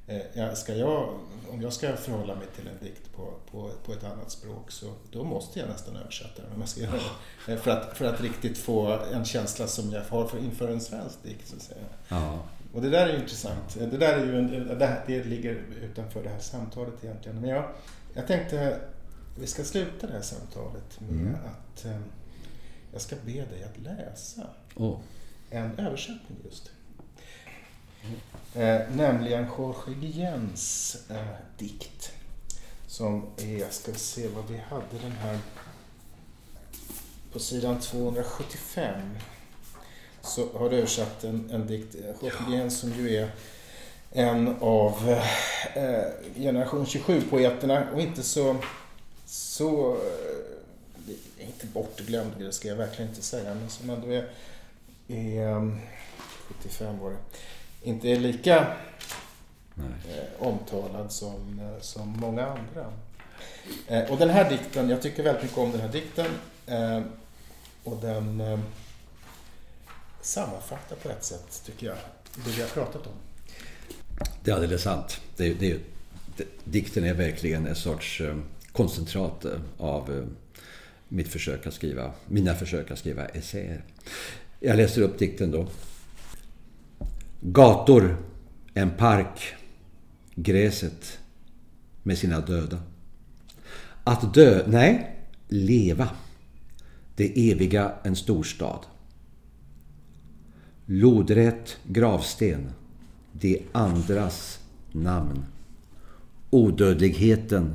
Eh, 0.06 0.52
ska 0.54 0.74
jag, 0.74 1.14
om 1.50 1.62
jag 1.62 1.72
ska 1.72 1.96
förhålla 1.96 2.34
mig 2.34 2.46
till 2.56 2.68
en 2.68 2.86
dikt 2.86 3.12
på, 3.16 3.34
på, 3.50 3.70
på 3.84 3.92
ett 3.92 4.04
annat 4.04 4.30
språk 4.30 4.70
så 4.70 4.86
då 5.10 5.24
måste 5.24 5.58
jag 5.58 5.68
nästan 5.68 5.96
översätta 5.96 6.42
den 6.42 6.52
om 6.52 6.60
jag 6.60 6.68
ska 6.68 6.80
göra. 6.80 7.58
För 7.58 7.70
att, 7.70 7.96
för 7.96 8.04
att 8.04 8.20
riktigt 8.20 8.58
få 8.58 8.98
en 9.12 9.24
känsla 9.24 9.66
som 9.66 9.92
jag 9.92 10.02
har 10.04 10.26
för, 10.26 10.38
inför 10.38 10.68
en 10.68 10.80
svensk 10.80 11.22
dikt. 11.22 11.48
Så 11.48 11.56
att 11.56 11.62
säga. 11.62 11.84
Ja. 12.08 12.38
Och 12.74 12.82
det 12.82 12.90
där 12.90 13.06
är 13.06 13.12
ju 13.12 13.20
intressant. 13.20 13.76
Det 13.78 13.96
där 13.96 14.18
är 14.18 14.24
ju 14.24 14.38
en, 14.38 14.78
det, 14.78 15.02
det 15.06 15.24
ligger 15.24 15.62
utanför 15.82 16.22
det 16.22 16.28
här 16.28 16.38
samtalet 16.38 17.04
egentligen. 17.04 17.40
Men 17.40 17.50
jag, 17.50 17.64
jag 18.14 18.26
tänkte 18.26 18.80
vi 19.40 19.46
ska 19.46 19.64
sluta 19.64 20.06
det 20.06 20.12
här 20.12 20.20
samtalet 20.20 21.00
med 21.00 21.10
mm. 21.10 21.34
att 21.34 21.86
jag 22.92 23.00
ska 23.00 23.16
be 23.26 23.32
dig 23.32 23.64
att 23.64 23.78
läsa 23.78 24.46
oh. 24.76 24.98
en 25.50 25.78
översättning 25.78 26.38
just. 26.44 26.70
Eh, 28.54 28.80
nämligen 28.96 29.46
Jorge 29.58 29.94
Guillens 30.00 30.96
eh, 31.10 31.36
dikt. 31.58 32.12
Som 32.86 33.26
är, 33.36 33.58
jag 33.58 33.72
ska 33.72 33.92
se 33.92 34.28
vad 34.28 34.46
vi 34.50 34.56
hade 34.56 34.98
den 35.02 35.12
här 35.12 35.38
på 37.32 37.38
sidan 37.38 37.80
275 37.80 39.00
så 40.22 40.48
har 40.58 40.70
du 40.70 40.76
översatt 40.76 41.24
en, 41.24 41.50
en 41.50 41.66
dikt, 41.66 41.94
eh, 41.94 42.28
Jorge 42.28 42.70
som 42.70 42.92
ju 42.92 43.16
är 43.16 43.30
en 44.12 44.56
av 44.60 45.16
eh, 45.74 46.04
generation 46.36 46.84
27-poeterna 46.84 47.92
och 47.94 48.00
inte 48.00 48.22
så, 48.22 48.56
så 49.26 49.92
eh, 49.92 50.47
inte 51.48 51.66
bortglömd, 51.66 52.32
det 52.38 52.52
ska 52.52 52.68
jag 52.68 52.76
verkligen 52.76 53.10
inte 53.10 53.22
säga, 53.22 53.54
men 53.54 53.70
som 53.70 53.90
ändå 53.90 54.12
är, 54.12 54.28
är 55.08 55.78
75 56.48 57.02
år. 57.02 57.16
Inte 57.82 58.08
är 58.08 58.16
lika 58.16 58.76
eh, 59.76 60.46
omtalad 60.46 61.12
som, 61.12 61.60
eh, 61.60 61.80
som 61.80 62.08
många 62.08 62.46
andra. 62.46 62.92
Eh, 63.86 64.10
och 64.10 64.18
den 64.18 64.30
här 64.30 64.50
dikten, 64.50 64.90
jag 64.90 65.02
tycker 65.02 65.22
väldigt 65.22 65.42
mycket 65.42 65.58
om 65.58 65.72
den 65.72 65.80
här 65.80 65.88
dikten. 65.88 66.26
Eh, 66.66 67.02
och 67.84 67.96
den 68.00 68.40
eh, 68.40 68.58
sammanfattar 70.20 70.96
på 70.96 71.08
ett 71.08 71.24
sätt, 71.24 71.62
tycker 71.66 71.86
jag, 71.86 71.96
det 72.34 72.50
vi 72.50 72.62
har 72.62 72.68
pratat 72.68 73.06
om. 73.06 73.12
Det 74.44 74.50
är 74.50 74.54
alldeles 74.54 74.82
sant. 74.82 75.20
Det, 75.36 75.54
det, 75.54 75.78
det, 76.36 76.44
dikten 76.64 77.04
är 77.04 77.14
verkligen 77.14 77.66
en 77.66 77.76
sorts 77.76 78.20
eh, 78.20 78.36
koncentrat 78.72 79.46
av 79.78 80.28
mitt 81.08 81.28
försök 81.28 81.66
att 81.66 81.74
skriva, 81.74 82.12
mina 82.26 82.54
försök 82.54 82.90
att 82.90 82.98
skriva 82.98 83.26
essäer. 83.26 83.84
Jag 84.60 84.76
läser 84.76 85.02
upp 85.02 85.18
dikten 85.18 85.50
då. 85.50 85.68
Gator, 87.40 88.16
en 88.74 88.90
park, 88.90 89.54
gräset 90.34 91.18
med 92.02 92.18
sina 92.18 92.40
döda. 92.40 92.82
Att 94.04 94.34
dö, 94.34 94.64
nej, 94.66 95.16
leva. 95.48 96.08
Det 97.16 97.50
eviga 97.50 97.92
en 98.02 98.16
storstad. 98.16 98.86
Lodrätt 100.86 101.76
gravsten, 101.84 102.70
de 103.32 103.62
andras 103.72 104.60
namn. 104.92 105.44
Odödligheten 106.50 107.74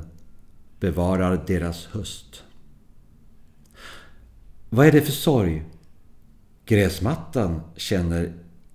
bevarar 0.80 1.44
deras 1.46 1.86
höst. 1.86 2.44
Vad 4.74 4.86
är 4.86 4.92
det 4.92 5.02
för 5.02 5.12
sorg? 5.12 5.64
Gräsmattan 6.66 7.60
känner 7.76 8.32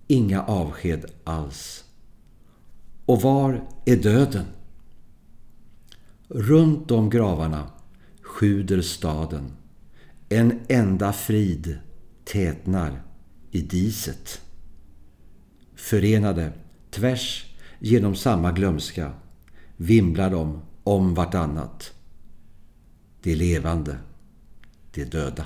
inga 0.08 0.44
avsked 0.44 1.06
alls. 1.24 1.86
Och 3.06 3.22
var 3.22 3.68
är 3.86 3.96
döden? 3.96 4.46
Runt 6.28 6.92
om 6.92 7.10
gravarna 7.10 7.72
sjuder 8.22 8.82
staden. 8.82 9.52
En 10.30 10.60
enda 10.68 11.14
frid 11.14 11.80
tätnar 12.24 13.02
i 13.52 13.62
diset. 13.62 14.42
Förenade 15.76 16.54
tvärs 16.90 17.46
genom 17.80 18.16
samma 18.16 18.52
glömska 18.52 19.14
vimlar 19.78 20.30
de 20.30 20.62
om 20.84 21.14
vartannat. 21.14 21.94
Det 23.22 23.36
levande, 23.36 23.98
det 24.92 25.06
döda. 25.06 25.46